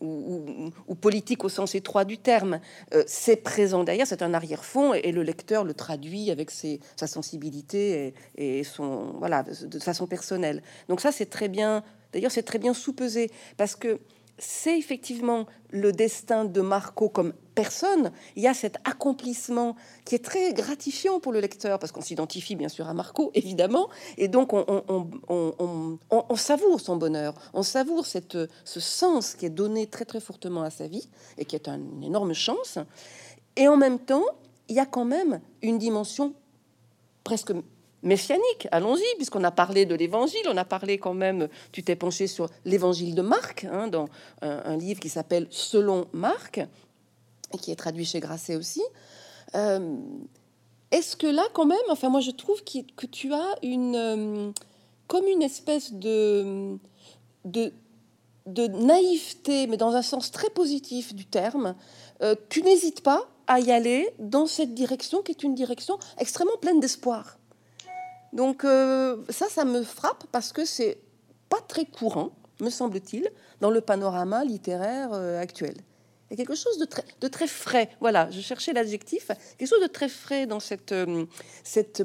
ou, 0.00 0.94
politique 1.00 1.44
au 1.44 1.48
sens 1.48 1.74
étroit 1.74 2.04
du 2.04 2.18
terme. 2.18 2.60
Euh, 2.94 3.02
c'est 3.06 3.36
présent 3.36 3.84
derrière, 3.84 4.06
c'est 4.06 4.22
un 4.22 4.34
arrière-fond, 4.34 4.94
et, 4.94 5.00
et 5.04 5.12
le 5.12 5.22
lecteur 5.22 5.64
le 5.64 5.74
traduit 5.74 6.30
avec 6.30 6.50
ses, 6.50 6.80
sa 6.96 7.06
sensibilité 7.06 8.14
et, 8.36 8.58
et 8.60 8.64
son 8.64 9.14
voilà 9.18 9.42
de 9.42 9.78
façon 9.78 10.06
personnelle. 10.06 10.62
Donc 10.88 11.00
ça, 11.00 11.12
c'est 11.12 11.26
très 11.26 11.48
bien. 11.48 11.82
D'ailleurs, 12.12 12.32
c'est 12.32 12.42
très 12.42 12.58
bien 12.58 12.74
sous-pesé 12.74 13.30
parce 13.56 13.76
que 13.76 14.00
c'est 14.40 14.78
effectivement 14.78 15.46
le 15.70 15.92
destin 15.92 16.44
de 16.44 16.60
Marco 16.60 17.08
comme 17.08 17.34
personne. 17.54 18.10
Il 18.36 18.42
y 18.42 18.48
a 18.48 18.54
cet 18.54 18.76
accomplissement 18.84 19.76
qui 20.04 20.14
est 20.14 20.24
très 20.24 20.52
gratifiant 20.54 21.20
pour 21.20 21.32
le 21.32 21.40
lecteur 21.40 21.78
parce 21.78 21.92
qu'on 21.92 22.00
s'identifie 22.00 22.56
bien 22.56 22.68
sûr 22.68 22.88
à 22.88 22.94
Marco, 22.94 23.30
évidemment, 23.34 23.88
et 24.16 24.28
donc 24.28 24.52
on, 24.52 26.36
savoure 26.36 26.80
son 26.80 26.96
bonheur, 26.96 27.34
on 27.52 27.62
savoure 27.62 28.06
ce 28.06 28.80
sens 28.80 29.34
qui 29.34 29.46
est 29.46 29.50
donné 29.50 29.86
très 29.86 30.06
très 30.06 30.20
fortement 30.20 30.62
à 30.62 30.70
sa 30.70 30.86
vie 30.86 31.08
et 31.38 31.44
qui 31.44 31.54
est 31.54 31.68
une 31.68 32.02
énorme 32.02 32.32
chance. 32.32 32.78
Et 33.56 33.68
en 33.68 33.76
même 33.76 33.98
temps, 33.98 34.24
il 34.68 34.76
y 34.76 34.80
a 34.80 34.86
quand 34.86 35.04
même 35.04 35.40
une 35.62 35.78
dimension 35.78 36.34
presque 37.24 37.52
messianique. 38.02 38.68
Allons-y, 38.70 39.04
puisqu'on 39.16 39.44
a 39.44 39.50
parlé 39.50 39.86
de 39.86 39.94
l'évangile, 39.94 40.42
on 40.48 40.56
a 40.56 40.64
parlé 40.64 40.98
quand 40.98 41.14
même, 41.14 41.48
tu 41.72 41.82
t'es 41.82 41.96
penché 41.96 42.26
sur 42.26 42.48
l'évangile 42.64 43.14
de 43.14 43.22
Marc, 43.22 43.64
hein, 43.64 43.88
dans 43.88 44.08
un, 44.42 44.76
livre 44.76 45.00
qui 45.00 45.08
s'appelle 45.08 45.46
Selon 45.50 46.06
Marc, 46.12 46.60
et 47.52 47.58
qui 47.58 47.72
est 47.72 47.76
traduit 47.76 48.04
chez 48.04 48.20
Grasset 48.20 48.56
aussi. 48.56 48.82
Euh, 49.54 49.96
Est-ce 50.90 51.16
que 51.16 51.26
là, 51.26 51.44
quand 51.52 51.66
même, 51.66 51.78
enfin, 51.88 52.08
moi 52.08 52.20
je 52.20 52.30
trouve 52.30 52.62
que 52.64 53.06
tu 53.06 53.32
as 53.32 53.56
une. 53.62 53.96
euh, 53.96 54.52
comme 55.06 55.26
une 55.26 55.42
espèce 55.42 55.92
de. 55.92 56.78
de 57.44 57.72
de 58.46 58.66
naïveté, 58.66 59.66
mais 59.66 59.76
dans 59.76 59.94
un 59.94 60.02
sens 60.02 60.30
très 60.30 60.50
positif 60.50 61.14
du 61.14 61.26
terme, 61.26 61.74
euh, 62.22 62.34
tu 62.48 62.62
n'hésites 62.62 63.02
pas 63.02 63.28
à 63.46 63.60
y 63.60 63.70
aller 63.70 64.08
dans 64.18 64.46
cette 64.46 64.74
direction 64.74 65.22
qui 65.22 65.32
est 65.32 65.42
une 65.42 65.54
direction 65.54 65.98
extrêmement 66.18 66.56
pleine 66.60 66.80
d'espoir. 66.80 67.39
Donc 68.32 68.64
euh, 68.64 69.16
ça, 69.28 69.48
ça 69.48 69.64
me 69.64 69.82
frappe 69.82 70.24
parce 70.32 70.52
que 70.52 70.64
c'est 70.64 70.98
pas 71.48 71.60
très 71.66 71.84
courant, 71.84 72.30
me 72.60 72.70
semble-t-il, 72.70 73.28
dans 73.60 73.70
le 73.70 73.80
panorama 73.80 74.44
littéraire 74.44 75.10
euh, 75.12 75.40
actuel. 75.40 75.74
Il 76.30 76.34
y 76.38 76.40
a 76.40 76.44
quelque 76.44 76.56
chose 76.56 76.78
de 76.78 77.28
très, 77.28 77.48
frais. 77.48 77.90
Voilà, 78.00 78.30
je 78.30 78.40
cherchais 78.40 78.72
l'adjectif. 78.72 79.32
Quelque 79.58 79.68
chose 79.68 79.82
de 79.82 79.88
très 79.88 80.08
frais 80.08 80.46
dans 80.46 80.60
cette, 80.60 80.92
euh, 80.92 81.26
cette, 81.64 82.04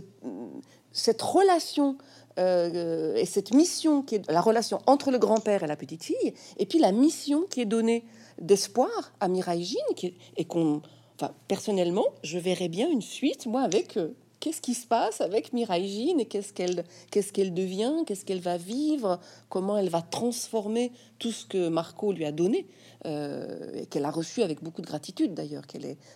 cette 0.91 1.21
relation 1.21 1.97
et 2.37 3.23
cette 3.25 3.53
mission 3.53 4.01
qui 4.01 4.15
est 4.15 4.29
la 4.29 4.41
relation 4.41 4.81
entre 4.87 5.09
le 5.09 5.19
grand-père 5.19 5.63
et 5.63 5.67
la 5.67 5.77
petite 5.77 6.03
fille, 6.03 6.33
et 6.57 6.65
puis 6.65 6.79
la 6.79 6.91
mission 6.91 7.43
qui 7.49 7.61
est 7.61 7.65
donnée 7.65 8.03
d'espoir 8.41 9.13
à 9.21 9.29
Mirai 9.29 9.63
Jean, 9.63 9.93
qui 9.95 10.17
et 10.35 10.43
qu'on 10.43 10.81
enfin, 11.17 11.33
personnellement, 11.47 12.03
je 12.23 12.37
verrais 12.37 12.67
bien 12.67 12.89
une 12.89 13.01
suite, 13.01 13.45
moi, 13.45 13.61
avec 13.61 13.97
qu'est-ce 14.45 14.61
qui 14.61 14.75
se 14.75 14.85
passe 14.85 15.21
avec 15.21 15.55
Jean 15.55 16.19
et 16.19 16.25
qu'est-ce 16.25 16.53
qu'elle 16.53 16.83
qu'est-ce 17.09 17.33
devient, 17.33 18.03
qu'est-ce 18.05 18.23
qu'elle 18.25 18.41
va 18.41 18.57
vivre, 18.57 19.19
comment 19.49 19.75
elle 19.75 19.89
va 19.89 20.03
transformer 20.03 20.91
tout 21.17 21.31
ce 21.31 21.47
que 21.47 21.67
Marco 21.67 22.11
lui 22.11 22.25
a 22.25 22.31
donné 22.31 22.67
euh, 23.07 23.73
et 23.73 23.87
qu'elle 23.87 24.05
a 24.05 24.11
reçu 24.11 24.43
avec 24.43 24.61
beaucoup 24.61 24.83
de 24.83 24.85
gratitude 24.85 25.33
d'ailleurs, 25.33 25.63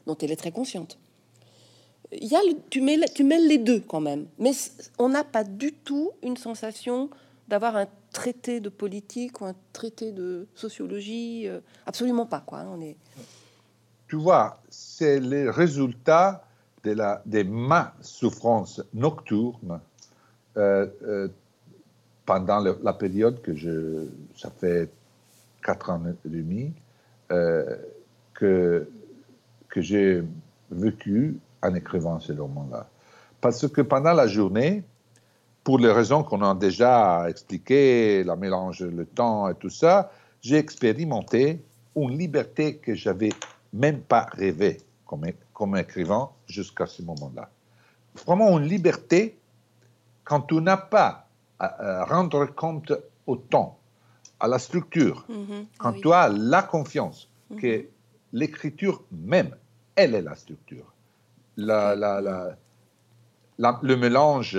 dont 0.06 0.16
elle 0.22 0.32
est 0.32 0.36
très 0.36 0.52
consciente. 0.52 1.00
Y 2.12 2.36
a 2.36 2.40
tu, 2.70 2.82
mets, 2.82 3.00
tu 3.16 3.24
mêles 3.24 3.48
les 3.48 3.58
deux 3.58 3.80
quand 3.80 4.00
même, 4.00 4.28
mais 4.38 4.52
on 5.00 5.10
n'a 5.10 5.24
pas 5.24 5.44
du 5.44 5.74
tout 5.74 6.12
une 6.22 6.38
sensation 6.38 7.10
d'avoir 7.48 7.78
un 7.78 7.88
traité 8.14 8.60
de 8.60 8.70
politique 8.70 9.42
ou 9.42 9.46
un 9.46 9.56
traité 9.74 10.12
de 10.12 10.48
sociologie, 10.54 11.48
euh, 11.48 11.62
absolument 11.88 12.28
pas 12.28 12.42
quoi. 12.42 12.60
Hein, 12.60 12.68
on 12.78 12.82
est. 12.82 12.96
Tu 14.08 14.18
vois, 14.18 14.62
c'est 14.70 15.20
le 15.20 15.50
résultat 15.50 16.44
de 16.84 16.92
la, 16.92 17.22
ma 17.46 17.94
souffrance 18.02 18.82
nocturne 18.94 19.80
euh, 20.58 20.88
euh, 21.04 21.28
pendant 22.26 22.60
la 22.60 22.94
période 22.94 23.42
que 23.42 23.56
je, 23.56 24.06
ça 24.36 24.50
fait 24.52 24.90
quatre 25.64 25.90
ans 25.90 26.02
et 26.08 26.30
demi, 26.30 26.72
euh, 27.32 27.76
que, 28.34 28.88
que 29.68 29.82
j'ai 29.82 30.24
vécu 30.70 31.40
en 31.64 31.74
écrivant 31.74 32.20
ces 32.20 32.34
romans-là. 32.34 32.88
Parce 33.42 33.68
que 33.68 33.82
pendant 33.82 34.14
la 34.14 34.28
journée, 34.28 34.84
pour 35.64 35.80
les 35.80 35.92
raisons 35.92 36.24
qu'on 36.24 36.42
a 36.44 36.54
déjà 36.56 37.30
expliquées, 37.30 38.24
la 38.24 38.36
mélange, 38.36 38.82
le 38.82 39.06
temps 39.06 39.50
et 39.50 39.56
tout 39.56 39.70
ça, 39.70 40.12
j'ai 40.42 40.58
expérimenté 40.58 41.62
une 41.96 42.18
liberté 42.18 42.78
que 42.78 42.94
j'avais 42.94 43.30
même 43.74 44.02
pas 44.02 44.28
rêvé 44.32 44.78
comme, 45.06 45.26
comme 45.60 45.76
écrivain 45.76 46.30
jusqu'à 46.48 46.86
ce 46.86 47.02
moment-là. 47.02 47.50
Vraiment 48.26 48.58
une 48.58 48.66
liberté 48.66 49.38
quand 50.24 50.40
tu 50.44 50.56
n'as 50.62 50.78
pas 50.78 51.28
à, 51.60 52.06
rendre 52.06 52.46
compte 52.46 52.94
au 53.28 53.36
temps, 53.36 53.78
à 54.40 54.48
la 54.48 54.58
structure, 54.58 55.26
mm-hmm. 55.30 55.66
quand 55.78 55.94
tu 56.02 56.14
as 56.14 56.30
la 56.30 56.64
confiance 56.64 57.28
mm-hmm. 57.52 57.60
que 57.60 57.86
l'écriture 58.32 59.04
même, 59.12 59.54
elle 59.98 60.16
est 60.16 60.22
la 60.22 60.36
structure. 60.36 60.94
La, 61.58 61.94
la, 61.94 62.58
le 63.58 63.96
mélange 63.98 64.54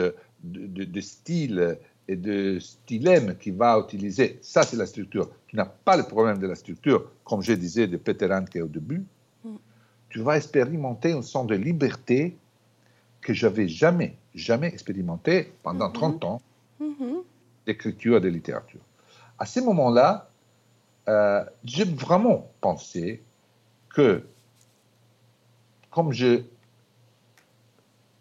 de, 0.44 0.84
de, 0.84 1.01
style 1.01 1.78
et 2.09 2.16
de 2.16 2.59
stylème 2.59 3.38
qu'il 3.38 3.55
va 3.55 3.78
utiliser, 3.78 4.38
ça 4.42 4.64
c'est 4.64 4.76
la 4.76 4.84
structure. 4.84 5.30
Tu 5.46 5.57
n'as 5.57 5.64
pas 5.64 5.96
le 5.96 6.03
problème 6.03 6.36
de 6.40 6.46
la 6.46 6.57
structure, 6.57 7.11
comme 7.24 7.40
je 7.40 7.55
disais 7.55 7.86
de 7.86 7.96
Peter 7.96 8.30
Hanke 8.30 8.59
au 8.62 8.68
début, 8.68 9.07
tu 10.11 10.20
vas 10.20 10.36
expérimenter 10.36 11.12
un 11.12 11.22
sens 11.22 11.46
de 11.46 11.54
liberté 11.54 12.36
que 13.20 13.32
j'avais 13.32 13.68
jamais, 13.68 14.16
jamais 14.34 14.68
expérimenté 14.68 15.52
pendant 15.62 15.90
30 15.90 16.22
mhm. 16.22 16.28
ans 16.28 16.42
mhm. 16.80 17.22
d'écriture 17.66 18.16
et 18.18 18.20
de 18.20 18.28
littérature. 18.28 18.80
À 19.38 19.46
ce 19.46 19.61
moment-là, 19.61 20.28
euh, 21.08 21.44
j'ai 21.64 21.84
vraiment 21.84 22.50
pensé 22.61 23.22
que, 23.94 24.26
comme 25.90 26.12
je, 26.12 26.42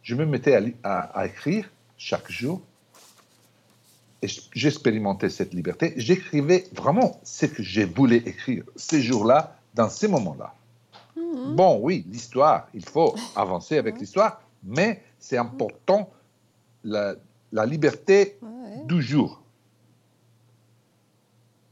je 0.04 0.16
me 0.16 0.26
mettais 0.26 0.74
à, 0.84 1.26
écrire 1.26 1.70
chaque 1.98 2.32
jour, 2.32 2.62
et 4.22 4.28
j'expérimentais 4.54 5.30
cette 5.30 5.54
liberté, 5.54 5.94
j'écrivais 5.96 6.66
vraiment 6.74 7.20
ce 7.24 7.46
que 7.46 7.64
je 7.64 7.82
voulais 7.82 8.18
écrire 8.18 8.64
ces 8.76 9.02
jours-là, 9.02 9.56
dans 9.76 9.90
ces 9.90 10.08
moments-là. 10.08 10.56
Mhm. 11.20 11.56
Bon, 11.56 11.80
oui, 11.82 12.06
l'histoire, 12.10 12.68
il 12.74 12.86
faut 12.86 13.16
avancer 13.36 13.78
avec 13.78 14.00
l'histoire, 14.00 14.42
mais 14.64 15.04
c'est 15.20 15.38
important 15.38 16.10
la, 16.84 17.16
liberté 17.66 18.40
du 18.86 19.02
jour. 19.02 19.42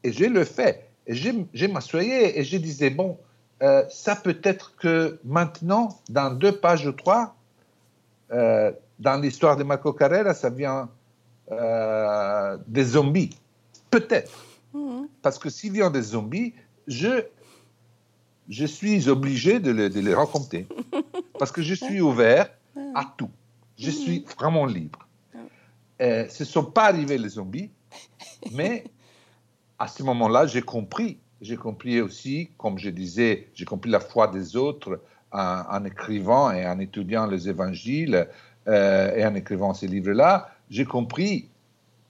Et 0.04 0.12
je 0.12 0.26
le 0.26 0.43
fais. 0.43 0.89
Et 1.06 1.16
je, 1.16 1.66
m'assoyais 1.68 2.38
et 2.39 2.43
je 2.43 2.58
disais, 2.58 2.89
bon, 2.89 3.18
euh, 3.64 3.84
ça 3.89 4.16
peut 4.16 4.39
être 4.43 4.76
que 4.76 5.20
maintenant, 5.24 5.98
dans 6.10 6.34
deux 6.34 6.52
pages 6.52 6.86
ou 6.86 6.91
trois, 6.91 7.36
euh, 8.32 8.72
dans 9.00 9.20
l'histoire 9.22 9.56
de 9.56 9.64
Marco 9.64 9.93
Carrera, 9.93 10.34
ça 10.34 10.50
vient 10.50 10.89
euh, 11.52 12.58
des 12.68 12.84
zombies. 12.84 13.38
Peut-être. 13.89 14.45
Mhm. 14.74 15.08
Parce 15.22 15.39
que 15.39 15.50
s'il 15.50 15.72
vient 15.72 15.89
des 15.89 16.02
zombies, 16.02 16.54
je 16.88 17.24
je 18.50 18.66
suis 18.66 19.10
obligé 19.10 19.60
de 19.60 19.72
les, 19.72 20.14
raconter. 20.14 20.68
Parce 21.39 21.52
que 21.52 21.62
je 21.62 21.74
suis 21.74 22.02
ouvert 22.02 22.50
à 22.95 23.14
tout. 23.18 23.30
Je 23.78 23.91
suis 23.91 24.26
vraiment 24.38 24.66
libre. 24.66 25.08
Euh, 26.02 26.28
ce 26.30 26.43
ne 26.43 26.48
sont 26.48 26.64
pas 26.64 26.86
arrivés 26.86 27.18
les 27.18 27.30
zombies, 27.30 27.70
mais 28.52 28.84
à 29.80 29.88
ce 29.88 30.04
moment-là, 30.04 30.45
j'ai 30.48 30.62
compris. 30.62 31.18
J'ai 31.41 31.58
compris 31.58 32.02
aussi, 32.02 32.50
comme 32.58 32.80
je 32.80 32.89
disais, 32.89 33.50
j'ai 33.54 33.66
compris 33.66 33.91
la 33.91 34.00
foi 34.00 34.28
des 34.28 34.56
autres 34.56 35.02
en, 35.32 35.86
écrivant 35.86 36.52
et 36.52 36.66
en 36.66 36.80
étudiant 36.80 37.28
les 37.28 37.50
évangiles 37.50 38.28
euh, 38.68 39.16
et 39.16 39.26
en 39.26 39.36
écrivant 39.36 39.74
ces 39.74 39.88
livres-là. 39.88 40.50
J'ai 40.70 40.86
compris 40.86 41.50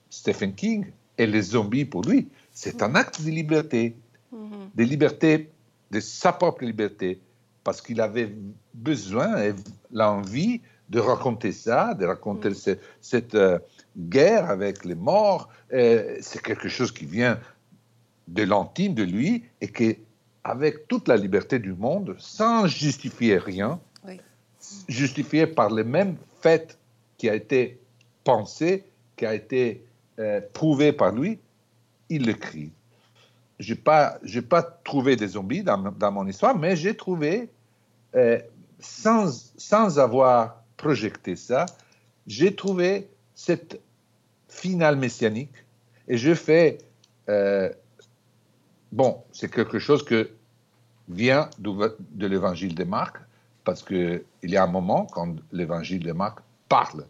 Stephen 0.08 0.54
King 0.54 0.86
et 1.18 1.26
les 1.26 1.42
zombies 1.42 1.84
pour 1.84 2.02
lui. 2.02 2.28
C'est 2.52 2.82
un 2.82 2.94
acte 2.94 3.22
de 3.22 3.30
liberté, 3.30 3.96
mm-hmm. 4.34 4.76
de 4.76 4.84
liberté 4.84 5.50
de 5.90 6.00
sa 6.00 6.32
propre 6.32 6.64
liberté, 6.64 7.20
parce 7.64 7.80
qu'il 7.80 8.00
avait 8.00 8.32
besoin 8.74 9.42
et 9.42 9.54
l'envie 9.92 10.60
de 10.88 11.00
raconter 11.00 11.52
ça, 11.52 11.94
de 11.94 12.06
raconter 12.06 12.50
mm. 12.50 12.76
cette, 13.00 13.34
euh, 13.34 13.58
guerre 13.96 14.48
avec 14.48 14.84
les 14.84 14.94
morts. 14.94 15.48
C'est 15.70 16.40
quelque 16.42 16.68
chose 16.68 16.92
qui 16.92 17.04
vient 17.04 17.38
de 18.28 18.42
l'intime 18.44 18.94
de 18.94 19.02
lui 19.02 19.44
et 19.60 19.68
qui, 19.68 19.98
avec 20.44 20.88
toute 20.88 21.08
la 21.08 21.16
liberté 21.16 21.58
du 21.58 21.74
monde, 21.74 22.14
sans 22.18 22.66
justifier 22.66 23.38
rien, 23.38 23.80
justifié 24.88 25.46
par 25.46 25.70
les 25.70 25.84
mêmes 25.84 26.16
faits 26.40 26.78
qui 27.16 27.28
a 27.28 27.34
été 27.34 27.78
pensé, 28.24 28.84
qui 29.16 29.26
a 29.26 29.34
été 29.34 29.84
euh, 30.18 30.40
prouvé 30.52 30.92
par 30.92 31.12
lui, 31.12 31.38
il 32.08 32.24
l'écrit 32.26 32.72
j'ai 33.58 33.74
pas, 33.74 34.18
pas 34.48 34.62
trouvé 34.62 35.16
des 35.16 35.28
zombies 35.28 35.62
dans, 35.62 35.78
dans 35.78 36.12
mon 36.12 36.26
histoire, 36.26 36.56
mais 36.56 36.76
j'ai 36.76 36.96
trouvé, 36.96 37.50
euh, 38.14 38.38
sans, 38.78 39.52
sans 39.56 39.98
avoir 39.98 40.62
projeté 40.76 41.34
ça, 41.36 41.66
j'ai 42.26 42.54
trouvé 42.54 43.08
cette 43.34 43.80
finale 44.48 44.96
messianique 44.96 45.64
et 46.06 46.16
je 46.16 46.34
fais, 46.34 46.78
euh, 47.28 47.70
bon, 48.92 49.22
c'est 49.32 49.50
quelque 49.50 49.78
chose 49.78 50.04
que 50.04 50.30
vient 51.08 51.48
de 51.58 52.26
l'évangile 52.26 52.74
de 52.74 52.84
Marc, 52.84 53.16
parce 53.64 53.82
qu'il 53.82 54.22
y 54.42 54.56
a 54.56 54.62
un 54.62 54.68
moment 54.68 55.06
quand 55.06 55.36
l'évangile 55.52 56.04
de 56.04 56.12
Marc 56.12 56.40
parle 56.68 57.06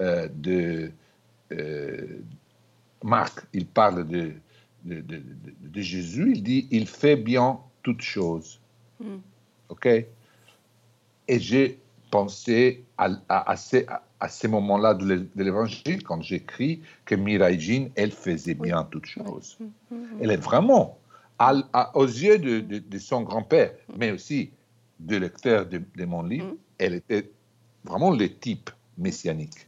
euh, 0.00 0.28
de 0.32 0.90
Marc, 3.02 3.44
il 3.52 3.66
parle 3.66 4.06
de 4.06 4.32
de, 4.84 5.80
Jésus, 5.80 6.32
il 6.34 6.42
dit 6.42 6.68
il 6.70 6.86
fait 6.86 7.16
bien 7.16 7.58
toutes 7.82 8.02
choses. 8.02 8.60
Hmm. 9.00 9.18
OK? 9.68 9.86
Et 9.86 11.38
j'ai 11.38 11.78
pensé 12.10 12.84
à, 12.98 13.10
à, 13.28 13.56
ces, 13.56 13.86
à 14.20 14.28
ces 14.28 14.48
moments-là 14.48 14.94
de 14.94 15.26
l'évangile, 15.36 16.02
quand 16.02 16.20
j'écris 16.22 16.82
que 17.04 17.14
Mirai 17.14 17.90
elle 17.96 18.12
faisait 18.12 18.54
bien 18.54 18.84
toutes 18.90 19.06
choses. 19.06 19.56
Hmm, 19.60 19.94
hmm, 19.94 20.04
elle 20.20 20.30
est 20.30 20.36
vraiment, 20.36 20.98
aux 21.94 22.06
yeux 22.06 22.38
de, 22.38 22.98
son 22.98 23.22
grand-père, 23.22 23.72
mais 23.96 24.10
aussi 24.10 24.50
de 24.98 25.16
lecteur 25.16 25.66
de, 25.66 26.04
mon 26.04 26.22
livre, 26.22 26.54
elle 26.78 26.94
était 26.94 27.30
vraiment 27.84 28.10
le 28.10 28.28
type 28.28 28.70
messianique. 28.98 29.66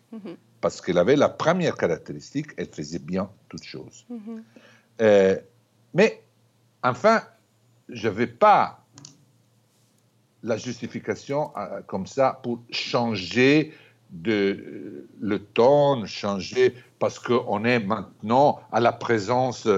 Parce 0.60 0.80
qu'elle 0.80 0.98
avait 0.98 1.16
la 1.16 1.28
première 1.28 1.76
caractéristique, 1.76 2.48
elle 2.56 2.68
faisait 2.68 2.98
bien 2.98 3.30
toutes 3.48 3.64
choses. 3.64 4.06
Euh, 5.00 5.36
mais 5.94 6.22
enfin, 6.82 7.22
je 7.88 8.08
ne 8.08 8.12
vais 8.12 8.26
pas 8.26 8.84
la 10.42 10.56
justification 10.56 11.52
euh, 11.56 11.80
comme 11.86 12.06
ça 12.06 12.40
pour 12.42 12.60
changer 12.70 13.72
de, 14.10 14.32
euh, 14.32 15.08
le 15.20 15.38
ton, 15.38 16.04
changer 16.06 16.74
parce 16.98 17.18
qu'on 17.18 17.64
est 17.64 17.80
maintenant 17.80 18.60
à 18.70 18.80
la 18.80 18.92
présence 18.92 19.68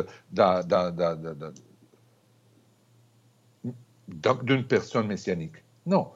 d'une 4.09 4.65
personne 4.65 5.07
messianique. 5.07 5.57
Non, 5.87 6.11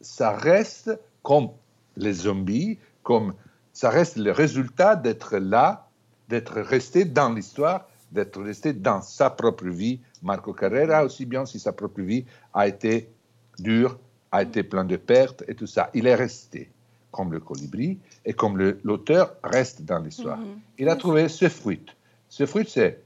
ça 0.00 0.32
reste 0.32 0.98
comme 1.22 1.50
les 1.96 2.12
zombies, 2.12 2.78
comme 3.02 3.34
ça 3.72 3.90
reste 3.90 4.16
le 4.16 4.30
résultat 4.30 4.96
d'être 4.96 5.38
là, 5.38 5.88
d'être 6.28 6.60
resté 6.60 7.04
dans 7.04 7.32
l'histoire 7.32 7.88
d'être 8.14 8.40
resté 8.40 8.72
dans 8.72 9.02
sa 9.02 9.28
propre 9.28 9.66
vie. 9.66 10.00
Marco 10.22 10.54
Carrera, 10.54 11.04
aussi 11.04 11.26
bien 11.26 11.44
si 11.44 11.58
sa 11.58 11.72
propre 11.72 12.00
vie 12.00 12.24
a 12.54 12.66
été 12.66 13.10
dure 13.58 13.98
a 14.34 14.42
été 14.42 14.64
plein 14.64 14.84
de 14.84 14.96
pertes 14.96 15.44
et 15.46 15.54
tout 15.54 15.68
ça. 15.68 15.90
Il 15.94 16.08
est 16.08 16.14
resté 16.16 16.68
comme 17.12 17.32
le 17.32 17.38
colibri 17.38 18.00
et 18.24 18.32
comme 18.32 18.58
l'auteur 18.82 19.36
reste 19.44 19.82
dans 19.82 20.00
l'histoire. 20.00 20.38
Mhm. 20.38 20.58
Il 20.78 20.88
a 20.88 20.96
trouvé 20.96 21.28
ce 21.28 21.48
fruit. 21.48 21.86
Ce 22.28 22.44
fruit, 22.44 22.66
c'est 22.68 23.00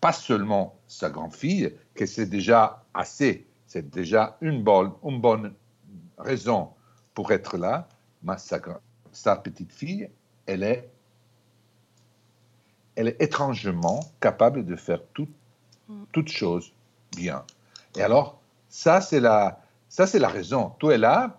pas 0.00 0.12
seulement 0.12 0.78
sa 0.86 1.10
grand-fille, 1.10 1.74
que 1.94 2.06
c'est 2.06 2.24
déjà 2.24 2.82
assez, 2.94 3.46
c'est 3.66 3.90
déjà 3.90 4.38
une 4.40 4.62
bonne, 4.62 4.92
une 5.04 5.20
bonne 5.20 5.52
raison 6.16 6.70
pour 7.12 7.30
être 7.32 7.58
là, 7.58 7.86
mais 8.22 8.38
sa, 8.38 8.60
sa 9.12 9.36
petite 9.36 9.72
fille, 9.72 10.08
elle 10.46 10.62
est, 10.62 10.88
elle 12.98 13.08
est 13.08 13.22
étrangement 13.22 14.00
capable 14.20 14.64
de 14.64 14.74
faire 14.74 15.00
tout, 15.14 15.28
toutes 16.10 16.28
choses 16.30 16.72
bien. 17.16 17.44
Et 17.96 18.02
alors, 18.02 18.40
ça, 18.68 19.00
c'est 19.00 19.20
la, 19.20 19.60
ça, 19.88 20.06
c'est 20.08 20.18
la 20.18 20.28
raison. 20.28 20.72
Tout 20.80 20.90
est 20.90 20.98
là 20.98 21.38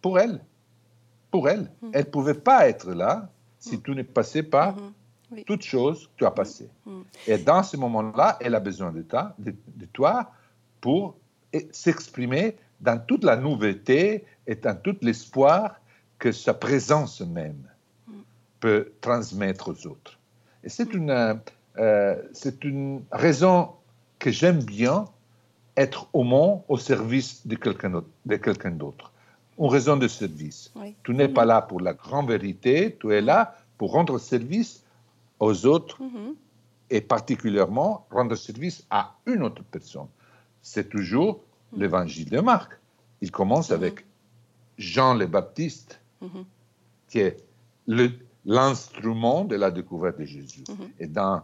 pour 0.00 0.18
elle. 0.18 0.40
Pour 1.30 1.48
elle. 1.50 1.70
Elle 1.92 2.06
ne 2.06 2.10
pouvait 2.10 2.34
pas 2.34 2.66
être 2.68 2.90
là 2.92 3.28
si 3.58 3.78
tu 3.80 3.90
ne 3.90 4.02
passais 4.02 4.42
pas 4.42 4.72
Mhm. 4.72 4.92
Oui. 5.30 5.44
toutes 5.46 5.62
choses 5.62 6.06
que 6.06 6.12
tu 6.16 6.24
as 6.24 6.30
passées. 6.30 6.70
Mhm. 6.86 7.04
Et 7.26 7.36
dans 7.36 7.62
ce 7.62 7.76
moment-là, 7.76 8.38
elle 8.40 8.54
a 8.54 8.60
besoin 8.60 8.90
de 8.90 9.02
toi, 9.02 9.34
de, 9.38 9.54
de 9.76 9.84
toi 9.86 10.32
pour 10.80 11.16
s'exprimer 11.72 12.56
dans 12.80 12.98
toute 12.98 13.22
la 13.24 13.36
nouveauté 13.36 14.24
et 14.46 14.54
dans 14.54 14.74
tout 14.80 14.96
l'espoir 15.02 15.78
que 16.18 16.32
sa 16.32 16.54
présence 16.54 17.20
même 17.20 17.62
peut 18.60 18.92
transmettre 19.02 19.68
aux 19.68 19.86
autres. 19.86 20.17
Et 20.64 20.68
c'est 20.68 20.92
une, 20.94 21.10
euh, 21.10 21.34
euh, 21.78 22.16
c'est 22.32 22.64
une 22.64 23.02
raison 23.12 23.70
que 24.18 24.30
j'aime 24.30 24.62
bien 24.62 25.06
être 25.76 26.08
au 26.12 26.24
monde 26.24 26.62
au 26.68 26.76
service 26.76 27.46
de 27.46 27.54
quelqu'un 27.54 27.90
d'autre. 27.90 28.08
de 28.26 28.36
quelqu'un 28.36 28.72
d'autre. 28.72 29.12
Une 29.58 29.68
raison 29.68 29.96
de 29.96 30.08
service. 30.08 30.70
Oui. 30.76 30.94
Tu 31.04 31.12
n'es 31.14 31.28
pas 31.28 31.44
là 31.44 31.62
pour 31.62 31.80
la 31.80 31.92
grande 31.94 32.28
vérité, 32.28 32.96
tu 33.00 33.12
es 33.12 33.20
là 33.20 33.56
pour 33.76 33.92
rendre 33.92 34.18
service 34.18 34.82
aux 35.40 35.66
autres 35.66 36.02
Mhm. 36.02 36.34
et 36.90 37.00
particulièrement 37.00 38.06
rendre 38.10 38.34
service 38.34 38.84
à 38.90 39.14
une 39.26 39.42
autre 39.42 39.62
personne. 39.70 40.08
C'est 40.62 40.88
toujours 40.88 41.40
l'évangile 41.76 42.28
de 42.30 42.40
Marc. 42.40 42.72
Il 43.20 43.30
commence 43.30 43.70
avec 43.70 44.04
Jean 44.78 45.14
le 45.14 45.26
Baptiste, 45.26 46.00
Mhm. 46.20 46.44
qui 47.08 47.20
est 47.20 47.36
le- 47.86 48.12
l'instrument 48.44 49.44
de 49.44 49.56
la 49.56 49.70
découverte 49.70 50.18
de 50.18 50.24
Jésus. 50.24 50.64
Mhm. 50.68 50.88
Et 50.98 51.06
dans 51.06 51.42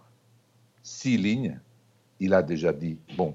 six 0.83 1.17
lignes, 1.17 1.59
il 2.21 2.33
a 2.35 2.43
déjà 2.43 2.73
dit, 2.73 2.99
bon, 3.17 3.35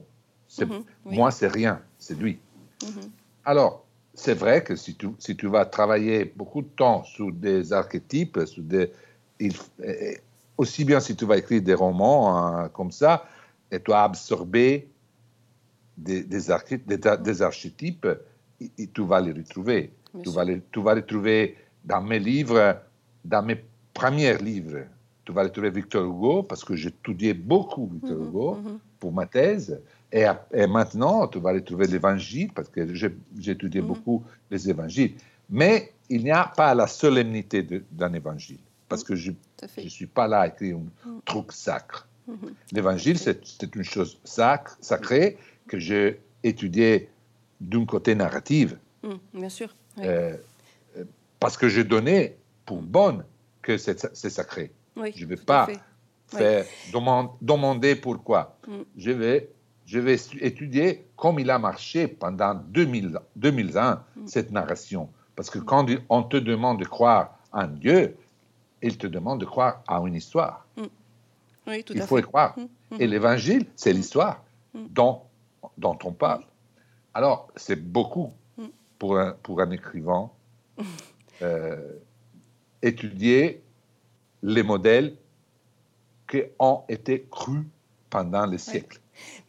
Mhm, 0.59 0.83
oui. 1.05 1.15
moi 1.15 1.31
c'est 1.31 1.47
rien, 1.47 1.81
c'est 1.97 2.15
lui. 2.17 2.39
Mhm. 2.83 3.11
Alors, 3.45 3.85
c'est 4.13 4.33
vrai 4.33 4.63
que 4.63 4.75
si 4.75 4.95
tu, 4.95 5.07
si 5.19 5.35
tu 5.37 5.47
vas 5.47 5.65
travailler 5.65 6.25
beaucoup 6.25 6.61
de 6.61 6.67
temps 6.67 7.03
sur 7.03 7.31
des 7.31 7.71
archétypes, 7.73 8.39
sur 8.45 8.63
des, 8.63 8.91
il- 9.39 9.53
euh, 9.81 10.13
aussi 10.57 10.83
bien 10.83 10.99
si 10.99 11.15
tu 11.15 11.25
vas 11.25 11.37
écrire 11.37 11.61
des 11.61 11.73
romans 11.73 12.35
hein, 12.37 12.69
comme 12.69 12.91
ça, 12.91 13.25
et 13.71 13.79
tu 13.79 13.93
as 13.93 14.03
absorbé 14.03 14.89
des, 15.97 16.23
des, 16.23 16.49
arché- 16.49 16.83
des- 16.85 16.97
des 16.97 17.41
archétypes, 17.41 18.07
et- 18.59 18.71
et 18.77 18.87
tu 18.87 19.05
vas 19.05 19.21
les 19.21 19.31
retrouver. 19.31 19.93
Tu 20.23 20.29
vas, 20.31 20.43
les, 20.43 20.61
tu 20.71 20.81
vas 20.81 20.95
les 20.95 21.05
trouver 21.05 21.55
dans 21.83 22.01
mes 22.01 22.19
livres, 22.19 22.81
dans 23.25 23.41
mes 23.43 23.61
premiers 23.93 24.37
livres. 24.37 24.85
Tu 25.25 25.31
vas 25.31 25.43
les 25.43 25.51
trouver 25.51 25.69
Victor 25.69 26.03
Hugo, 26.05 26.43
parce 26.43 26.63
que 26.63 26.75
j'ai 26.75 26.89
étudié 26.89 27.33
beaucoup 27.33 27.87
Victor 27.87 28.17
Mhm, 28.17 28.27
Hugo 28.27 28.55
mhm. 28.55 28.79
pour 28.99 29.11
ma 29.13 29.25
thèse. 29.25 29.79
Et, 30.11 30.25
maintenant, 30.67 31.27
tu 31.27 31.39
vas 31.39 31.51
aller 31.51 31.63
trouver 31.63 31.85
l'évangile, 31.87 32.51
parce 32.53 32.67
que 32.69 32.93
j'ai 32.95 33.15
j'ai 33.37 33.51
étudié 33.51 33.81
Mhm. 33.81 33.87
beaucoup 33.87 34.23
les 34.49 34.69
évangiles. 34.69 35.13
Mais 35.49 35.93
il 36.09 36.23
n'y 36.23 36.31
a 36.31 36.45
pas 36.45 36.73
la 36.73 36.87
solennité 36.87 37.61
de- 37.61 37.83
d'un 37.91 38.13
évangile, 38.13 38.59
parce 38.87 39.03
que 39.03 39.15
je 39.15 39.31
ne 39.31 39.89
suis 39.89 40.07
pas 40.07 40.27
là 40.27 40.41
à 40.41 40.47
écrire 40.47 40.77
un 40.77 41.09
Mhm. 41.09 41.21
truc 41.25 41.51
sacre. 41.51 42.07
Mhm. 42.27 42.53
L'évangile, 42.71 43.17
c'est 43.19 43.75
une 43.75 43.83
chose 43.83 44.17
sacre, 44.23 44.77
sacrée 44.81 45.37
que 45.67 45.77
j'ai 45.77 46.19
étudiée 46.43 47.09
d'un 47.61 47.85
côté 47.85 48.15
narratif, 48.15 48.75
Mhm, 49.03 49.19
Bien 49.33 49.49
sûr. 49.49 49.69
Oui. 49.97 50.03
euh, 50.07 50.35
euh, 50.97 51.03
parce 51.39 51.55
que 51.55 51.69
je 51.69 51.81
donnais 51.81 52.35
pour 52.69 52.81
bonne 52.83 53.23
que 53.65 53.73
c'est 53.83 53.99
c'est 54.15 54.29
sacré. 54.29 54.65
Oui, 54.95 55.11
je 55.15 55.25
vais 55.25 55.37
tout 55.37 55.51
à 55.51 55.65
pas 55.65 55.67
faire 56.27 56.65
demande- 56.93 57.31
demander 57.41 57.95
pourquoi. 57.95 58.41
Mm. 58.67 58.81
Je 59.05 59.11
vais, 59.21 59.49
je 59.87 59.97
vais 60.05 60.17
étudier 60.49 60.89
comme 61.21 61.39
il 61.39 61.49
a 61.49 61.57
marché 61.57 62.07
pendant 62.07 62.53
2000, 62.53 63.17
2001, 63.35 64.03
Mm. 64.15 64.27
cette 64.27 64.51
narration. 64.51 65.09
Parce 65.35 65.49
que 65.49 65.57
quand 65.69 65.83
on 66.09 66.21
te 66.33 66.37
demande 66.37 66.77
de 66.79 66.85
croire 66.85 67.25
en 67.51 67.65
Dieu, 67.85 68.15
il 68.83 68.95
te 68.99 69.07
demande 69.07 69.39
de 69.39 69.45
croire 69.53 69.81
à 69.87 69.95
une 70.07 70.13
histoire. 70.15 70.57
Oui, 71.67 71.83
tout 71.83 71.93
il 71.95 72.01
à 72.03 72.07
faut 72.07 72.17
fait. 72.17 72.21
y 72.21 72.25
croire. 72.31 72.53
Mm, 72.57 72.61
mm. 72.95 73.01
Et 73.01 73.07
l'évangile, 73.07 73.65
c'est 73.75 73.93
l'histoire 73.93 74.37
Mm. 74.75 74.85
dont, 74.91 75.21
dont 75.83 75.97
on 76.03 76.11
parle. 76.11 76.43
Alors, 77.15 77.47
c'est 77.55 77.81
beaucoup 77.97 78.29
Mm. 78.59 78.65
pour 78.99 79.17
un, 79.17 79.31
pour 79.43 79.55
un 79.61 79.71
écrivain 79.71 80.29
euh, 81.41 81.93
étudier 82.81 83.61
les 84.41 84.63
modèles 84.63 85.15
qui 86.29 86.43
ont 86.59 86.83
été 86.87 87.25
crus 87.29 87.63
pendant 88.09 88.45
les 88.45 88.57
siècles. 88.57 88.99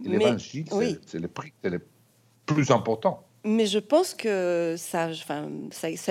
L'évangile, 0.01 0.66
c'est- 0.68 0.74
oui. 0.74 0.99
c'est 1.07 1.18
le, 1.18 1.28
prix- 1.28 1.53
c'est 1.62 1.70
le 1.70 1.87
plus 2.47 2.70
important. 2.70 3.24
Mais 3.45 3.64
je 3.64 3.78
pense 3.78 4.12
que 4.12 4.74
ça, 4.76 5.09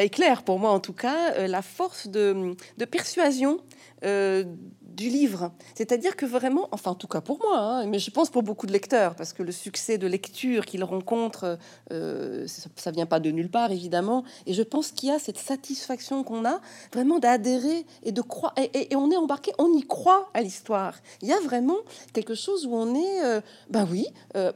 éclaire 0.04 0.42
pour 0.44 0.58
moi 0.58 0.72
en 0.72 0.80
tout 0.80 0.94
cas 0.94 1.34
euh, 1.34 1.48
la 1.48 1.62
force 1.62 2.08
de, 2.08 2.56
persuasion 2.90 3.60
euh, 4.04 4.44
du 4.82 5.10
livre. 5.10 5.52
C'est-à-dire 5.76 6.16
que 6.16 6.26
vraiment, 6.26 6.68
enfin 6.72 6.92
en 6.92 6.96
tout 6.96 7.08
cas 7.08 7.22
pour 7.22 7.38
moi, 7.38 7.60
hein, 7.60 7.86
mais 7.86 8.00
je 8.00 8.10
pense 8.10 8.32
pour 8.32 8.42
beaucoup 8.42 8.66
de 8.66 8.72
lecteurs, 8.72 9.14
parce 9.14 9.34
que 9.34 9.44
le 9.44 9.52
succès 9.52 10.00
de 10.00 10.08
lecture 10.08 10.66
qu'ils 10.66 10.84
rencontrent, 10.84 11.60
euh, 11.92 12.48
ça, 12.48 12.70
ça 12.76 12.90
vient 12.90 13.06
pas 13.06 13.20
de 13.20 13.30
nulle 13.30 13.52
part 13.52 13.72
évidemment. 13.72 14.24
Et 14.48 14.54
je 14.56 14.64
pense 14.64 14.92
qu'il 14.92 15.10
y 15.10 15.12
a 15.12 15.20
cette 15.20 15.38
satisfaction 15.38 16.24
qu'on 16.24 16.46
a 16.46 16.60
vraiment 16.92 17.20
d'adhérer 17.20 17.86
et 18.02 18.12
de 18.12 18.22
croire. 18.22 18.56
Et, 18.58 18.96
on 18.96 19.12
est 19.12 19.18
embarqué, 19.18 19.52
on 19.60 19.72
y 19.74 19.84
croit 19.84 20.32
à 20.34 20.42
l'histoire. 20.42 20.96
Il 21.22 21.28
y 21.28 21.34
a 21.34 21.40
vraiment 21.42 21.78
quelque 22.12 22.34
chose 22.34 22.66
où 22.66 22.74
on 22.74 22.96
est, 22.96 23.42
ben 23.70 23.88
oui. 23.90 24.08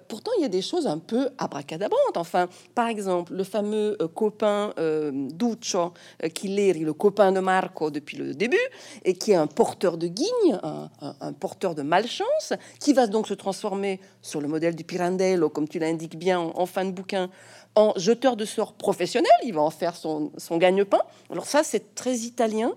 pourtant 0.07 0.31
il 0.39 0.41
y 0.41 0.45
a 0.45 0.49
des 0.49 0.63
choses 0.63 0.87
un 0.87 0.97
peu 0.97 1.29
abracadabrantes. 1.37 2.17
Enfin, 2.17 2.49
par 2.75 2.87
exemple, 2.87 3.33
le 3.33 3.43
fameux 3.43 3.97
euh, 4.01 4.07
copain 4.07 4.73
euh, 4.79 5.11
Duccio 5.13 5.93
euh, 6.23 6.29
Chileri, 6.35 6.79
le 6.79 6.93
copain 6.93 7.31
de 7.31 7.39
Marco 7.39 7.91
depuis 7.91 8.17
le 8.17 8.33
début, 8.33 8.57
et 9.03 9.13
qui 9.13 9.31
est 9.31 9.35
un 9.35 9.47
porteur 9.47 9.97
de 9.97 10.07
guigne, 10.07 10.59
un, 10.61 11.33
porteur 11.33 11.75
de 11.75 11.81
malchance, 11.81 12.53
qui 12.79 12.93
va 12.93 13.07
donc 13.07 13.27
se 13.27 13.33
transformer 13.33 13.99
sur 14.21 14.41
le 14.41 14.47
modèle 14.47 14.75
du 14.75 14.83
Pirandello, 14.83 15.49
comme 15.49 15.67
tu 15.67 15.79
l'indiques 15.79 16.17
bien 16.17 16.39
en, 16.39 16.51
en 16.55 16.65
fin 16.65 16.85
de 16.85 16.91
bouquin, 16.91 17.29
en 17.75 17.93
jeteur 17.95 18.35
de 18.35 18.45
sorts 18.45 18.73
professionnel. 18.73 19.31
Il 19.43 19.53
va 19.53 19.61
en 19.61 19.69
faire 19.69 19.95
son, 19.95 20.31
son 20.37 20.57
gagne-pain. 20.57 21.01
Alors 21.29 21.45
ça, 21.45 21.63
c'est 21.63 21.95
très 21.95 22.17
italien. 22.17 22.73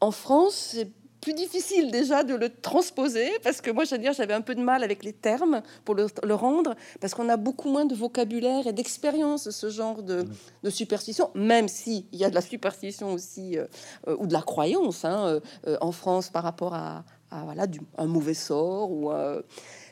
En 0.00 0.10
France, 0.10 0.72
c'est 0.72 0.90
plus 1.20 1.34
difficile 1.34 1.90
déjà 1.90 2.22
de 2.22 2.34
le 2.34 2.48
transposer 2.48 3.30
parce 3.42 3.60
que 3.60 3.70
moi, 3.70 3.84
veux 3.94 3.98
dire, 3.98 4.12
j'avais 4.12 4.34
un 4.34 4.40
peu 4.42 4.54
de 4.54 4.62
mal 4.62 4.84
avec 4.84 5.02
les 5.02 5.12
termes 5.12 5.62
pour 5.84 5.94
le, 5.94 6.06
le 6.22 6.34
rendre 6.34 6.74
parce 7.00 7.14
qu'on 7.14 7.28
a 7.28 7.36
beaucoup 7.36 7.70
moins 7.70 7.84
de 7.84 7.94
vocabulaire 7.94 8.66
et 8.66 8.72
d'expérience 8.72 9.44
de 9.44 9.50
ce 9.50 9.70
genre 9.70 10.02
de, 10.02 10.24
de 10.62 10.70
superstition, 10.70 11.30
même 11.34 11.68
si 11.68 12.06
il 12.12 12.18
y 12.18 12.24
a 12.24 12.30
de 12.30 12.34
la 12.34 12.40
superstition 12.40 13.12
aussi 13.12 13.58
euh, 13.58 13.66
euh, 14.08 14.16
ou 14.18 14.26
de 14.26 14.32
la 14.32 14.42
croyance 14.42 15.04
hein, 15.04 15.40
euh, 15.66 15.76
en 15.80 15.92
France 15.92 16.28
par 16.28 16.42
rapport 16.42 16.74
à, 16.74 17.04
à, 17.30 17.44
voilà 17.44 17.66
du, 17.66 17.80
un 17.98 18.06
mauvais 18.06 18.34
sort 18.34 18.90
ou 18.90 19.10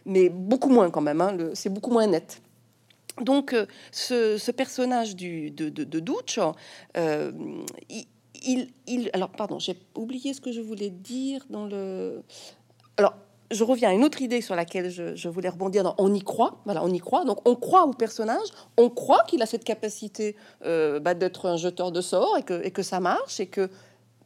mais 0.06 0.28
beaucoup 0.28 0.68
moins 0.68 0.90
quand 0.90 1.00
même. 1.00 1.20
hein, 1.20 1.36
c'est 1.54 1.70
beaucoup 1.70 1.90
moins 1.90 2.06
net. 2.06 2.40
Donc, 3.22 3.54
ce, 3.92 4.38
ce 4.38 4.50
personnage 4.50 5.14
du, 5.14 5.50
de, 5.52 5.68
de, 5.68 5.84
de 5.84 6.00
Duccio, 6.00 6.52
il, 6.96 8.06
il, 8.46 9.10
alors 9.12 9.30
pardon, 9.30 9.58
j'ai 9.58 9.76
oublié 9.94 10.34
ce 10.34 10.40
que 10.40 10.52
je 10.52 10.60
voulais 10.60 10.90
dire 10.90 11.44
dans 11.50 11.66
le. 11.66 12.22
Alors, 12.96 13.14
je 13.50 13.64
reviens 13.64 13.90
à 13.90 13.92
une 13.92 14.04
autre 14.04 14.22
idée 14.22 14.40
sur 14.40 14.54
laquelle 14.54 14.90
je, 14.90 15.14
je 15.14 15.28
voulais 15.28 15.48
rebondir. 15.48 15.82
Dans 15.82 15.94
on 15.98 16.12
y 16.12 16.20
croit, 16.20 16.60
voilà, 16.64 16.82
on 16.84 16.92
y 16.92 16.98
croit. 16.98 17.24
Donc, 17.24 17.38
on 17.48 17.54
croit 17.54 17.84
au 17.84 17.92
personnage, 17.92 18.46
on 18.76 18.90
croit 18.90 19.22
qu'il 19.26 19.42
a 19.42 19.46
cette 19.46 19.64
capacité 19.64 20.36
euh, 20.64 21.00
bah, 21.00 21.14
d'être 21.14 21.46
un 21.46 21.56
jeteur 21.56 21.92
de 21.92 22.00
sorts 22.00 22.36
et 22.38 22.42
que, 22.42 22.64
et 22.64 22.70
que 22.70 22.82
ça 22.82 23.00
marche 23.00 23.40
et 23.40 23.46
que 23.46 23.70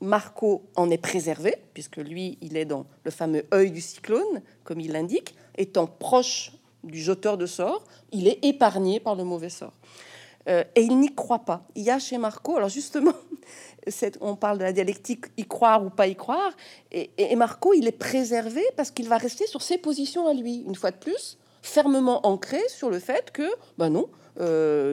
Marco 0.00 0.62
en 0.76 0.90
est 0.90 0.98
préservé, 0.98 1.56
puisque 1.74 1.96
lui, 1.96 2.38
il 2.40 2.56
est 2.56 2.64
dans 2.64 2.86
le 3.04 3.10
fameux 3.10 3.44
œil 3.52 3.70
du 3.70 3.80
cyclone, 3.80 4.42
comme 4.64 4.80
il 4.80 4.92
l'indique, 4.92 5.34
étant 5.56 5.86
proche 5.86 6.52
du 6.84 7.00
jeteur 7.00 7.36
de 7.36 7.46
sorts, 7.46 7.84
il 8.12 8.28
est 8.28 8.44
épargné 8.44 9.00
par 9.00 9.16
le 9.16 9.24
mauvais 9.24 9.48
sort. 9.48 9.72
Euh, 10.48 10.64
et 10.74 10.82
il 10.82 10.98
n'y 10.98 11.14
croit 11.14 11.40
pas. 11.40 11.66
Il 11.74 11.82
y 11.82 11.90
a 11.90 11.98
chez 11.98 12.18
Marco, 12.18 12.56
alors 12.56 12.68
justement, 12.68 13.12
on 14.20 14.36
parle 14.36 14.58
de 14.58 14.64
la 14.64 14.72
dialectique 14.72 15.26
y 15.36 15.44
croire 15.44 15.84
ou 15.84 15.90
pas 15.90 16.06
y 16.06 16.16
croire, 16.16 16.52
et, 16.90 17.36
Marco, 17.36 17.74
il 17.74 17.86
est 17.86 17.92
préservé 17.92 18.62
parce 18.76 18.90
qu'il 18.90 19.08
va 19.08 19.18
rester 19.18 19.46
sur 19.46 19.62
ses 19.62 19.78
positions 19.78 20.26
à 20.26 20.34
lui. 20.34 20.64
Une 20.66 20.74
fois 20.74 20.90
de 20.90 20.96
plus, 20.96 21.38
fermement 21.62 22.26
ancré 22.26 22.60
sur 22.68 22.90
le 22.90 22.98
fait 22.98 23.30
que, 23.30 23.48
ben 23.76 23.90
non, 23.90 24.08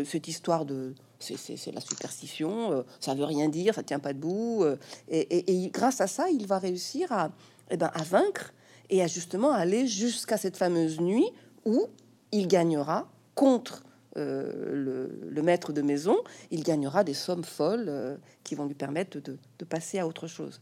cette 0.05 0.27
histoire 0.27 0.65
de 0.65 0.93
c'est 1.19 1.71
la 1.73 1.81
superstition, 1.81 2.83
ça 2.99 3.15
veut 3.15 3.23
rien 3.23 3.47
dire, 3.49 3.73
ça 3.73 3.81
tient 3.81 3.99
pas 3.99 4.13
debout. 4.13 4.65
et, 5.09 5.63
et, 5.63 5.69
grâce 5.69 6.01
à 6.01 6.07
ça, 6.07 6.29
il 6.29 6.45
va 6.45 6.59
réussir 6.59 7.11
à, 7.11 7.31
eh 7.71 7.77
ben, 7.77 7.89
à 7.93 8.03
vaincre 8.03 8.53
et 8.89 9.01
à 9.01 9.07
justement 9.07 9.51
aller 9.51 9.87
jusqu'à 9.87 10.37
cette 10.37 10.57
fameuse 10.57 10.99
nuit 10.99 11.27
où 11.65 11.87
il 12.31 12.47
gagnera 12.47 13.07
contre 13.33 13.83
euh, 14.17 15.09
le, 15.29 15.41
maître 15.41 15.73
de 15.73 15.81
maison, 15.81 16.17
il 16.49 16.63
gagnera 16.63 17.03
des 17.03 17.13
sommes 17.13 17.43
folles 17.43 17.85
euh, 17.89 18.15
qui 18.43 18.55
vont 18.55 18.65
lui 18.65 18.73
permettre 18.73 19.19
de, 19.19 19.37
passer 19.65 19.99
à 19.99 20.07
autre 20.07 20.27
chose, 20.27 20.61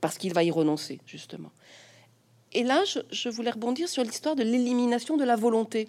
parce 0.00 0.18
qu'il 0.18 0.34
va 0.34 0.44
y 0.44 0.50
renoncer, 0.50 1.00
justement. 1.06 1.50
Et 2.52 2.62
là, 2.64 2.84
je, 3.10 3.28
voulais 3.30 3.50
rebondir 3.50 3.88
sur 3.88 4.04
l'histoire 4.04 4.36
de 4.36 4.42
l'élimination 4.42 5.16
de 5.16 5.24
la 5.24 5.36
volonté, 5.36 5.88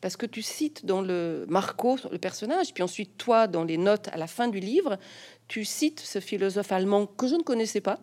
parce 0.00 0.16
que 0.16 0.26
tu 0.26 0.42
cites 0.42 0.84
dans 0.84 1.02
le 1.02 1.46
Marco, 1.48 1.96
le 2.10 2.18
personnage, 2.18 2.74
puis 2.74 2.82
ensuite 2.82 3.16
toi, 3.16 3.46
dans 3.46 3.64
les 3.64 3.76
notes 3.76 4.08
à 4.08 4.16
la 4.16 4.26
fin 4.26 4.48
du 4.48 4.58
livre, 4.58 4.98
tu 5.46 5.64
cites 5.64 6.00
ce 6.00 6.18
philosophe 6.18 6.72
allemand 6.72 7.06
que 7.06 7.28
je 7.28 7.36
ne 7.36 7.42
connaissais 7.42 7.80
pas, 7.80 8.00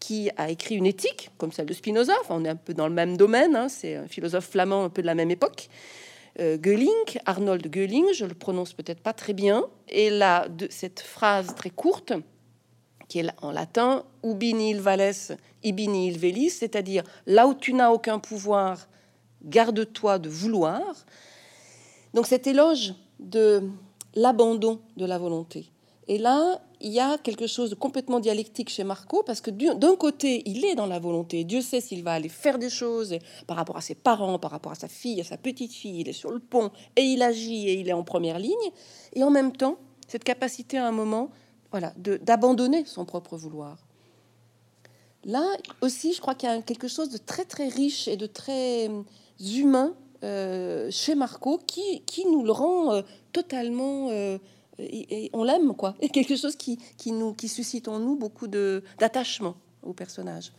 qui 0.00 0.30
a 0.36 0.50
écrit 0.50 0.76
une 0.76 0.86
éthique, 0.86 1.30
comme 1.38 1.50
celle 1.50 1.66
de 1.66 1.72
Spinoza, 1.72 2.14
on 2.28 2.44
est 2.44 2.50
un 2.50 2.56
peu 2.56 2.74
dans 2.74 2.88
le 2.88 2.94
même 2.94 3.16
domaine, 3.16 3.56
hein, 3.56 3.70
c'est 3.70 3.96
un 3.96 4.06
philosophe 4.06 4.50
flamand 4.50 4.84
un 4.84 4.90
peu 4.90 5.00
de 5.00 5.06
la 5.06 5.14
même 5.14 5.30
époque, 5.30 5.70
euh, 6.38 6.58
Arnold 7.24 7.66
Göling, 7.70 8.12
je 8.12 8.24
le 8.24 8.34
prononce 8.34 8.72
peut-être 8.72 9.00
pas 9.00 9.12
très 9.12 9.32
bien, 9.32 9.64
et 9.88 10.10
là, 10.10 10.48
de 10.48 10.66
cette 10.70 11.00
phrase 11.00 11.54
très 11.54 11.70
courte, 11.70 12.12
qui 13.08 13.20
est 13.20 13.28
en 13.40 13.52
latin 13.52 14.04
ubi 14.24 14.54
nihil 14.54 14.80
vales, 14.80 15.38
ibi 15.62 15.88
nihil 15.88 16.18
velis, 16.18 16.50
c'est-à-dire 16.50 17.04
là 17.26 17.46
où 17.46 17.54
tu 17.54 17.72
n'as 17.72 17.90
aucun 17.90 18.18
pouvoir, 18.18 18.88
garde-toi 19.44 20.18
de 20.18 20.28
vouloir. 20.28 20.82
Donc 22.14 22.26
cet 22.26 22.46
éloge 22.46 22.94
de 23.20 23.62
l'abandon 24.14 24.80
de 24.96 25.06
la 25.06 25.18
volonté. 25.18 25.70
Et 26.08 26.18
là, 26.18 26.60
il 26.80 26.92
y 26.92 27.00
a 27.00 27.18
quelque 27.18 27.46
chose 27.46 27.70
de 27.70 27.74
complètement 27.74 28.20
dialectique 28.20 28.68
chez 28.68 28.84
Marco, 28.84 29.22
parce 29.24 29.40
que 29.40 29.50
d'un 29.50 29.96
côté, 29.96 30.42
il 30.46 30.64
est 30.64 30.74
dans 30.74 30.86
la 30.86 30.98
volonté. 30.98 31.42
Dieu 31.44 31.60
sait 31.60 31.80
s'il 31.80 32.04
va 32.04 32.12
aller 32.12 32.28
faire 32.28 32.58
des 32.58 32.70
choses 32.70 33.18
par 33.46 33.56
rapport 33.56 33.76
à 33.76 33.80
ses 33.80 33.94
parents, 33.94 34.38
par 34.38 34.52
rapport 34.52 34.72
à 34.72 34.76
sa 34.76 34.88
fille, 34.88 35.20
à 35.20 35.24
sa 35.24 35.36
petite 35.36 35.72
fille. 35.72 36.00
Il 36.00 36.08
est 36.08 36.12
sur 36.12 36.30
le 36.30 36.38
pont 36.38 36.70
et 36.94 37.02
il 37.02 37.22
agit 37.22 37.68
et 37.68 37.74
il 37.80 37.88
est 37.88 37.92
en 37.92 38.04
première 38.04 38.38
ligne. 38.38 38.54
Et 39.14 39.24
en 39.24 39.30
même 39.30 39.52
temps, 39.52 39.78
cette 40.06 40.22
capacité 40.22 40.78
à 40.78 40.86
un 40.86 40.92
moment, 40.92 41.30
voilà, 41.72 41.92
d'abandonner 41.96 42.84
son 42.84 43.04
propre 43.04 43.36
vouloir. 43.36 43.78
Là 45.24 45.44
aussi, 45.80 46.12
je 46.12 46.20
crois 46.20 46.36
qu'il 46.36 46.48
y 46.48 46.52
a 46.52 46.62
quelque 46.62 46.86
chose 46.86 47.10
de 47.10 47.18
très 47.18 47.44
très 47.44 47.66
riche 47.68 48.06
et 48.06 48.16
de 48.16 48.26
très 48.26 48.88
euh, 48.88 49.02
humain 49.40 49.92
euh, 50.22 50.88
chez 50.90 51.16
Marco 51.16 51.58
qui, 51.66 52.02
qui 52.06 52.24
nous 52.26 52.44
le 52.44 52.52
rend 52.52 52.92
euh, 52.92 53.02
totalement 53.32 54.08
et, 54.78 55.30
on 55.32 55.44
l'aime, 55.44 55.74
quoi. 55.74 55.94
Et 56.00 56.08
quelque 56.08 56.36
chose 56.36 56.56
qui, 56.56 56.78
qui, 56.96 57.12
nous, 57.12 57.32
qui 57.34 57.48
suscite 57.48 57.88
en 57.88 57.98
nous 57.98 58.16
beaucoup 58.16 58.46
d'attachement 58.48 59.56
au 59.82 59.92
personnage. 59.92 60.52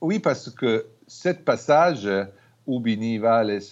oui, 0.00 0.18
parce 0.18 0.50
que 0.50 0.86
ce 1.06 1.30
passage, 1.30 2.08
Ubini 2.66 3.18
Vales, 3.18 3.62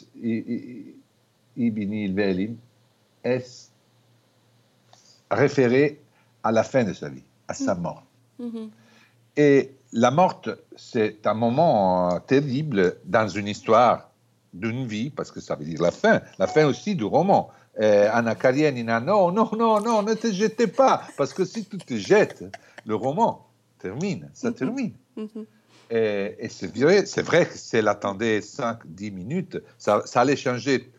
Ibini 1.56 2.08
Velim, 2.08 2.56
est 3.22 3.70
référé 5.30 6.00
à 6.42 6.52
la 6.52 6.62
fin 6.62 6.84
de 6.84 6.92
sa 6.92 7.08
vie, 7.08 7.24
à 7.48 7.54
sa 7.54 7.74
mm. 7.74 7.80
mort. 7.80 8.02
Mm-hmm. 8.40 8.68
Et 9.36 9.72
la 9.92 10.10
mort, 10.10 10.42
c'est 10.76 11.26
un 11.26 11.34
moment 11.34 12.20
terrible 12.20 12.96
dans 13.04 13.28
une 13.28 13.48
histoire 13.48 14.10
d'une 14.52 14.86
vie, 14.86 15.10
parce 15.10 15.32
que 15.32 15.40
ça 15.40 15.56
veut 15.56 15.64
dire 15.64 15.82
la 15.82 15.90
fin, 15.90 16.20
la 16.38 16.46
fin 16.46 16.66
aussi 16.66 16.94
du 16.94 17.04
roman 17.04 17.50
eh, 17.78 18.08
Anna 18.12 18.34
Karenina, 18.34 19.00
non, 19.00 19.32
non, 19.32 19.50
non, 19.56 19.80
non, 19.80 20.02
ne 20.02 20.14
te 20.14 20.32
jetez 20.32 20.66
pas, 20.66 21.02
parce 21.16 21.32
que 21.32 21.44
si 21.44 21.64
tu 21.64 21.78
te 21.78 21.96
jettes, 21.96 22.44
le 22.86 22.94
roman 22.94 23.48
termine, 23.78 24.30
ça 24.32 24.50
mhm. 24.50 24.54
termine. 24.54 24.92
Mhm. 25.16 25.46
Et, 25.90 26.48
c'est 26.48 26.74
vrai, 26.76 27.06
c'est 27.06 27.22
vrai 27.22 27.46
que 27.46 27.56
si 27.56 27.76
elle 27.76 27.88
attendait 27.88 28.40
5-10 28.40 29.12
minutes, 29.12 29.62
ça, 29.78 30.02
allait 30.14 30.36
changer. 30.36 30.90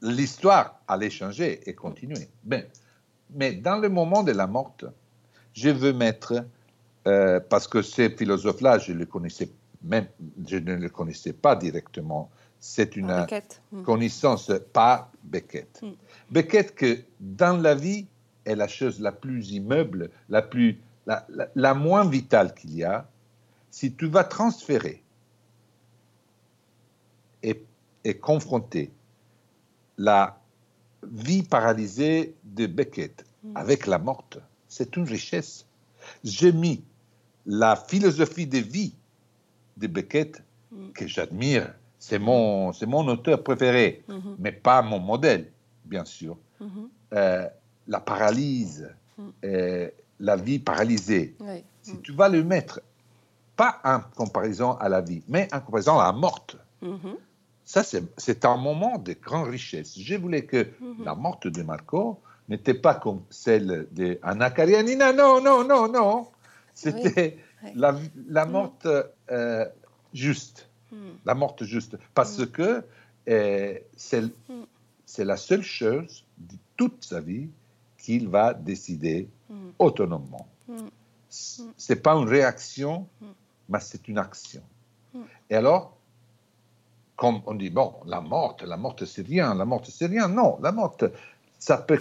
L'histoire 0.00 0.80
allait 0.88 1.10
changer 1.10 1.60
et 1.68 1.74
continuer. 1.74 2.28
Ben, 2.42 2.64
mais 3.34 3.52
dans 3.52 3.76
le 3.76 3.88
moment 3.88 4.22
de 4.22 4.32
la 4.32 4.46
mort, 4.46 4.74
je 5.54 5.70
veux 5.70 5.92
mettre, 5.92 6.44
euh, 7.06 7.40
parce 7.48 7.68
que 7.68 7.82
ces 7.82 8.10
philosophes-là, 8.10 8.78
je, 8.78 8.92
les 8.92 9.06
connaissais 9.06 9.48
même, 9.84 10.06
je 10.46 10.56
ne 10.56 10.74
les 10.74 10.90
connaissais 10.90 11.32
pas 11.32 11.56
directement, 11.56 12.30
c'est 12.62 12.94
une 12.94 13.26
hmm. 13.72 13.82
connaissance 13.82 14.52
par 14.72 15.10
Beckett. 15.24 15.82
Hmm. 15.82 15.94
Beckett 16.30 16.74
que 16.76 17.02
dans 17.18 17.60
la 17.60 17.74
vie 17.74 18.06
est 18.44 18.54
la 18.54 18.68
chose 18.68 19.00
la 19.00 19.10
plus 19.10 19.50
immeuble, 19.50 20.10
la, 20.28 20.42
plus, 20.42 20.80
la, 21.06 21.74
moins 21.74 22.08
vitale 22.08 22.54
qu'il 22.54 22.76
y 22.76 22.84
a. 22.84 23.10
Si 23.72 23.92
tu 23.92 24.06
vas 24.06 24.22
transférer 24.22 25.02
et, 27.42 27.64
et 28.04 28.16
confronter 28.16 28.92
la 29.98 30.38
vie 31.02 31.42
paralysée 31.42 32.36
de 32.44 32.66
Beckett 32.68 33.24
hmm. 33.42 33.56
avec 33.56 33.88
la 33.88 33.98
morte, 33.98 34.38
c'est 34.68 34.96
une 34.96 35.08
richesse. 35.08 35.66
J'ai 36.22 36.52
mis 36.52 36.84
la 37.44 37.74
philosophie 37.74 38.46
de 38.46 38.58
vie 38.58 38.94
de 39.78 39.88
Beckett, 39.88 40.44
que 40.94 41.06
j'admire 41.08 41.74
c'est 42.02 42.18
mon, 42.18 42.72
c'est 42.72 42.86
mon 42.86 43.06
auteur 43.06 43.44
préféré, 43.44 44.02
mhm. 44.08 44.34
mais 44.40 44.50
pas 44.50 44.82
mon 44.82 44.98
modèle, 44.98 45.52
bien 45.84 46.04
sûr. 46.04 46.36
Mhm. 46.58 46.88
Euh, 47.14 47.46
la 47.86 48.00
paralyse, 48.00 48.90
mhm. 49.16 49.32
euh, 49.44 49.88
la 50.18 50.34
vie 50.34 50.58
paralysée. 50.58 51.36
Si 51.80 51.96
tu 51.98 52.10
vas 52.10 52.28
le 52.28 52.42
mettre, 52.42 52.80
pas 53.54 53.80
en 53.84 54.00
comparaison 54.16 54.72
à 54.78 54.88
la 54.88 55.00
vie, 55.00 55.22
mais 55.28 55.46
en 55.52 55.60
comparaison 55.60 55.96
à 56.00 56.06
la 56.06 56.12
morte, 56.12 56.56
ça, 57.64 57.84
c'est 57.84 58.44
un 58.44 58.56
moment 58.56 58.98
de 58.98 59.12
grande 59.12 59.48
richesse. 59.50 59.96
Je 59.96 60.16
voulais 60.16 60.44
que 60.44 60.66
la 61.04 61.14
morte 61.14 61.46
de 61.46 61.62
Marco 61.62 62.20
n'était 62.48 62.74
pas 62.74 62.96
comme 62.96 63.22
celle 63.30 63.86
d'Anna 63.92 64.50
Karenina. 64.50 65.12
Non, 65.12 65.40
non, 65.40 65.62
non, 65.64 65.86
non. 65.86 66.26
C'était 66.74 67.38
la, 67.76 67.94
la 68.28 68.44
morte 68.44 68.88
euh, 69.30 69.64
juste. 70.12 70.68
Hmm. 70.92 71.12
la 71.24 71.34
mort 71.34 71.56
juste, 71.62 71.96
parce 72.12 72.38
hmm. 72.38 72.46
que 72.48 72.84
euh, 73.30 73.78
hmm. 74.12 74.62
c'est 75.06 75.24
la 75.24 75.38
seule 75.38 75.62
chose 75.62 76.24
de 76.36 76.54
toute 76.76 77.02
sa 77.02 77.20
vie 77.20 77.48
qu'il 77.96 78.28
va 78.28 78.52
décider 78.52 79.28
autonomement. 79.78 80.46
C'est 81.30 82.02
pas 82.02 82.12
une 82.14 82.28
réaction, 82.28 83.06
mais 83.68 83.80
c'est 83.80 84.06
une 84.08 84.18
action. 84.18 84.62
Et 85.48 85.54
alors, 85.54 85.96
comme 87.16 87.40
on 87.46 87.54
dit, 87.54 87.70
bon, 87.70 87.94
la 88.04 88.20
mort, 88.20 88.56
la 88.66 88.76
mort 88.76 88.96
c'est 89.06 89.26
rien, 89.26 89.54
la 89.54 89.64
mort 89.64 89.82
c'est 89.88 90.06
rien. 90.06 90.28
Non, 90.28 90.58
la 90.60 90.72
mort, 90.72 90.96
ça 91.58 91.78
peut, 91.78 92.00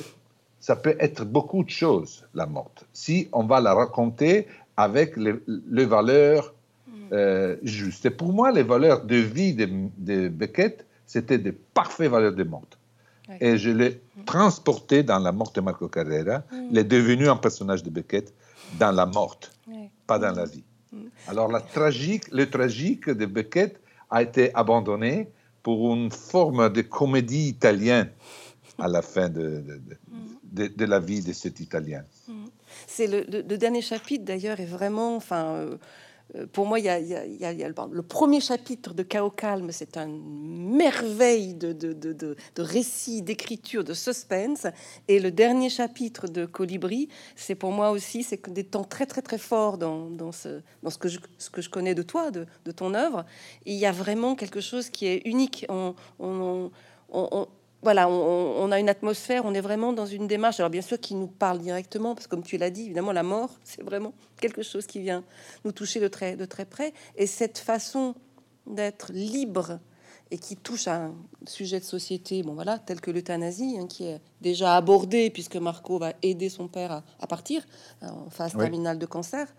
ça 0.60 0.76
peut 0.76 0.98
être 1.00 1.24
beaucoup 1.24 1.64
de 1.64 1.70
choses, 1.70 2.26
la 2.34 2.46
mort. 2.46 2.74
Si 2.92 3.30
on 3.32 3.44
va 3.46 3.62
la 3.62 3.74
raconter 3.74 4.48
avec 4.76 5.16
les, 5.16 5.36
les 5.48 5.86
valeurs 5.86 6.54
euh, 7.12 7.58
juste. 7.64 8.06
Et 8.06 8.10
pour 8.10 8.32
moi, 8.32 8.52
les 8.52 8.64
valeurs 8.64 9.04
de 9.04 9.16
vie 9.16 9.54
de, 9.54 10.30
Beckett, 10.30 10.86
c'était 11.06 11.38
de 11.38 11.52
parfaites 11.52 12.10
valeurs 12.10 12.34
de 12.34 12.44
mort. 12.44 12.68
Et 13.40 13.58
je 13.58 13.70
l'ai 13.70 14.02
transporté 14.26 15.04
dans 15.04 15.20
la 15.20 15.32
mort 15.32 15.52
de 15.52 15.62
Marco 15.62 15.88
Carrera. 15.88 16.40
Mm. 16.52 16.68
Il 16.72 16.78
est 16.78 16.84
devenu 16.84 17.30
un 17.30 17.38
personnage 17.38 17.82
de 17.84 17.90
Beckett 17.90 18.34
dans 18.80 18.92
la 18.92 19.06
mort, 19.06 19.40
pas 20.06 20.20
dans 20.20 20.34
la 20.34 20.46
vie. 20.46 20.64
Mm. 20.92 20.98
Alors, 21.28 21.50
la 21.50 21.62
tragique, 21.62 22.26
le 22.32 22.50
tragique 22.50 23.10
de 23.10 23.26
Beckett 23.26 23.80
a 24.10 24.22
été 24.22 24.54
abandonné 24.54 25.30
pour 25.64 25.94
une 25.94 26.12
forme 26.12 26.70
de 26.70 26.82
comédie 26.82 27.48
italienne 27.48 28.10
à 28.80 28.88
la 28.88 29.02
fin 29.02 29.30
de, 29.30 29.64
de, 30.52 30.68
de, 30.68 30.86
la 30.86 31.00
vie 31.00 31.22
de 31.22 31.34
cet 31.34 31.60
Italien. 31.60 32.04
Mm. 32.28 32.46
C'est 32.88 33.08
le, 33.08 33.26
le, 33.30 33.58
dernier 33.58 33.82
chapitre 33.82 34.26
d'ailleurs 34.26 34.60
est 34.60 34.66
vraiment, 34.66 35.16
enfin, 35.16 35.46
euh, 35.56 35.78
pour 36.54 36.66
moi, 36.66 36.80
il 36.80 36.86
y 36.86 36.90
a, 36.90 36.98
le, 36.98 38.02
premier 38.02 38.40
chapitre 38.40 38.94
de 38.94 39.04
Chaos 39.04 39.32
Calme, 39.32 39.72
c'est 39.72 39.98
une 39.98 40.76
merveille 40.76 41.54
de, 41.54 42.36
récit, 42.58 43.22
d'écriture, 43.22 43.84
de 43.84 43.94
suspense. 43.94 44.68
Et 45.08 45.20
le 45.20 45.32
dernier 45.32 45.70
chapitre 45.70 46.28
de 46.28 46.46
Colibri, 46.46 47.10
c'est 47.36 47.56
pour 47.56 47.72
moi 47.72 47.92
aussi, 47.92 48.24
c'est 48.24 48.50
des 48.50 48.64
temps 48.64 48.86
très 48.86 49.06
très 49.06 49.22
très 49.22 49.38
forts 49.38 49.78
dans, 49.78 50.32
ce, 50.32 50.62
dans 50.84 50.90
ce, 50.90 50.98
que 50.98 51.10
je, 51.10 51.20
ce 51.38 51.50
que 51.50 51.62
je 51.62 51.70
connais 51.70 51.96
de 51.96 52.04
toi, 52.04 52.32
de, 52.32 52.46
ton 52.72 52.94
œuvre. 52.94 53.26
il 53.66 53.76
y 53.76 53.86
a 53.86 53.92
vraiment 53.92 54.36
quelque 54.36 54.62
chose 54.62 54.90
qui 54.90 55.08
est 55.08 55.22
unique. 55.26 55.66
on 55.70 56.72
voilà, 57.84 58.08
on, 58.08 58.72
a 58.72 58.80
une 58.80 58.90
atmosphère, 58.90 59.44
on 59.46 59.54
est 59.56 59.62
vraiment 59.62 59.92
dans 59.92 60.06
une 60.06 60.28
démarche, 60.28 60.60
alors 60.60 60.70
bien 60.70 60.84
sûr 60.84 61.00
qui 61.00 61.16
nous 61.16 61.28
parle 61.28 61.60
directement, 61.60 62.14
parce 62.14 62.28
que 62.28 62.32
comme 62.32 62.44
tu 62.44 62.58
l'as 62.58 62.70
dit, 62.70 62.86
évidemment, 62.86 63.12
la 63.12 63.24
mort, 63.24 63.50
c'est 63.64 63.82
vraiment 63.82 64.14
quelque 64.40 64.62
chose 64.62 64.86
qui 64.86 65.00
vient 65.00 65.24
nous 65.66 65.72
toucher 65.72 66.00
de 66.00 66.08
très, 66.08 66.36
de 66.36 66.46
très 66.46 66.66
près. 66.66 66.94
Et 67.16 67.26
cette 67.26 67.58
façon 67.58 68.14
d'être 68.68 69.12
libre 69.12 69.80
et 70.30 70.38
qui 70.38 70.56
touche 70.56 70.88
à 70.88 71.06
un 71.06 71.16
sujet 71.46 71.80
de 71.80 71.84
société, 71.84 72.44
bon 72.44 72.54
voilà, 72.54 72.80
tel 72.80 73.02
que 73.02 73.12
l'euthanasie, 73.12 73.78
hein, 73.80 73.88
qui 73.88 74.06
est 74.06 74.22
déjà 74.40 74.78
abordé 74.78 75.30
puisque 75.30 75.58
Marco 75.58 75.98
va 75.98 76.14
aider 76.22 76.50
son 76.50 76.68
père 76.68 77.04
à, 77.20 77.28
partir 77.28 77.66
euh, 78.04 78.08
en 78.08 78.30
phase 78.30 78.56
terminale 78.56 78.98
de 78.98 79.06
cancer, 79.06 79.54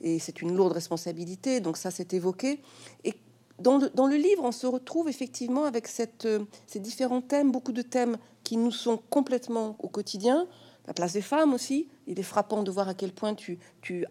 et 0.00 0.18
c'est 0.18 0.42
une 0.42 0.54
lourde 0.54 0.72
responsabilité, 0.72 1.60
donc 1.60 1.76
ça 1.76 1.90
s'est 1.90 2.08
évoqué. 2.12 2.60
Et 3.04 3.14
dans 3.60 3.78
le, 3.78 4.16
livre, 4.16 4.42
on 4.42 4.52
se 4.52 4.66
retrouve 4.66 5.08
effectivement 5.08 5.64
avec 5.64 5.88
euh, 6.24 6.40
ces 6.66 6.80
différents 6.80 7.20
thèmes, 7.20 7.52
beaucoup 7.52 7.72
de 7.72 7.82
thèmes 7.82 8.16
qui 8.42 8.56
nous 8.56 8.72
sont 8.72 9.00
complètement 9.10 9.76
au 9.78 9.88
quotidien, 9.88 10.46
la 10.86 10.92
place 10.92 11.12
des 11.12 11.22
femmes 11.22 11.54
aussi. 11.54 11.88
Il 12.06 12.18
est 12.18 12.24
frappant 12.24 12.62
de 12.62 12.70
voir 12.70 12.88
à 12.88 12.94
quel 12.94 13.12
point 13.12 13.34
tu, 13.34 13.58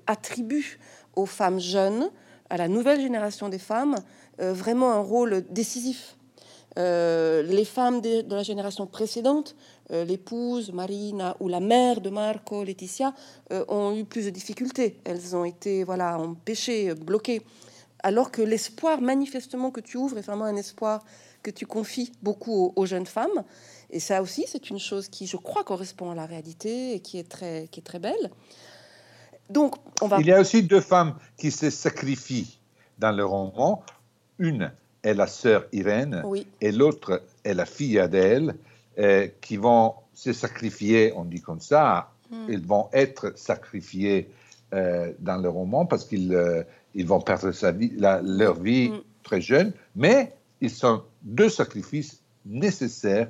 attribues 0.07 0.79
aux 1.15 1.25
femmes 1.25 1.59
jeunes, 1.59 2.09
à 2.49 2.57
la 2.57 2.67
nouvelle 2.67 3.01
génération 3.01 3.49
des 3.49 3.59
femmes, 3.59 3.95
euh, 4.39 4.53
vraiment 4.53 4.93
un 4.93 5.01
rôle 5.01 5.43
décisif. 5.49 6.17
Euh, 6.79 7.43
les 7.43 7.65
femmes 7.65 8.01
de, 8.01 8.25
la 8.33 8.43
génération 8.43 8.87
précédente, 8.87 9.55
l'épouse 9.91 10.71
Marina 10.71 11.37
ou 11.39 11.47
la 11.47 11.59
mère 11.59 12.01
de 12.01 12.09
Marco, 12.09 12.63
Laetitia, 12.63 13.13
ont 13.67 13.95
eu 13.95 14.05
plus 14.05 14.25
de 14.25 14.31
difficultés. 14.31 14.99
Elles 15.03 15.35
ont 15.35 15.45
été 15.45 15.83
voilà 15.83 16.17
empêchées, 16.17 16.95
bloquées. 16.95 17.43
Alors 18.03 18.31
que 18.31 18.41
l'espoir 18.41 19.01
manifestement 19.01 19.71
que 19.71 19.79
tu 19.79 19.97
ouvres 19.97 20.17
est 20.17 20.21
vraiment 20.21 20.45
un 20.45 20.55
espoir 20.55 21.03
que 21.41 21.51
tu 21.51 21.65
confies 21.65 22.11
beaucoup 22.21 22.73
aux, 22.75 22.85
jeunes 22.85 23.05
femmes. 23.05 23.43
Et 23.89 23.99
ça 23.99 24.21
aussi, 24.21 24.45
c'est 24.47 24.69
une 24.69 24.79
chose 24.79 25.07
qui, 25.09 25.27
je 25.27 25.37
crois, 25.37 25.63
correspond 25.63 26.11
à 26.11 26.15
la 26.15 26.25
réalité 26.25 26.93
et 26.93 26.99
qui 26.99 27.19
est 27.19 27.29
très, 27.29 27.67
qui 27.71 27.81
est 27.81 27.83
très 27.83 27.99
belle. 27.99 28.31
Donc, 29.49 29.75
on 30.01 30.07
va... 30.07 30.19
Il 30.19 30.25
y 30.25 30.31
a 30.31 30.39
aussi 30.39 30.63
deux 30.63 30.81
femmes 30.81 31.15
qui 31.37 31.51
se 31.51 31.69
sacrifient 31.69 32.59
dans 32.97 33.11
le 33.11 33.25
roman 33.25 33.83
une 34.39 34.71
est 35.03 35.13
la 35.13 35.27
sœur 35.27 35.65
Irène 35.73 36.23
et 36.61 36.71
l'autre 36.71 37.21
est 37.43 37.53
la 37.53 37.65
fille 37.65 37.99
Adèle, 37.99 38.55
euh, 38.97 39.27
qui 39.41 39.57
vont 39.57 39.95
se 40.13 40.33
sacrifier, 40.33 41.13
on 41.15 41.25
dit 41.25 41.41
comme 41.41 41.59
ça, 41.59 42.11
hmm. 42.31 42.45
ils 42.49 42.65
vont 42.65 42.89
être 42.93 43.33
sacrifiés 43.37 44.29
euh, 44.73 45.11
dans 45.19 45.37
le 45.37 45.49
roman 45.49 45.85
parce 45.85 46.05
qu'ils 46.05 46.33
euh, 46.33 46.63
ils 46.93 47.07
vont 47.07 47.21
perdre 47.21 47.51
sa 47.51 47.71
vie, 47.71 47.91
leur 47.97 48.59
vie 48.59 48.89
hmm. 48.89 49.01
très 49.23 49.41
jeune, 49.41 49.73
mais 49.95 50.33
ils 50.61 50.69
sont 50.69 51.03
deux 51.21 51.49
sacrifices 51.49 52.21
nécessaires 52.45 53.29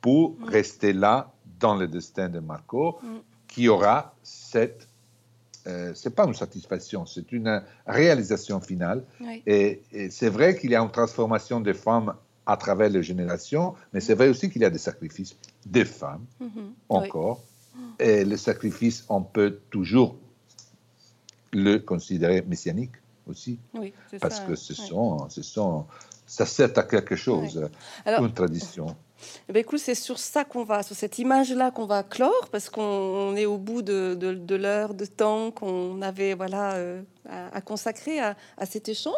pour 0.00 0.36
hmm. 0.38 0.44
rester 0.44 0.92
là 0.92 1.32
dans 1.58 1.76
le 1.76 1.86
destin 1.86 2.28
de 2.28 2.40
Marco, 2.40 2.98
qui 3.46 3.68
aura 3.68 4.14
cette 4.22 4.88
euh, 5.66 5.92
c'est 5.94 6.14
pas 6.14 6.24
une 6.24 6.34
satisfaction, 6.34 7.04
c'est 7.04 7.32
une 7.32 7.62
réalisation 7.86 8.60
finale. 8.60 9.04
Et, 9.46 9.82
c'est 10.10 10.30
vrai 10.30 10.56
qu'il 10.56 10.70
y 10.70 10.74
a 10.74 10.80
une 10.80 10.90
transformation 10.90 11.60
des 11.60 11.74
femmes 11.74 12.14
à 12.46 12.56
travers 12.56 12.88
les 12.88 13.02
générations, 13.02 13.74
mais 13.92 14.00
c'est 14.00 14.14
vrai 14.14 14.28
aussi 14.28 14.50
qu'il 14.50 14.62
y 14.62 14.64
a 14.64 14.70
des 14.70 14.78
sacrifices 14.78 15.36
des 15.66 15.84
femmes, 15.84 16.24
mm-hmm. 16.40 16.72
encore. 16.88 17.42
Et 17.98 18.24
le 18.24 18.36
sacrifice, 18.36 19.04
on 19.08 19.22
peut 19.22 19.60
toujours 19.70 20.16
le 21.52 21.78
considérer 21.78 22.42
messianique 22.42 22.92
aussi, 23.26 23.58
parce 24.20 24.40
que 24.40 24.54
ce 24.54 24.74
sont, 24.74 25.28
ce 25.28 25.42
sont, 25.42 25.86
ça 26.26 26.46
sert 26.46 26.76
à 26.76 26.82
quelque 26.82 27.16
chose, 27.16 27.68
une 28.06 28.32
tradition. 28.32 28.96
Eh 29.48 29.58
écoute, 29.58 29.80
c'est 29.80 29.94
sur 29.94 30.18
ça 30.18 30.44
qu'on 30.44 30.64
va, 30.64 30.82
sur 30.82 30.96
cette 30.96 31.18
image-là 31.18 31.70
qu'on 31.70 31.86
va 31.86 32.02
clore, 32.02 32.48
parce 32.50 32.70
qu'on 32.70 33.36
est 33.36 33.46
au 33.46 33.58
bout 33.58 33.82
de, 33.82 34.14
de, 34.14 34.54
l'heure 34.54 34.94
de 34.94 35.04
temps 35.04 35.50
qu'on 35.50 36.00
avait 36.02 36.34
voilà, 36.34 36.74
euh, 36.74 37.02
à, 37.28 37.60
consacrer 37.60 38.20
à, 38.20 38.36
cet 38.68 38.88
échange. 38.88 39.14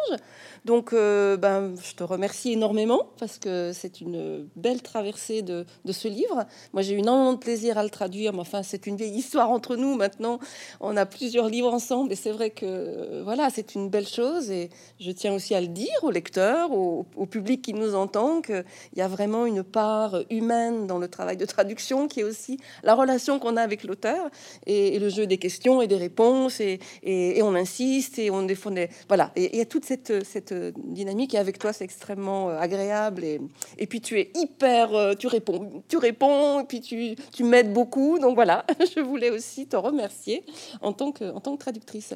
Donc, 0.65 0.93
euh, 0.93 1.37
ben, 1.37 1.75
je 1.81 1.93
te 1.95 2.03
remercie 2.03 2.53
énormément 2.53 3.07
parce 3.19 3.37
que 3.37 3.71
c'est 3.73 4.01
une 4.01 4.47
belle 4.55 4.81
traversée 4.81 5.41
de, 5.41 5.65
ce 5.89 6.07
livre. 6.07 6.45
Moi, 6.73 6.81
j'ai 6.81 6.95
eu 6.95 6.99
énormément 6.99 7.33
de 7.33 7.37
plaisir 7.37 7.77
à 7.77 7.83
le 7.83 7.89
traduire, 7.89 8.33
mais 8.33 8.39
enfin, 8.39 8.63
c'est 8.63 8.87
une 8.87 8.95
vieille 8.95 9.15
histoire 9.15 9.51
entre 9.51 9.75
nous 9.75 9.95
maintenant. 9.95 10.39
On 10.79 10.97
a 10.97 11.05
plusieurs 11.05 11.47
livres 11.47 11.73
ensemble 11.73 12.11
et 12.11 12.15
c'est 12.15 12.31
vrai 12.31 12.49
que 12.49 13.21
voilà, 13.23 13.49
c'est 13.49 13.75
une 13.75 13.89
belle 13.89 14.07
chose. 14.07 14.51
Et 14.51 14.69
je 14.99 15.11
tiens 15.11 15.33
aussi 15.33 15.55
à 15.55 15.61
le 15.61 15.67
dire 15.67 15.93
aux 16.01 16.11
lecteurs, 16.11 16.71
au, 16.71 17.05
public 17.29 17.61
qui 17.61 17.73
nous 17.73 17.95
entend, 17.95 18.41
qu'il 18.41 18.65
y 18.95 19.01
a 19.01 19.07
vraiment 19.07 19.45
une 19.45 19.63
part 19.63 20.17
humaine 20.29 20.87
dans 20.87 20.99
le 20.99 21.07
travail 21.07 21.37
de 21.37 21.45
traduction 21.45 22.07
qui 22.07 22.19
est 22.19 22.23
aussi 22.23 22.57
la 22.83 22.95
relation 22.95 23.39
qu'on 23.39 23.55
a 23.57 23.61
avec 23.61 23.83
l'auteur 23.83 24.29
et, 24.67 24.99
le 24.99 25.09
jeu 25.09 25.25
des 25.25 25.37
questions 25.37 25.81
et 25.81 25.87
des 25.87 25.95
réponses. 25.95 26.59
Et 26.59 27.41
on 27.41 27.55
insiste 27.55 27.92
et 28.17 28.31
on 28.31 28.43
défendait. 28.43 28.89
Voilà, 29.07 29.31
et 29.35 29.49
il 29.53 29.57
y 29.57 29.61
a 29.61 29.65
toute 29.65 29.85
cette, 29.85 30.25
cette 30.25 30.53
dynamique 30.77 31.33
et 31.33 31.37
avec 31.37 31.59
toi, 31.59 31.73
c'est 31.73 31.83
extrêmement 31.83 32.49
euh, 32.49 32.57
agréable. 32.57 33.23
Et, 33.23 33.39
et 33.77 33.87
puis 33.87 34.01
tu 34.01 34.19
es 34.19 34.31
hyper, 34.35 34.93
euh, 34.93 35.13
tu 35.13 35.27
réponds, 35.27 35.83
tu 35.87 35.97
réponds, 35.97 36.61
et 36.61 36.65
puis 36.65 36.81
tu, 36.81 37.15
tu 37.33 37.43
m'aides 37.43 37.73
beaucoup. 37.73 38.19
Donc 38.19 38.35
voilà, 38.35 38.65
je 38.95 39.01
voulais 39.01 39.29
aussi 39.29 39.67
te 39.67 39.75
remercier 39.75 40.43
en 40.81 40.93
tant 40.93 41.11
que, 41.11 41.31
en 41.31 41.39
tant 41.39 41.55
que 41.55 41.61
traductrice. 41.61 42.13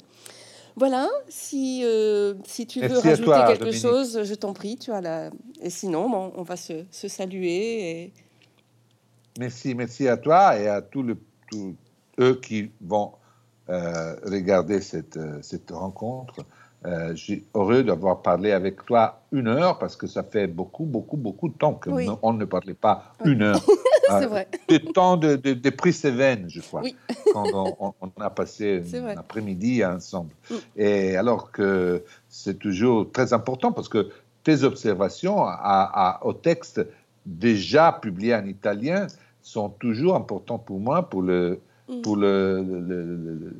Voilà, 0.75 1.09
si, 1.27 1.81
euh, 1.83 2.35
si 2.45 2.67
tu 2.67 2.81
veux 2.81 2.99
rajouter 2.99 3.57
quelque 3.57 3.71
chose, 3.71 4.23
je 4.23 4.35
t'en 4.35 4.53
prie. 4.53 4.77
Tu 4.77 4.91
as 4.91 5.01
la... 5.01 5.31
Et 5.61 5.71
sinon, 5.71 6.07
bon, 6.07 6.31
on 6.35 6.43
va 6.43 6.55
se, 6.55 6.85
se 6.91 7.07
saluer. 7.07 7.89
Et... 7.89 8.13
Merci, 9.39 9.73
merci 9.73 10.07
à 10.07 10.17
toi 10.17 10.59
et 10.59 10.67
à 10.67 10.81
tous 10.81 11.01
le, 11.01 11.17
tous 11.49 11.75
eux 12.19 12.39
qui 12.39 12.69
vont 12.81 13.13
regarder 13.69 14.81
cette, 14.81 15.17
euh, 15.17 15.39
cette 15.41 15.71
rencontre. 15.71 16.45
Euh, 16.85 17.13
j'ai 17.15 17.43
heureux 17.55 17.83
d'avoir 17.83 18.21
parlé 18.21 18.51
avec 18.51 18.85
toi 18.85 19.21
une 19.31 19.47
heure 19.47 19.79
parce 19.79 19.95
que 19.95 20.05
ça 20.05 20.23
fait 20.23 20.45
beaucoup, 20.45 20.85
beaucoup, 20.85 21.17
beaucoup 21.17 21.49
de 21.49 21.57
temps 21.57 21.73
qu'on 21.73 22.33
ne 22.33 22.45
parlait 22.45 22.75
pas 22.75 23.13
une 23.25 23.41
heure. 23.41 23.59
c'est 24.07 24.27
vrai. 24.27 24.47
Le 24.69 24.77
temps 24.77 25.17
de, 25.17 25.35
de, 25.35 25.53
de 25.53 25.69
prix 25.71 25.91
je 25.91 26.61
crois, 26.61 26.83
quand 27.33 27.73
on, 27.79 28.21
a 28.21 28.29
passé 28.29 28.83
un 28.93 29.17
après-midi 29.17 29.83
ensemble. 29.83 30.33
Mm. 30.49 30.55
Et 30.77 31.17
alors 31.17 31.51
que 31.51 32.03
c'est 32.29 32.59
toujours 32.59 33.11
très 33.11 33.33
important 33.33 33.71
parce 33.71 33.89
que 33.89 34.09
tes 34.43 34.63
observations 34.63 35.43
à, 35.45 36.19
au 36.23 36.33
texte 36.33 36.85
déjà 37.25 37.91
publié 37.91 38.35
en 38.35 38.45
italien 38.45 39.07
sont 39.41 39.69
toujours 39.69 40.15
importantes 40.15 40.65
pour 40.65 40.79
moi 40.79 41.09
pour 41.09 41.21
le. 41.21 41.59
Pour 42.03 42.17
le, 42.17 43.53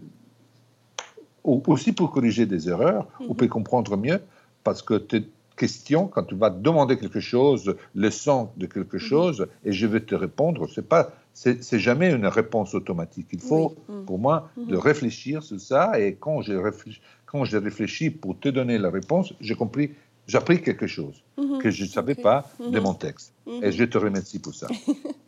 aussi 1.43 1.93
pour 1.93 2.11
corriger 2.11 2.45
des 2.45 2.69
erreurs, 2.69 3.07
ou 3.19 3.33
mm-hmm. 3.33 3.35
pour 3.35 3.49
comprendre 3.49 3.97
mieux, 3.97 4.19
parce 4.63 4.81
que 4.81 4.95
tes 4.95 5.23
questions, 5.55 6.07
quand 6.07 6.23
tu 6.23 6.35
vas 6.35 6.49
demander 6.49 6.97
quelque 6.97 7.19
chose, 7.19 7.75
le 7.95 8.11
sens 8.11 8.49
de 8.57 8.65
quelque 8.67 8.97
mm-hmm. 8.97 8.99
chose, 8.99 9.47
et 9.63 9.71
je 9.71 9.87
vais 9.87 10.01
te 10.01 10.15
répondre, 10.15 10.67
c'est 10.73 10.87
pas, 10.87 11.11
c'est 11.33 11.79
jamais 11.79 12.11
une 12.11 12.27
réponse 12.27 12.73
automatique. 12.73 13.27
Il 13.31 13.39
faut, 13.39 13.75
mm. 13.87 14.05
pour 14.05 14.19
moi, 14.19 14.49
de 14.57 14.75
mm-hmm. 14.75 14.79
réfléchir 14.79 15.43
sur 15.43 15.59
ça, 15.59 15.99
et 15.99 16.15
quand 16.15 16.41
je 16.41 16.53
réfléchis, 16.53 17.01
quand 17.25 17.43
je 17.43 17.57
réfléchis 17.57 18.09
pour 18.09 18.39
te 18.39 18.49
donner 18.49 18.77
la 18.77 18.89
réponse, 18.89 19.33
j'ai 19.41 19.55
compris, 19.55 19.91
j'ai 20.27 20.37
appris 20.37 20.61
quelque 20.61 20.87
chose 20.87 21.23
que 21.61 21.69
je 21.69 21.83
ne 21.83 21.89
savais 21.89 22.15
pas 22.15 22.49
de 22.59 22.79
mon 22.79 22.93
texte. 22.93 23.33
Et 23.61 23.71
je 23.71 23.83
te 23.83 23.97
remercie 23.97 24.39
pour 24.39 24.55
ça. 24.55 24.67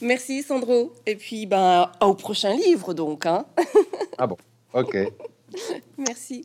Merci 0.00 0.42
Sandro. 0.42 0.92
Et 1.06 1.16
puis 1.16 1.46
ben 1.46 1.90
au 2.00 2.14
prochain 2.14 2.54
livre 2.54 2.94
donc. 2.94 3.26
Hein. 3.26 3.46
ah 4.18 4.26
bon, 4.26 4.36
ok. 4.72 4.96
Merci. 5.98 6.44